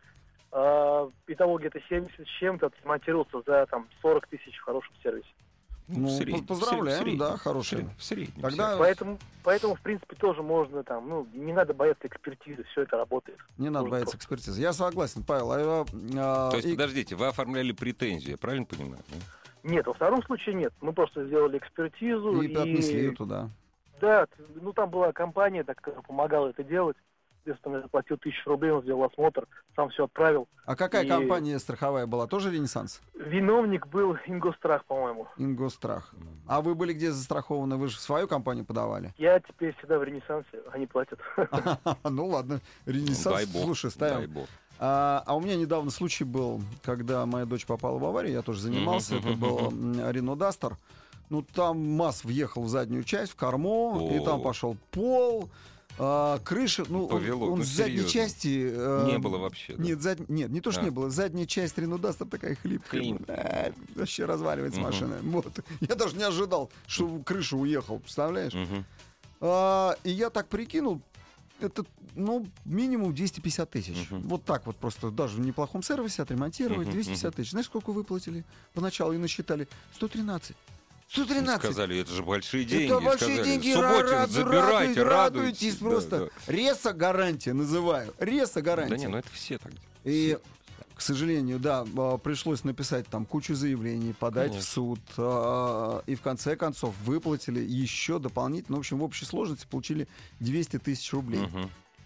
А, 0.53 1.09
Итого 1.27 1.57
где-то 1.59 1.79
70 1.89 2.11
с 2.25 2.29
чем-то 2.39 2.67
отремонтировался 2.67 3.41
за 3.45 3.65
там 3.67 3.87
40 4.01 4.27
тысяч 4.27 4.57
в 4.57 4.63
хорошем 4.63 4.93
сервисе. 5.03 5.27
Ну, 5.87 6.07
в 6.07 6.11
среднем, 6.11 6.45
по- 6.45 6.55
в 6.55 6.59
поздравляем, 6.59 7.01
среднем, 7.01 7.19
да, 7.19 7.35
в 7.35 7.41
хороший. 7.41 7.69
среднем, 7.69 7.91
В 7.97 8.03
среднем. 8.03 8.41
Тогда 8.41 8.77
Поэтому, 8.77 9.19
поэтому, 9.43 9.75
в 9.75 9.81
принципе, 9.81 10.15
тоже 10.15 10.41
можно 10.41 10.83
там, 10.83 11.09
ну, 11.09 11.27
не 11.33 11.51
надо 11.51 11.73
бояться 11.73 12.07
экспертизы, 12.07 12.63
все 12.71 12.83
это 12.83 12.95
работает. 12.95 13.37
не 13.57 13.65
надо 13.69 13.79
Можно 13.85 13.91
бояться 13.97 14.15
экспертизы. 14.15 14.61
Я 14.61 14.71
согласен, 14.71 15.23
Павел. 15.23 15.51
а, 15.51 15.85
а, 16.17 16.49
То 16.51 16.55
есть, 16.57 16.69
и- 16.69 16.71
подождите, 16.71 17.15
вы 17.17 17.27
оформляли 17.27 17.73
претензию, 17.73 18.31
я 18.31 18.37
правильно 18.37 18.65
понимаю? 18.65 19.03
да? 19.09 19.17
Нет, 19.63 19.85
во 19.87 19.93
втором 19.93 20.23
случае 20.23 20.55
нет. 20.55 20.73
Мы 20.81 20.93
просто 20.93 21.25
сделали 21.25 21.57
экспертизу. 21.57 22.41
и 22.41 22.53
отнесли 22.55 22.95
ее 22.99 23.11
туда. 23.11 23.49
Да, 23.99 24.25
ну 24.55 24.73
там 24.73 24.89
была 24.89 25.11
компания, 25.11 25.63
так, 25.63 25.77
которая 25.77 26.01
помогала 26.01 26.47
это 26.49 26.63
делать. 26.63 26.97
Соответственно, 27.43 27.75
я 27.77 27.81
заплатил 27.81 28.17
тысячу 28.17 28.49
рублей, 28.51 28.69
он 28.71 28.83
сделал 28.83 29.03
осмотр, 29.03 29.47
сам 29.75 29.89
все 29.89 30.05
отправил. 30.05 30.47
А 30.65 30.75
какая 30.75 31.05
И- 31.05 31.07
компания 31.07 31.57
страховая 31.57 32.05
была? 32.05 32.27
Тоже 32.27 32.51
Ренессанс? 32.51 33.01
Виновник 33.15 33.87
был 33.87 34.15
Ингострах, 34.27 34.85
по-моему. 34.85 35.27
Ингосстрах. 35.37 36.13
А 36.47 36.61
вы 36.61 36.75
были 36.75 36.93
где 36.93 37.11
застрахованы? 37.11 37.77
Вы 37.77 37.87
же 37.87 37.97
в 37.97 37.99
свою 37.99 38.27
компанию 38.27 38.63
подавали? 38.63 39.11
Я 39.17 39.39
теперь 39.39 39.75
всегда 39.77 39.97
в 39.97 40.03
Ренессансе, 40.03 40.61
они 40.71 40.85
платят. 40.85 41.19
Ну 42.03 42.27
ладно, 42.27 42.59
Ну, 42.85 42.91
Ренессанс, 42.93 43.45
бог. 43.47 43.63
слушай, 43.63 43.89
ставим. 43.91 44.31
А, 44.83 45.21
а 45.27 45.35
у 45.35 45.39
меня 45.41 45.55
недавно 45.57 45.91
случай 45.91 46.23
был, 46.23 46.59
когда 46.81 47.25
моя 47.27 47.45
дочь 47.45 47.67
попала 47.67 47.99
в 47.99 48.03
аварию, 48.05 48.33
я 48.33 48.41
тоже 48.41 48.61
занимался, 48.61 49.15
это 49.17 49.33
был 49.33 49.69
Рено 50.09 50.35
Дастер. 50.35 50.75
Ну, 51.29 51.43
там 51.43 51.77
МАЗ 51.97 52.23
въехал 52.23 52.63
в 52.63 52.67
заднюю 52.69 53.03
часть, 53.03 53.33
в 53.33 53.35
корму, 53.35 54.09
и 54.11 54.19
там 54.25 54.39
О. 54.39 54.43
пошел 54.43 54.75
пол, 54.89 55.49
А, 55.99 56.39
крыша, 56.39 56.83
ну, 56.89 57.07
Повело, 57.07 57.51
он, 57.51 57.59
ну, 57.59 57.63
с 57.63 57.67
задней 57.67 57.97
серьезно. 57.97 58.09
части... 58.11 58.71
э, 58.73 59.05
Не 59.11 59.17
было 59.19 59.37
вообще. 59.37 59.75
да. 59.75 59.83
Нет, 59.83 60.01
зад- 60.01 60.29
нет, 60.29 60.49
не 60.49 60.61
то, 60.61 60.71
что 60.71 60.81
А. 60.81 60.83
не 60.85 60.89
было. 60.89 61.09
Задняя 61.11 61.45
часть 61.45 61.77
Рено 61.77 61.97
Дастер 61.99 62.27
такая 62.27 62.55
хлипкая. 62.55 63.01
Хлипкая. 63.01 63.73
Да, 63.95 63.99
вообще 63.99 64.25
разваливается 64.25 64.79
машина. 64.79 65.17
Вот. 65.21 65.47
Я 65.81 65.95
даже 65.95 66.15
не 66.15 66.23
ожидал, 66.23 66.71
что 66.87 67.19
крыша 67.25 67.55
уехал, 67.57 67.99
представляешь? 67.99 68.53
А, 69.41 69.95
и 70.03 70.11
я 70.11 70.29
так 70.29 70.47
прикинул, 70.47 71.01
это, 71.63 71.85
ну, 72.15 72.47
минимум 72.65 73.13
250 73.13 73.69
тысяч. 73.69 74.09
Мгм. 74.09 74.21
Вот 74.27 74.43
так 74.43 74.65
вот 74.65 74.75
просто, 74.77 75.11
даже 75.11 75.37
в 75.37 75.39
неплохом 75.39 75.83
сервисе 75.83 76.21
отремонтировать, 76.23 76.87
Мгм, 76.87 76.93
250 76.93 77.35
тысяч. 77.35 77.51
Знаешь, 77.51 77.67
сколько 77.67 77.91
выплатили? 77.91 78.43
Поначалу 78.73 79.13
и 79.13 79.17
насчитали 79.17 79.67
113. 79.95 80.55
113! 81.09 81.59
Сказали, 81.71 81.99
это 81.99 82.11
же 82.13 82.23
большие 82.23 82.63
деньги. 82.63 82.85
Это 82.85 83.01
большие 83.01 83.33
сказали. 83.35 83.43
деньги, 83.43 83.73
Субботин, 83.73 83.91
ра- 84.05 84.11
раду- 84.11 84.31
забирайте, 84.31 85.03
радуйтесь, 85.03 85.03
радуйтесь. 85.03 85.75
Да, 85.75 85.89
просто. 85.89 86.19
да. 86.47 86.51
Реса 86.53 86.93
гарантия 86.93 87.53
называю. 87.53 88.13
Реса 88.17 88.61
гарантия. 88.61 88.95
Да 88.95 88.97
не, 88.97 89.07
ну 89.07 89.17
это 89.17 89.29
все 89.33 89.57
так. 89.57 89.73
И, 90.05 90.37
к 91.01 91.03
сожалению, 91.03 91.57
да, 91.57 91.83
а, 91.97 92.19
пришлось 92.19 92.63
написать 92.63 93.07
там 93.07 93.25
кучу 93.25 93.55
заявлений, 93.55 94.13
подать 94.13 94.49
Конечно. 94.51 94.61
в 94.61 94.71
суд. 94.71 94.99
а, 95.17 96.03
И 96.05 96.13
в 96.13 96.21
конце 96.21 96.55
концов 96.55 96.93
выплатили 97.03 97.59
еще 97.59 98.19
дополнительно. 98.19 98.77
В 98.77 98.81
общем, 98.81 98.99
в 98.99 99.03
общей 99.03 99.25
сложности 99.25 99.65
получили 99.67 100.07
200 100.41 100.77
тысяч 100.77 101.11
рублей. 101.11 101.41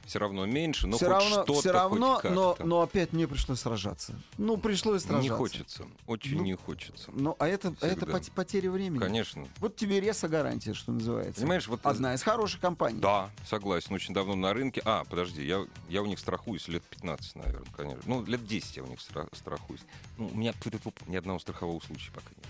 Все 0.06 0.20
равно 0.20 0.46
меньше, 0.46 0.88
но 0.88 0.98
все 0.98 1.06
хоть 1.06 1.14
равно, 1.14 1.30
что-то, 1.30 1.54
все 1.60 1.72
равно, 1.72 2.16
хоть 2.22 2.32
но, 2.32 2.58
но 2.64 2.82
опять 2.82 3.12
мне 3.14 3.28
пришлось 3.28 3.60
сражаться. 3.60 4.16
Ну, 4.38 4.58
пришлось 4.58 5.04
сражаться. 5.04 5.32
Не 5.32 5.36
хочется, 5.36 5.88
очень 6.06 6.38
Ну, 6.38 6.44
не 6.44 6.54
хочется. 6.54 7.10
Ну, 7.12 7.36
а 7.40 7.48
это, 7.48 7.74
а 7.82 7.88
это 7.88 8.06
потеря 8.36 8.70
времени. 8.72 9.00
Конечно. 9.00 9.48
Вот 9.60 9.76
тебе 9.76 10.00
реса 10.00 10.28
гарантия, 10.28 10.74
что 10.74 10.92
называется. 10.92 11.42
Понимаешь, 11.42 11.68
вот... 11.68 11.80
Одна 11.84 12.14
из 12.14 12.22
хороших 12.22 12.62
компаний. 12.62 13.00
Да, 13.00 13.32
согласен, 13.48 13.94
очень 13.96 14.14
давно 14.14 14.36
на 14.36 14.54
рынке. 14.54 14.82
А, 14.86 15.04
подожди, 15.06 15.44
я, 15.46 15.66
я 15.90 16.02
у 16.02 16.06
них 16.06 16.20
страхуюсь 16.20 16.68
лет 16.68 16.84
15, 16.84 17.36
наверное, 17.36 17.68
конечно. 17.76 18.04
Ну, 18.06 18.24
лет 18.26 18.46
10 18.46 18.78
я 18.78 18.84
у 18.84 18.88
них 18.88 19.00
стра- 19.00 19.28
страхуюсь. 19.36 19.82
Ну, 20.18 20.28
у 20.28 20.36
меня 20.36 20.54
ни 21.08 21.16
одного 21.16 21.40
страхового 21.40 21.80
случая 21.80 22.12
пока 22.12 22.30
нет. 22.30 22.46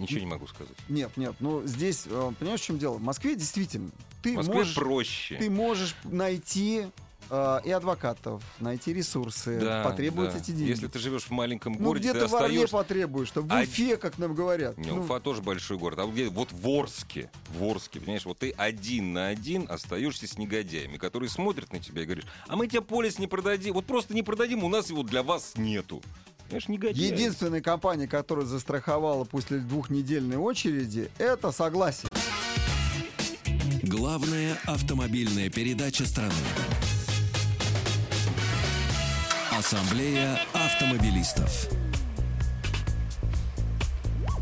Ничего 0.00 0.20
не 0.20 0.26
могу 0.26 0.46
сказать. 0.46 0.74
Нет, 0.88 1.10
нет, 1.16 1.34
ну 1.40 1.62
здесь, 1.66 2.04
э, 2.06 2.32
понимаешь, 2.38 2.60
в 2.60 2.64
чем 2.64 2.78
дело? 2.78 2.94
В 2.94 3.02
Москве 3.02 3.36
действительно 3.36 3.90
ты 4.22 4.32
В 4.32 4.36
Москве 4.36 4.54
можешь, 4.54 4.74
проще. 4.74 5.36
ты 5.36 5.50
можешь 5.50 5.94
найти 6.04 6.86
э, 7.32 7.60
и 7.64 7.70
адвокатов, 7.70 8.42
найти 8.58 8.92
ресурсы, 8.92 9.60
Да, 9.60 9.84
потребовать 9.84 10.32
да. 10.32 10.38
эти 10.38 10.50
деньги. 10.50 10.70
Если 10.70 10.88
ты 10.88 10.98
живешь 10.98 11.24
в 11.24 11.30
маленьком 11.30 11.74
ну 11.74 11.78
городе, 11.84 12.10
где-то 12.10 12.26
ты 12.26 12.32
в 12.32 12.34
Орле 12.34 12.66
потребуешь, 12.66 13.28
что 13.28 13.42
в 13.42 13.46
А- 13.52 13.60
Уфе, 13.62 13.96
как 13.96 14.18
нам 14.18 14.34
говорят. 14.34 14.76
Не, 14.78 14.90
Ну, 14.90 15.00
Уфа 15.02 15.20
тоже 15.20 15.40
большой 15.40 15.78
город. 15.78 16.00
А 16.00 16.06
вот 16.06 16.14
где 16.14 16.28
вот 16.28 16.50
в 16.50 16.68
Орске, 16.68 17.30
в 17.50 17.62
Орске, 17.62 18.00
понимаешь, 18.00 18.24
вот 18.24 18.38
ты 18.38 18.50
один 18.50 19.12
на 19.12 19.28
один 19.28 19.66
остаешься 19.68 20.26
с 20.26 20.38
негодяями, 20.38 20.96
которые 20.96 21.28
смотрят 21.30 21.72
на 21.72 21.78
тебя 21.78 22.02
и 22.02 22.04
говорят, 22.04 22.24
а 22.48 22.56
мы 22.56 22.66
тебе 22.66 22.80
полис 22.80 23.18
не 23.20 23.26
продадим, 23.28 23.74
вот 23.74 23.84
просто 23.84 24.12
не 24.12 24.22
продадим, 24.22 24.64
у 24.64 24.68
нас 24.68 24.90
его 24.90 25.02
для 25.04 25.22
вас 25.22 25.52
нету. 25.56 26.02
Негодяи. 26.68 27.02
Единственная 27.02 27.60
компания, 27.60 28.06
которая 28.06 28.44
застраховала 28.46 29.24
после 29.24 29.58
двухнедельной 29.58 30.36
очереди, 30.36 31.10
это 31.18 31.52
согласие. 31.52 32.08
Главная 33.82 34.56
автомобильная 34.66 35.48
передача 35.50 36.06
страны. 36.06 36.32
Ассамблея 39.56 40.40
автомобилистов. 40.54 41.68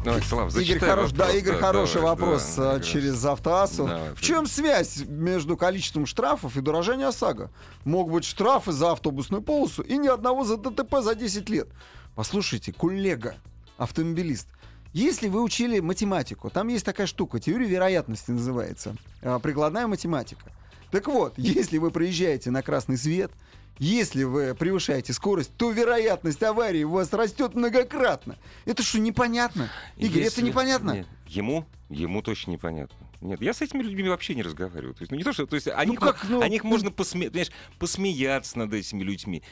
Давай, 0.04 0.22
Слав, 0.22 0.56
Игорь, 0.56 0.78
хорош- 0.78 1.10
да, 1.12 1.24
вопрос. 1.24 1.36
Игорь, 1.42 1.56
хороший 1.58 1.94
давай, 1.96 2.10
вопрос 2.10 2.54
да, 2.56 2.72
а, 2.74 2.80
через 2.80 3.24
автоассу. 3.24 3.86
Давай, 3.86 4.14
В 4.14 4.20
чем 4.20 4.46
связь 4.46 5.02
между 5.06 5.56
количеством 5.56 6.06
штрафов 6.06 6.56
и 6.56 6.60
дорожанием 6.60 7.08
ОСАГО? 7.08 7.50
Могут 7.84 8.12
быть 8.14 8.24
штрафы 8.24 8.72
за 8.72 8.92
автобусную 8.92 9.42
полосу 9.42 9.82
и 9.82 9.98
ни 9.98 10.06
одного 10.08 10.44
за 10.44 10.56
ДТП 10.56 11.02
за 11.02 11.14
10 11.14 11.50
лет. 11.50 11.68
Послушайте, 12.18 12.72
коллега, 12.72 13.36
автомобилист, 13.76 14.48
если 14.92 15.28
вы 15.28 15.40
учили 15.40 15.78
математику, 15.78 16.50
там 16.50 16.66
есть 16.66 16.84
такая 16.84 17.06
штука, 17.06 17.38
теория 17.38 17.68
вероятности 17.68 18.32
называется, 18.32 18.96
а, 19.22 19.38
прикладная 19.38 19.86
математика. 19.86 20.50
Так 20.90 21.06
вот, 21.06 21.34
если 21.36 21.78
вы 21.78 21.92
проезжаете 21.92 22.50
на 22.50 22.60
красный 22.62 22.98
свет, 22.98 23.30
если 23.78 24.24
вы 24.24 24.56
превышаете 24.56 25.12
скорость, 25.12 25.52
то 25.56 25.70
вероятность 25.70 26.42
аварии 26.42 26.82
у 26.82 26.90
вас 26.90 27.12
растет 27.12 27.54
многократно. 27.54 28.34
Это 28.64 28.82
что, 28.82 28.98
непонятно? 28.98 29.70
Игорь, 29.96 30.22
это 30.22 30.40
Если- 30.40 30.42
непонятно? 30.42 30.90
Нет, 30.90 31.06
ему, 31.28 31.66
ему 31.88 32.20
точно 32.20 32.50
непонятно. 32.50 32.96
Нет, 33.20 33.40
я 33.40 33.54
с 33.54 33.62
этими 33.62 33.84
людьми 33.84 34.08
вообще 34.08 34.34
не 34.34 34.42
разговариваю. 34.42 34.94
То 34.94 35.02
есть, 35.02 35.12
ну 35.12 35.18
не 35.18 35.22
то, 35.22 35.32
что, 35.32 35.46
то 35.46 35.54
есть, 35.54 35.68
о, 35.68 35.76
Ну 35.84 35.92
них, 35.92 36.00
как, 36.00 36.24
ну, 36.28 36.40
о 36.40 36.48
них 36.48 36.64
ну- 36.64 36.70
можно 36.70 36.88
посме- 36.88 37.30
понимаешь, 37.30 37.52
посмеяться 37.78 38.58
над 38.58 38.74
этими 38.74 39.04
людьми. 39.04 39.44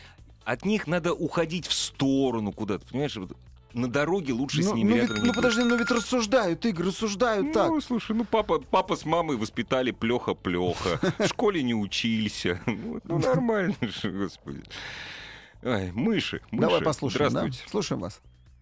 От 0.47 0.65
них 0.65 0.87
надо 0.87 1.13
уходить 1.13 1.67
в 1.67 1.73
сторону 1.73 2.53
куда-то, 2.53 2.87
понимаешь? 2.87 3.17
Вот 3.17 3.33
на 3.75 3.89
дороге 3.91 4.33
лучше 4.33 4.63
с 4.63 4.67
Ну, 4.67 4.77
ними 4.77 4.91
ну, 4.91 4.97
рядом 4.97 5.17
ведь- 5.17 5.25
ну 5.25 5.33
подожди, 5.35 5.63
ну 5.65 5.77
ведь 5.77 5.91
рассуждают, 5.91 6.65
Игорь, 6.65 6.87
рассуждают 6.87 7.53
так. 7.53 7.69
Ну, 7.69 7.81
слушай, 7.81 8.15
ну 8.15 8.25
папа, 8.25 8.61
папа 8.61 8.95
с 8.95 9.05
мамой 9.05 9.37
воспитали 9.37 9.91
плеха-плеха. 9.91 11.01
В 11.19 11.27
школе 11.27 11.63
не 11.65 11.75
учился. 11.75 12.61
Ну, 12.67 13.01
ну, 13.05 13.19
нормально 13.19 13.75
же, 13.83 14.11
господи. 14.13 14.63
Ай, 15.65 15.91
мыши, 15.93 16.41
мыши. 16.53 16.67
Давай 16.67 16.81
послушаем, 16.81 17.25
да? 17.33 17.41
Здравствуйте. 17.41 17.69
Слушаем 17.71 18.01
вас. 18.03 18.21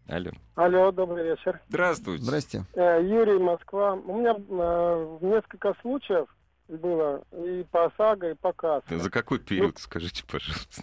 Алло. 0.08 0.30
Алло, 0.54 0.90
добрый 0.90 1.24
вечер. 1.24 1.60
Здравствуйте. 1.68 2.24
Здрасте. 2.24 2.64
Э, 2.72 2.98
Юрий, 3.02 3.38
Москва. 3.38 3.92
У 3.92 4.18
меня 4.20 4.34
э, 4.36 5.18
несколько 5.20 5.74
случаев 5.82 6.26
было 6.68 7.22
и 7.32 7.64
по 7.70 7.84
ОСАГО, 7.86 8.30
и 8.30 8.34
по 8.34 8.52
КАСКО. 8.54 8.98
За 8.98 9.10
какой 9.10 9.38
период, 9.38 9.78
скажите, 9.78 10.24
пожалуйста? 10.26 10.82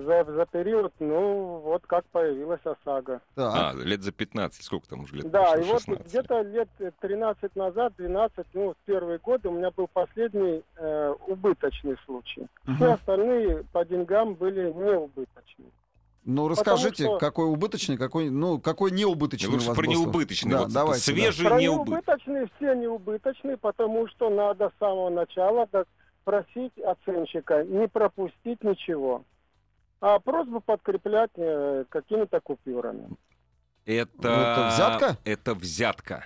За, 0.00 0.24
за 0.24 0.46
период, 0.46 0.92
ну, 1.00 1.58
вот 1.64 1.86
как 1.86 2.04
появилась 2.06 2.60
ОСАГО. 2.64 3.20
Так. 3.34 3.54
А, 3.54 3.72
лет 3.74 4.02
за 4.02 4.12
15, 4.12 4.64
сколько 4.64 4.88
там 4.88 5.00
уже 5.00 5.16
лет? 5.16 5.30
Да, 5.30 5.52
прошло? 5.52 5.60
и 5.60 5.64
вот 5.70 5.80
16. 5.82 6.06
где-то 6.06 6.40
лет 6.42 6.68
13 7.00 7.56
назад, 7.56 7.92
12, 7.98 8.46
ну, 8.54 8.70
в 8.72 8.76
первые 8.86 9.18
годы 9.18 9.48
у 9.48 9.52
меня 9.52 9.70
был 9.70 9.88
последний 9.92 10.62
э, 10.76 11.14
убыточный 11.26 11.96
случай. 12.06 12.46
Мгм. 12.64 12.76
Все 12.76 12.92
остальные 12.92 13.64
по 13.72 13.84
деньгам 13.84 14.34
были 14.34 14.72
неубыточные. 14.72 15.70
Ну 16.24 16.48
расскажите, 16.48 17.04
что- 17.04 17.18
какой 17.18 17.46
убыточный, 17.46 17.96
какой, 17.98 18.30
ну, 18.30 18.60
какой 18.60 18.92
неубыточный 18.92 19.50
у 19.50 19.52
Лучше 19.54 19.68
вас 19.68 19.76
про 19.76 19.86
был 19.86 19.92
неубыточный. 19.92 20.52
Да, 20.52 20.58
вот 20.62 20.72
давайте. 20.72 21.12
да. 21.12 21.12
свежий 21.18 21.48
Про 21.48 21.60
неубыточный. 21.60 22.48
все 22.56 22.74
неубыточные, 22.74 23.56
потому 23.56 24.06
что 24.08 24.30
надо 24.30 24.70
с 24.70 24.78
самого 24.78 25.10
начала 25.10 25.66
так 25.66 25.88
просить 26.24 26.72
оценщика 26.78 27.64
не 27.64 27.88
пропустить 27.88 28.62
ничего, 28.62 29.24
а 30.02 30.18
просьбу 30.18 30.60
подкреплять 30.60 31.30
э, 31.36 31.84
какими-то 31.88 32.40
купюрами. 32.40 33.08
Это... 33.86 34.28
Это 34.28 34.68
взятка? 34.74 35.16
Это 35.24 35.54
взятка. 35.54 36.24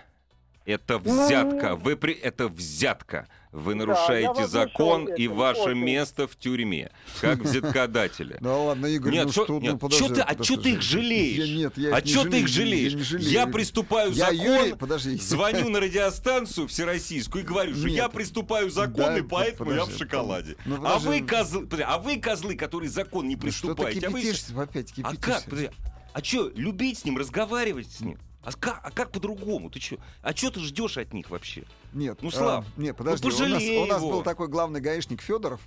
Это 0.66 0.98
взятка. 0.98 1.76
Вы 1.76 1.96
при... 1.96 2.12
Это 2.12 2.48
взятка. 2.48 3.28
Вы 3.52 3.72
Да, 3.72 3.78
нарушаете 3.78 4.28
возмущен 4.28 4.48
закон 4.50 5.06
и 5.14 5.28
ваше 5.28 5.60
очень. 5.60 5.78
место 5.78 6.26
в 6.28 6.36
тюрьме, 6.36 6.90
как 7.22 7.38
взяткодателя. 7.38 8.36
Да 8.42 8.54
ладно, 8.56 8.86
Игорь, 8.86 9.12
Нет, 9.14 9.26
ну 9.26 9.32
что, 9.32 9.58
нет, 9.60 9.72
ну 9.72 9.78
подожди. 9.78 10.08
чё 10.08 10.14
ты- 10.14 10.20
а 10.20 10.26
подожди. 10.26 10.54
чё 10.56 10.60
ты 10.60 10.70
их 10.72 10.82
жалеешь? 10.82 11.44
Я, 11.44 11.56
нет, 11.56 11.72
я 11.78 11.94
А 11.96 12.04
что 12.04 12.24
ты 12.28 12.40
их 12.40 12.48
жалеешь? 12.48 12.92
Я, 12.92 12.98
не 12.98 13.04
жалею, 13.04 13.30
Я 13.30 13.46
приступаю 13.46 14.10
Я 14.12 14.26
закон, 14.32 14.36
Юрий, 14.44 14.74
подожди. 14.74 15.16
звоню 15.20 15.68
на 15.70 15.80
радиостанцию 15.80 16.66
всероссийскую 16.68 17.44
и 17.44 17.46
говорю, 17.46 17.74
что 17.74 17.86
Нет. 17.86 17.96
я 17.96 18.08
приступаю 18.10 18.68
закон, 18.70 18.96
Да, 18.96 19.18
и 19.18 19.22
поэтому 19.22 19.70
я 19.70 19.76
в 19.82 19.84
подожди, 19.86 20.04
шоколаде. 20.04 20.56
ну, 20.66 20.74
а 20.76 20.78
подожди. 20.98 21.08
вы 21.08 21.20
козлы, 21.26 21.60
подожди, 21.62 21.84
а 21.88 21.98
вы 21.98 22.16
козлы, 22.20 22.56
которые 22.56 22.90
закон 22.90 23.26
не 23.28 23.36
Ну, 23.36 23.50
что 23.52 23.68
ты 23.68 23.74
приступаете, 23.74 24.06
а 24.06 24.10
вы... 24.10 24.20
кипятишься 24.20 24.60
опять, 24.60 24.90
А 24.90 24.94
кипятишься? 24.96 25.20
как? 25.20 25.44
Подожди, 25.44 25.70
а 26.12 26.22
что, 26.24 26.50
любить 26.54 26.98
с 26.98 27.04
ним, 27.06 27.16
разговаривать 27.16 27.90
с 27.90 28.00
ним? 28.00 28.18
А 28.46 28.52
как, 28.52 28.80
а 28.84 28.92
как 28.92 29.10
по-другому? 29.10 29.70
Ты 29.70 29.80
что? 29.80 29.96
А 30.22 30.32
что 30.34 30.52
ты 30.52 30.60
ждешь 30.60 30.96
от 30.98 31.12
них 31.12 31.30
вообще? 31.30 31.64
Нет, 31.92 32.18
Ну, 32.22 32.28
а, 32.28 32.30
Слав, 32.30 32.64
нет, 32.76 32.96
подожди, 32.96 33.26
у, 33.26 33.30
нас, 33.30 33.40
у 33.62 33.86
нас 33.86 34.00
его. 34.00 34.10
был 34.12 34.22
такой 34.22 34.46
главный 34.46 34.80
гаишник 34.80 35.20
Федоров, 35.20 35.60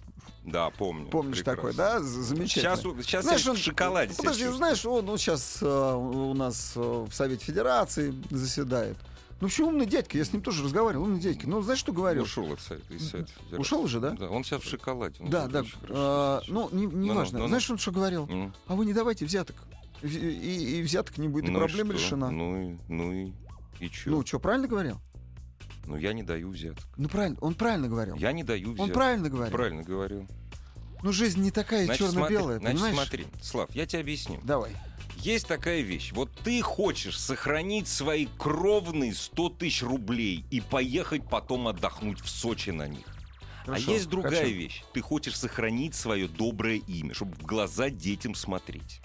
Да, 0.45 0.69
помню. 0.69 1.07
помнишь 1.09 1.41
такой, 1.41 1.73
да, 1.73 1.99
замечательно. 1.99 2.47
Сейчас, 2.77 2.85
он- 2.85 3.03
сейчас 3.03 3.25
Знаешь, 3.25 3.45
он- 3.47 3.57
в 3.57 3.59
шоколаде 3.59 4.13
Подожди, 4.15 4.47
знаешь, 4.47 4.85
он, 4.85 5.05
ну, 5.07 5.17
сейчас 5.17 5.61
у 5.61 6.33
нас 6.33 6.71
э, 6.77 6.79
в 6.79 7.11
Совете 7.13 7.43
Федерации 7.43 8.13
заседает. 8.29 8.95
Ну, 9.41 9.47
вообще 9.47 9.63
умный 9.63 9.85
дядька, 9.85 10.17
я 10.17 10.23
с 10.23 10.31
ним 10.31 10.41
тоже 10.41 10.63
разговаривал, 10.63 11.03
умный 11.03 11.19
дядька. 11.19 11.49
Ну, 11.49 11.61
знаешь, 11.61 11.79
что 11.79 11.91
говорил? 11.91 12.23
Ушел 12.23 12.49
от 12.53 12.61
Совета, 12.61 12.85
Федерации. 12.87 13.25
Ушел 13.57 13.81
уже, 13.81 13.99
да? 13.99 14.11
Да, 14.11 14.29
он 14.29 14.45
сейчас 14.45 14.61
в 14.61 14.69
шоколаде. 14.69 15.15
он 15.21 15.29
Да, 15.29 15.47
да. 15.47 15.63
а, 15.89 16.41
ну, 16.47 16.69
не, 16.71 16.85
не 16.85 17.07
Ну-ну, 17.07 17.13
важно. 17.15 17.39
ну-ну. 17.39 17.49
Знаешь, 17.49 17.69
он 17.69 17.77
что 17.77 17.91
говорил? 17.91 18.21
чувствует. 18.25 18.53
А 18.67 18.75
вы 18.75 18.85
не 18.85 18.93
давайте 18.93 19.25
взяток. 19.25 19.57
И, 20.01 20.07
и- 20.07 20.79
и 20.79 20.81
взяток 20.81 21.17
не 21.17 21.27
будет, 21.27 21.45
и 21.45 21.51
Ну 21.51 21.57
и 21.59 21.61
проблема 21.61 21.93
что? 21.93 22.03
решена. 22.05 22.31
Ну, 22.31 22.51
Ну 22.51 22.61
и, 22.71 22.77
ну 22.87 23.11
и, 23.13 23.33
и 23.79 23.89
чё? 23.89 24.23
что, 24.25 24.39
правильно 24.39 24.67
говорил? 24.67 24.99
Ну 25.85 25.95
я 25.97 26.13
не 26.13 26.23
даю 26.23 26.49
взяток. 26.51 26.85
Ну, 26.97 27.09
правильно, 27.09 27.37
он 27.41 27.55
правильно 27.55 27.87
говорил. 27.87 28.15
Я 28.15 28.31
не 28.31 28.43
даю 28.43 28.69
взяток. 28.71 28.85
Он 28.87 28.91
правильно 28.93 29.29
говорил. 29.29 29.55
Правильно 29.57 29.83
говорил. 29.83 30.27
Ну, 31.01 31.11
жизнь 31.13 31.41
не 31.41 31.49
такая 31.51 31.85
Значит, 31.85 32.07
черно-белая, 32.11 32.59
смотри, 32.59 32.59
значит, 32.59 32.75
понимаешь? 32.81 32.95
смотри, 32.95 33.25
Слав, 33.41 33.69
я 33.73 33.85
тебе 33.85 34.01
объясню. 34.01 34.39
Давай. 34.43 34.71
Есть 35.17 35.47
такая 35.47 35.81
вещь. 35.81 36.11
Вот 36.13 36.29
ты 36.43 36.61
хочешь 36.61 37.19
сохранить 37.19 37.87
свои 37.87 38.27
кровные 38.37 39.13
100 39.13 39.49
тысяч 39.49 39.81
рублей 39.83 40.45
и 40.51 40.61
поехать 40.61 41.27
потом 41.29 41.67
отдохнуть 41.67 42.19
в 42.21 42.29
Сочи 42.29 42.69
на 42.69 42.87
них. 42.87 43.05
Хорошо, 43.65 43.91
а 43.91 43.93
есть 43.93 44.09
другая 44.09 44.43
хочу. 44.43 44.55
вещь. 44.55 44.83
Ты 44.93 45.01
хочешь 45.01 45.37
сохранить 45.37 45.95
свое 45.95 46.27
доброе 46.27 46.77
имя, 46.77 47.13
чтобы 47.13 47.33
в 47.35 47.43
глаза 47.43 47.89
детям 47.89 48.33
смотреть. 48.35 49.01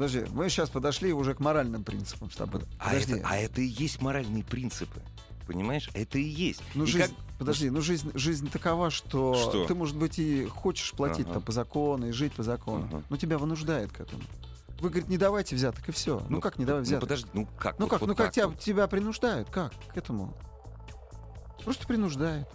Подожди, 0.00 0.24
мы 0.32 0.48
сейчас 0.48 0.70
подошли 0.70 1.12
уже 1.12 1.34
к 1.34 1.40
моральным 1.40 1.84
принципам 1.84 2.30
с 2.30 2.34
тобой. 2.36 2.62
А 2.78 2.86
Подожди. 2.88 3.12
это, 3.16 3.28
а 3.28 3.36
это 3.36 3.60
и 3.60 3.66
есть 3.66 4.00
моральные 4.00 4.42
принципы. 4.44 5.02
Понимаешь? 5.46 5.90
Это 5.92 6.16
и 6.18 6.22
есть. 6.22 6.62
Ну, 6.74 6.84
И 6.84 6.86
жизнь, 6.86 7.14
как- 7.14 7.38
подожди, 7.38 7.68
ну 7.68 7.82
жизнь, 7.82 8.10
жизнь 8.14 8.48
такова, 8.50 8.88
что, 8.88 9.34
Что? 9.34 9.66
ты, 9.66 9.74
может 9.74 9.98
быть, 9.98 10.18
и 10.18 10.46
хочешь 10.46 10.92
платить 10.92 11.26
Ага. 11.26 11.34
там 11.34 11.42
по 11.42 11.52
закону 11.52 12.08
и 12.08 12.12
жить 12.12 12.32
по 12.32 12.42
закону, 12.42 12.86
Ага. 12.90 13.02
но 13.10 13.16
тебя 13.18 13.36
вынуждает 13.36 13.92
к 13.92 14.00
этому. 14.00 14.22
Вы, 14.80 14.88
говорит, 14.88 15.10
не 15.10 15.18
давайте 15.18 15.54
взяток, 15.54 15.86
и 15.86 15.92
все. 15.92 16.22
Ну, 16.30 16.40
как 16.40 16.56
не 16.56 16.64
давай 16.64 16.80
Ну 16.80 16.86
взяток? 16.86 17.02
подожди, 17.02 17.28
ну 17.34 17.46
как? 17.58 17.78
Ну 17.78 17.84
вот- 17.84 17.90
как, 17.90 18.00
вот 18.00 18.06
ну 18.06 18.14
как 18.14 18.28
так 18.28 18.34
тебя, 18.34 18.48
вот? 18.48 18.58
тебя 18.58 18.86
принуждают? 18.86 19.50
Как 19.50 19.74
к 19.92 19.98
этому? 19.98 20.34
Просто 21.62 21.86
принуждают. 21.86 22.48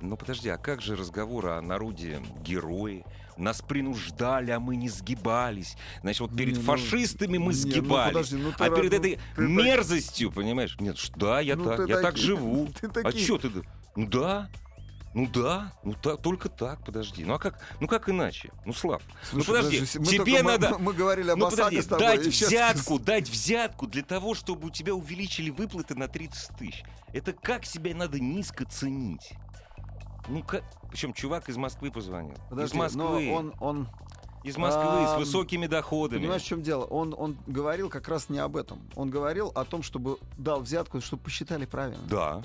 Ну 0.00 0.16
подожди, 0.16 0.48
а 0.48 0.56
как 0.58 0.80
же 0.80 0.94
разговор 0.94 1.48
о 1.48 1.60
народе 1.60 2.22
герои? 2.44 3.04
Нас 3.38 3.62
принуждали, 3.62 4.50
а 4.50 4.60
мы 4.60 4.76
не 4.76 4.88
сгибались. 4.88 5.76
Значит, 6.02 6.20
вот 6.20 6.36
перед 6.36 6.54
Не, 6.56 6.60
ну, 6.60 6.64
фашистами 6.66 7.38
мы 7.38 7.54
не, 7.54 7.60
ну, 7.64 7.70
сгибались. 7.70 8.12
подожди, 8.12 8.36
ну 8.36 8.52
а 8.58 8.70
перед 8.70 8.92
этой 8.92 9.12
ты 9.14 9.20
так- 9.36 9.38
мерзостью, 9.48 10.32
понимаешь? 10.32 10.76
Нет, 10.80 10.96
да, 11.16 11.40
я 11.40 11.56
Ну, 11.56 11.64
так, 11.64 11.88
я 11.88 12.00
так 12.00 12.14
таки- 12.14 12.20
живу. 12.26 12.68
ты 12.80 12.88
А 13.02 13.12
что 13.12 13.38
ты? 13.38 13.50
Ну 13.96 14.06
да. 14.06 14.50
Ну 15.14 15.26
да, 15.26 15.72
ну 15.84 15.94
так, 15.94 16.20
только 16.20 16.48
так, 16.50 16.84
подожди. 16.84 17.24
Ну 17.24 17.32
а 17.34 17.38
как, 17.38 17.58
ну 17.80 17.88
как 17.88 18.10
иначе? 18.10 18.50
Ну 18.66 18.74
Слав, 18.74 19.02
ну 19.32 19.42
Слушай, 19.42 19.62
подожди, 19.62 19.98
мы 19.98 20.04
тебе 20.06 20.42
мы- 20.42 20.52
надо, 20.52 20.70
Мы, 20.72 20.78
мы 20.78 20.92
говорили 20.92 21.30
об 21.30 21.38
ну 21.38 21.48
подожди, 21.50 21.80
с 21.80 21.86
тобой. 21.86 22.06
дать 22.06 22.34
щас- 22.34 22.48
взятку, 22.48 22.98
дать 23.00 23.28
взятку 23.28 23.86
для 23.86 24.02
того, 24.02 24.34
чтобы 24.34 24.66
у 24.66 24.70
тебя 24.70 24.94
увеличили 24.94 25.50
выплаты 25.50 25.94
на 25.96 26.08
30 26.08 26.56
тысяч. 26.58 26.84
Это 27.14 27.32
как 27.32 27.64
себя 27.64 27.94
надо 27.96 28.20
низко 28.20 28.66
ценить? 28.66 29.30
Ну 30.28 30.42
как, 30.42 30.62
причем 30.90 31.12
чувак 31.12 31.48
из 31.48 31.56
Москвы 31.56 31.90
позвонил. 31.90 32.36
Подожди, 32.50 32.74
из 32.76 32.78
Москвы, 32.78 33.26
но 33.26 33.32
он, 33.34 33.54
он, 33.60 33.88
из 34.44 34.56
Москвы, 34.56 34.82
с 35.06 35.10
ам, 35.12 35.18
высокими 35.18 35.66
доходами. 35.66 36.20
понимаешь, 36.20 36.42
в 36.42 36.46
чем 36.46 36.62
дело? 36.62 36.84
Он, 36.84 37.14
он 37.16 37.36
говорил 37.46 37.88
как 37.90 38.08
раз 38.08 38.28
не 38.28 38.38
об 38.38 38.56
этом. 38.56 38.80
Он 38.94 39.10
говорил 39.10 39.50
о 39.54 39.64
том, 39.64 39.82
чтобы 39.82 40.18
дал 40.36 40.60
взятку, 40.60 41.00
чтобы 41.00 41.22
посчитали 41.24 41.66
правильно. 41.66 42.02
Да, 42.08 42.42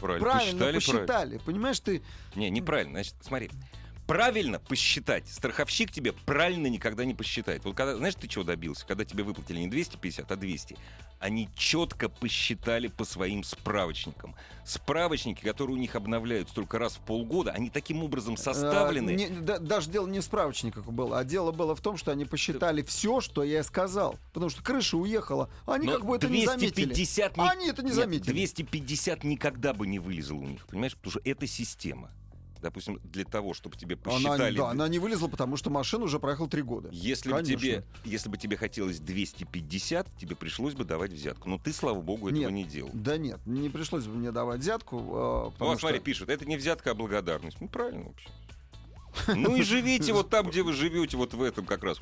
правильно, 0.00 0.24
Правильно 0.28 0.52
посчитали, 0.52 0.74
посчитали. 0.74 1.06
правильно. 1.06 1.40
Понимаешь, 1.44 1.80
ты 1.80 2.02
Не, 2.34 2.50
неправильно. 2.50 2.92
Значит, 2.94 3.14
смотри. 3.20 3.50
Правильно 4.06 4.60
посчитать. 4.60 5.28
Страховщик 5.28 5.90
тебе 5.90 6.12
правильно 6.12 6.68
никогда 6.68 7.04
не 7.04 7.14
посчитает. 7.14 7.64
Вот 7.64 7.76
когда, 7.76 7.96
знаешь, 7.96 8.14
ты 8.14 8.28
чего 8.28 8.44
добился? 8.44 8.86
Когда 8.86 9.04
тебе 9.04 9.24
выплатили 9.24 9.58
не 9.58 9.68
250, 9.68 10.30
а 10.30 10.36
200. 10.36 10.76
Они 11.18 11.48
четко 11.56 12.08
посчитали 12.08 12.88
по 12.88 13.04
своим 13.04 13.42
справочникам. 13.42 14.36
Справочники, 14.64 15.42
которые 15.42 15.76
у 15.76 15.80
них 15.80 15.96
обновляются 15.96 16.54
только 16.54 16.78
раз 16.78 16.96
в 16.96 17.00
полгода, 17.00 17.52
они 17.52 17.70
таким 17.70 18.02
образом 18.04 18.36
составлены. 18.36 19.10
А, 19.10 19.14
не- 19.14 19.28
да- 19.28 19.58
даже 19.58 19.90
дело 19.90 20.06
не 20.06 20.20
в 20.20 20.24
справочниках 20.24 20.84
было, 20.86 21.18
а 21.18 21.24
дело 21.24 21.52
было 21.52 21.74
в 21.74 21.80
том, 21.80 21.96
что 21.96 22.12
они 22.12 22.26
посчитали 22.26 22.82
все, 22.82 23.20
что 23.20 23.42
я 23.42 23.64
сказал. 23.64 24.18
Потому 24.34 24.50
что 24.50 24.62
крыша 24.62 24.98
уехала. 24.98 25.50
Они 25.66 25.86
Но 25.86 25.94
как 25.94 26.04
бы 26.06 26.16
это 26.16 26.28
не 26.28 26.44
заметили. 26.44 26.84
250 26.84 27.38
А 27.38 27.50
они 27.50 27.68
это 27.70 27.82
не 27.82 27.88
Нет, 27.88 27.96
заметили. 27.96 28.32
250 28.32 29.24
никогда 29.24 29.72
бы 29.72 29.86
не 29.86 29.98
вылезло 29.98 30.36
у 30.36 30.46
них, 30.46 30.66
понимаешь? 30.66 30.94
Потому 30.96 31.12
что 31.12 31.20
это 31.24 31.46
система. 31.46 32.10
Допустим, 32.60 32.98
для 33.04 33.24
того, 33.24 33.54
чтобы 33.54 33.76
тебе 33.76 33.96
Она, 34.04 34.14
посчитали... 34.14 34.56
да, 34.56 34.70
она 34.70 34.88
не 34.88 34.98
вылезла, 34.98 35.28
потому 35.28 35.56
что 35.56 35.70
машина 35.70 36.04
уже 36.04 36.18
проехала 36.18 36.48
три 36.48 36.62
года. 36.62 36.88
Если 36.92 37.32
бы, 37.32 37.42
тебе, 37.42 37.84
если 38.04 38.28
бы 38.28 38.38
тебе 38.38 38.56
хотелось 38.56 38.98
250, 38.98 40.16
тебе 40.16 40.36
пришлось 40.36 40.74
бы 40.74 40.84
давать 40.84 41.12
взятку. 41.12 41.48
Но 41.48 41.58
ты, 41.58 41.72
слава 41.72 42.00
богу, 42.00 42.28
этого 42.28 42.40
Нет. 42.44 42.52
не 42.52 42.64
делал. 42.64 42.90
Да 42.92 43.16
нет, 43.18 43.38
не 43.46 43.68
пришлось 43.68 44.04
бы 44.06 44.14
мне 44.14 44.32
давать 44.32 44.60
взятку. 44.60 44.96
э, 44.98 45.00
Ну, 45.00 45.50
потому 45.52 45.70
вот 45.72 45.80
смотри, 45.80 45.98
что- 45.98 46.04
пишут, 46.04 46.28
это 46.30 46.44
не 46.46 46.56
взятка, 46.56 46.92
а 46.92 46.94
благодарность. 46.94 47.60
Ну, 47.60 47.68
правильно 47.68 48.04
вообще. 48.04 48.28
Ну 49.26 49.56
и 49.56 49.62
живите 49.62 50.12
вот 50.12 50.30
там, 50.30 50.46
где 50.50 50.62
вы 50.62 50.72
живете, 50.72 51.16
вот 51.16 51.34
в 51.34 51.42
этом 51.42 51.64
как 51.66 51.84
раз. 51.84 51.98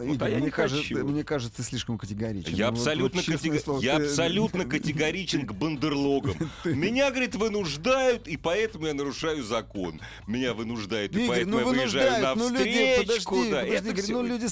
Игорь, 0.00 0.16
а 0.20 0.28
я 0.28 0.36
мне, 0.36 0.46
не 0.46 0.50
кажется, 0.50 0.94
хочу. 0.94 1.06
мне 1.06 1.22
кажется, 1.24 1.62
слишком 1.62 1.98
категоричен. 1.98 2.54
Я 2.54 2.66
Ну, 2.66 2.72
вот- 2.72 2.78
абсолютно, 2.80 3.20
вот 3.20 3.28
катего- 3.40 3.58
слово, 3.60 3.80
я 3.80 3.98
ты- 3.98 4.04
абсолютно 4.06 4.64
категоричен 4.68 5.46
к 5.46 5.52
бандерлогам. 5.52 6.34
Меня, 6.64 7.10
говорит, 7.10 7.34
вынуждают, 7.36 8.26
и 8.26 8.36
поэтому 8.36 8.86
я 8.86 8.94
нарушаю 8.94 9.42
закон. 9.44 10.00
Меня 10.26 10.54
вынуждают, 10.54 11.14
и 11.14 11.28
поэтому 11.28 11.52
ну 11.52 11.60
я 11.60 11.66
выезжаю 11.66 12.22
на 12.22 12.34
ну 12.34 12.48
люди, 12.48 12.96
встречку. 13.00 13.36
подожди, 13.36 14.12
ну 14.12 14.22
люди 14.22 14.46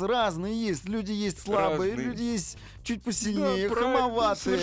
разные 0.00 0.66
есть, 0.66 0.88
люди 0.88 1.12
есть 1.12 1.40
слабые, 1.40 1.94
люди 1.94 2.22
есть 2.22 2.56
чуть 2.82 3.02
посильнее, 3.02 3.68
Да, 3.68 3.74
хамоватые, 3.74 4.58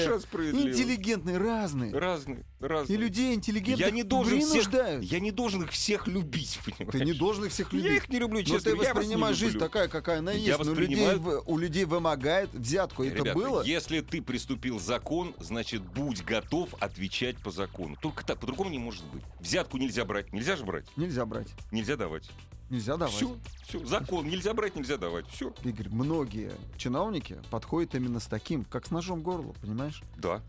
интеллигентные, 0.52 1.38
разные. 1.38 1.94
Разные, 1.94 2.44
разные. 2.60 2.98
И 2.98 3.02
людей 3.02 3.34
интеллигентных 3.36 3.88
Я 3.88 3.92
не 3.92 4.04
должен 4.04 4.42
всех, 4.42 4.72
я 5.02 5.20
не 5.20 5.32
должен 5.32 5.64
их 5.64 5.72
всех 5.72 6.08
любить, 6.08 6.60
понимаешь? 6.66 6.92
Ты 6.92 7.06
не 7.06 7.14
должен 7.14 7.46
их 7.46 7.52
всех 7.52 7.72
любить. 7.74 7.86
Я 7.92 7.96
их 7.98 8.10
не 8.10 8.20
люблю, 8.20 8.40
Но 8.40 8.44
честно. 8.46 8.60
ты 8.62 8.70
я 8.70 8.76
вас 8.76 8.86
не 8.88 8.94
воспринимаешь 8.94 9.38
жизнь 9.38 9.54
люблю. 9.54 9.68
такая, 9.68 9.88
какая 9.88 10.20
она 10.20 10.32
Я 10.32 10.38
есть. 10.38 10.60
Но 10.60 10.74
людей, 10.74 10.96
воспринимаю- 11.06 11.20
в- 11.20 11.44
у 11.46 11.58
людей 11.58 11.86
вымогает 11.86 12.50
взятку. 12.54 13.04
Это 13.04 13.18
Ребята, 13.18 13.38
было? 13.38 13.62
если 13.64 14.02
ты 14.02 14.22
приступил 14.22 14.80
закон, 14.80 15.36
значит, 15.40 15.82
будь 15.82 16.24
готов 16.24 16.74
отвечать 16.80 17.38
по 17.38 17.52
закону. 17.52 17.96
Только 18.02 18.26
так, 18.26 18.40
по-другому 18.40 18.70
не 18.70 18.80
может 18.80 19.04
быть. 19.06 19.24
Взятку 19.40 19.78
нельзя 19.78 20.06
брать. 20.06 20.32
Нельзя 20.34 20.56
же 20.56 20.64
брать. 20.66 20.86
Нельзя 20.96 21.26
брать. 21.26 21.48
Нельзя 21.72 21.96
давать. 21.96 22.30
Нельзя 22.70 22.98
давать. 22.98 23.14
Все, 23.16 23.38
все. 23.68 23.86
Закон. 23.86 24.28
Нельзя 24.28 24.54
брать, 24.54 24.76
нельзя 24.76 24.98
давать. 24.98 25.28
Все. 25.30 25.54
Игорь, 25.64 25.90
многие 25.90 26.52
чиновники 26.78 27.38
подходят 27.52 27.94
именно 27.96 28.20
с 28.20 28.26
таким, 28.26 28.66
как 28.66 28.88
с 28.88 28.92
ножом 28.92 29.22
к 29.22 29.24
горлу, 29.24 29.56
понимаешь? 29.62 30.02
Да. 30.18 30.42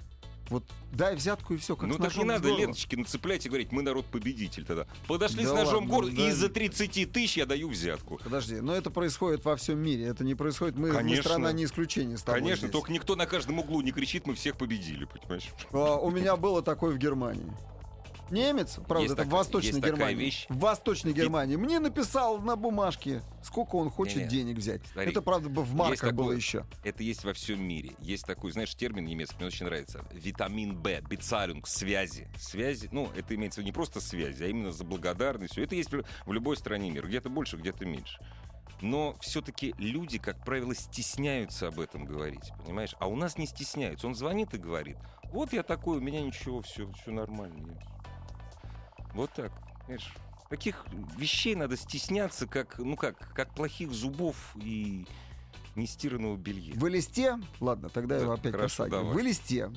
Вот 0.49 0.63
дай 0.93 1.17
взятку 1.17 1.55
и 1.55 1.57
все, 1.57 1.75
как 1.75 1.89
ну 1.89 1.99
так 1.99 2.17
не 2.17 2.23
надо 2.23 2.45
горлу. 2.49 2.59
ленточки 2.59 2.95
нацеплять 2.95 3.45
и 3.45 3.49
говорить, 3.49 3.73
мы 3.73 3.83
народ-победитель 3.83 4.65
тогда. 4.65 4.87
Подошли 5.09 5.43
Да 5.43 5.51
с 5.51 5.53
ножом 5.55 5.89
горло, 5.89 6.09
да. 6.09 6.23
и 6.23 6.29
из-за 6.31 6.49
30 6.49 7.11
тысяч 7.13 7.37
я 7.37 7.47
даю 7.47 7.69
взятку. 7.69 8.21
Подожди, 8.23 8.61
но 8.61 8.73
это 8.73 8.91
происходит 8.91 9.45
во 9.45 9.57
всем 9.57 9.81
мире. 9.81 10.05
Это 10.05 10.23
не 10.23 10.37
происходит. 10.37 10.77
Мы, 10.77 10.89
мы 10.89 10.95
Конечно. 10.95 11.25
страна 11.31 11.51
не 11.53 11.65
исключение 11.65 12.17
с 12.17 12.23
Конечно, 12.23 12.59
здесь. 12.69 12.71
только 12.71 12.93
никто 12.93 13.17
на 13.17 13.27
каждом 13.27 13.59
углу 13.59 13.81
не 13.81 13.91
кричит, 13.91 14.27
мы 14.29 14.35
всех 14.37 14.57
победили, 14.57 15.05
понимаешь? 15.07 15.51
А, 15.73 15.97
у 15.97 16.11
меня 16.13 16.37
было 16.37 16.63
такое 16.63 16.95
в 16.95 16.99
Германии. 16.99 17.53
Немец, 18.31 18.75
правда, 18.89 19.03
Есть 19.03 19.13
это 19.15 19.23
в 19.23 19.25
такая- 19.27 19.39
Восточной 19.39 19.69
есть 19.69 19.81
такая 19.81 19.97
Германии. 19.97 20.17
вещь. 20.25 20.47
В 20.49 20.59
Восточной 20.59 21.13
Германии 21.13 21.57
мне 21.57 21.79
написал 21.79 22.39
на 22.39 22.57
бумажке, 22.57 23.23
сколько 23.43 23.77
он 23.77 23.89
хочет 23.91 24.17
Не-не. 24.17 24.29
денег 24.29 24.57
взять. 24.57 24.81
Смотри, 24.93 25.11
это, 25.13 25.23
правда, 25.23 25.49
бы 25.49 25.63
в 25.63 25.75
марках 25.75 26.13
было 26.13 26.27
такое- 26.29 26.37
еще. 26.37 26.65
Это 26.85 27.03
есть 27.03 27.25
во 27.25 27.33
всем 27.33 27.63
мире. 27.63 27.93
Есть 28.01 28.27
такой, 28.27 28.51
знаешь, 28.53 28.75
термин 28.75 29.05
немецкий, 29.05 29.37
мне 29.39 29.47
очень 29.47 29.67
нравится. 29.67 30.05
Витамин 30.13 30.77
Б, 30.77 31.03
бицалюнг, 31.09 31.67
связи. 31.69 32.29
Связи, 32.41 32.89
ну, 32.93 33.09
это 33.17 33.35
имеется 33.37 33.61
в 33.61 33.65
не 33.65 33.73
просто 33.73 34.01
связи, 34.01 34.43
а 34.43 34.47
именно 34.49 34.73
за 34.73 34.85
благодарностью. 34.85 35.63
Это 35.63 35.75
есть 35.77 35.93
в 35.93 36.03
в 36.27 36.33
любой 36.33 36.57
стране 36.57 36.91
мира. 36.91 37.07
Где-то 37.07 37.31
больше, 37.31 37.57
где-то 37.57 37.85
меньше. 37.87 38.19
Но 38.83 39.17
все-таки 39.21 39.75
люди, 39.79 40.19
как 40.19 40.45
правило, 40.45 40.75
стесняются 40.75 41.69
об 41.69 41.81
этом 41.81 42.05
говорить, 42.05 42.51
понимаешь? 42.65 42.95
А 42.99 43.07
у 43.07 43.17
нас 43.17 43.39
не 43.39 43.47
стесняются. 43.47 44.07
Он 44.07 44.15
звонит 44.15 44.53
и 44.53 44.59
говорит, 44.59 44.99
вот 45.33 45.53
я 45.55 45.63
такой, 45.63 45.99
у 45.99 46.01
меня 46.01 46.21
ничего, 46.21 46.61
все, 46.61 46.91
все 46.93 47.11
нормально. 47.11 47.79
Вот 49.17 49.33
так, 49.35 49.53
понимаешь? 49.81 50.13
Таких 50.49 50.85
вещей 51.17 51.55
надо 51.57 51.77
стесняться, 51.77 52.47
как, 52.47 52.79
ну 52.79 52.95
как, 52.97 53.33
как 53.35 53.53
плохих 53.55 53.91
зубов 53.93 54.37
и 54.55 55.07
нестиранного 55.75 56.37
белья. 56.37 56.75
В 56.77 56.87
листе, 56.87 57.39
ладно, 57.61 57.89
тогда 57.89 58.19
Да, 58.21 58.27
я 58.27 58.33
опять 58.33 58.53
хорошо, 58.53 58.85
по 58.85 58.91
саге. 58.91 58.91
давай. 58.91 59.15
В 59.15 59.19
листе, 59.19 59.71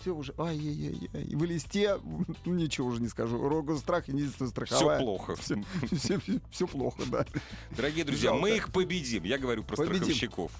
все 0.00 0.14
уже, 0.14 0.32
ай-яй-яй, 0.38 1.34
в 1.36 1.44
листе, 1.44 1.98
ну, 2.44 2.54
ничего 2.54 2.88
уже 2.88 3.02
не 3.02 3.08
скажу, 3.08 3.36
рогу 3.48 3.76
страх, 3.76 4.08
единственная 4.08 4.50
Все 4.50 4.66
страховая. 4.66 4.98
плохо. 5.00 5.36
Все, 5.36 6.66
плохо, 6.66 7.02
да. 7.10 7.26
Дорогие 7.76 8.04
друзья, 8.04 8.30
Жалко. 8.30 8.42
мы 8.42 8.50
их 8.56 8.72
победим. 8.72 9.24
Я 9.24 9.38
говорю 9.38 9.62
про 9.64 9.76
Победим. 9.76 9.96
страховщиков. 10.04 10.52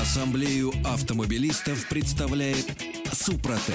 Ассамблею 0.00 0.72
автомобилистов 0.86 1.86
представляет 1.88 2.66
Супротек. 3.12 3.74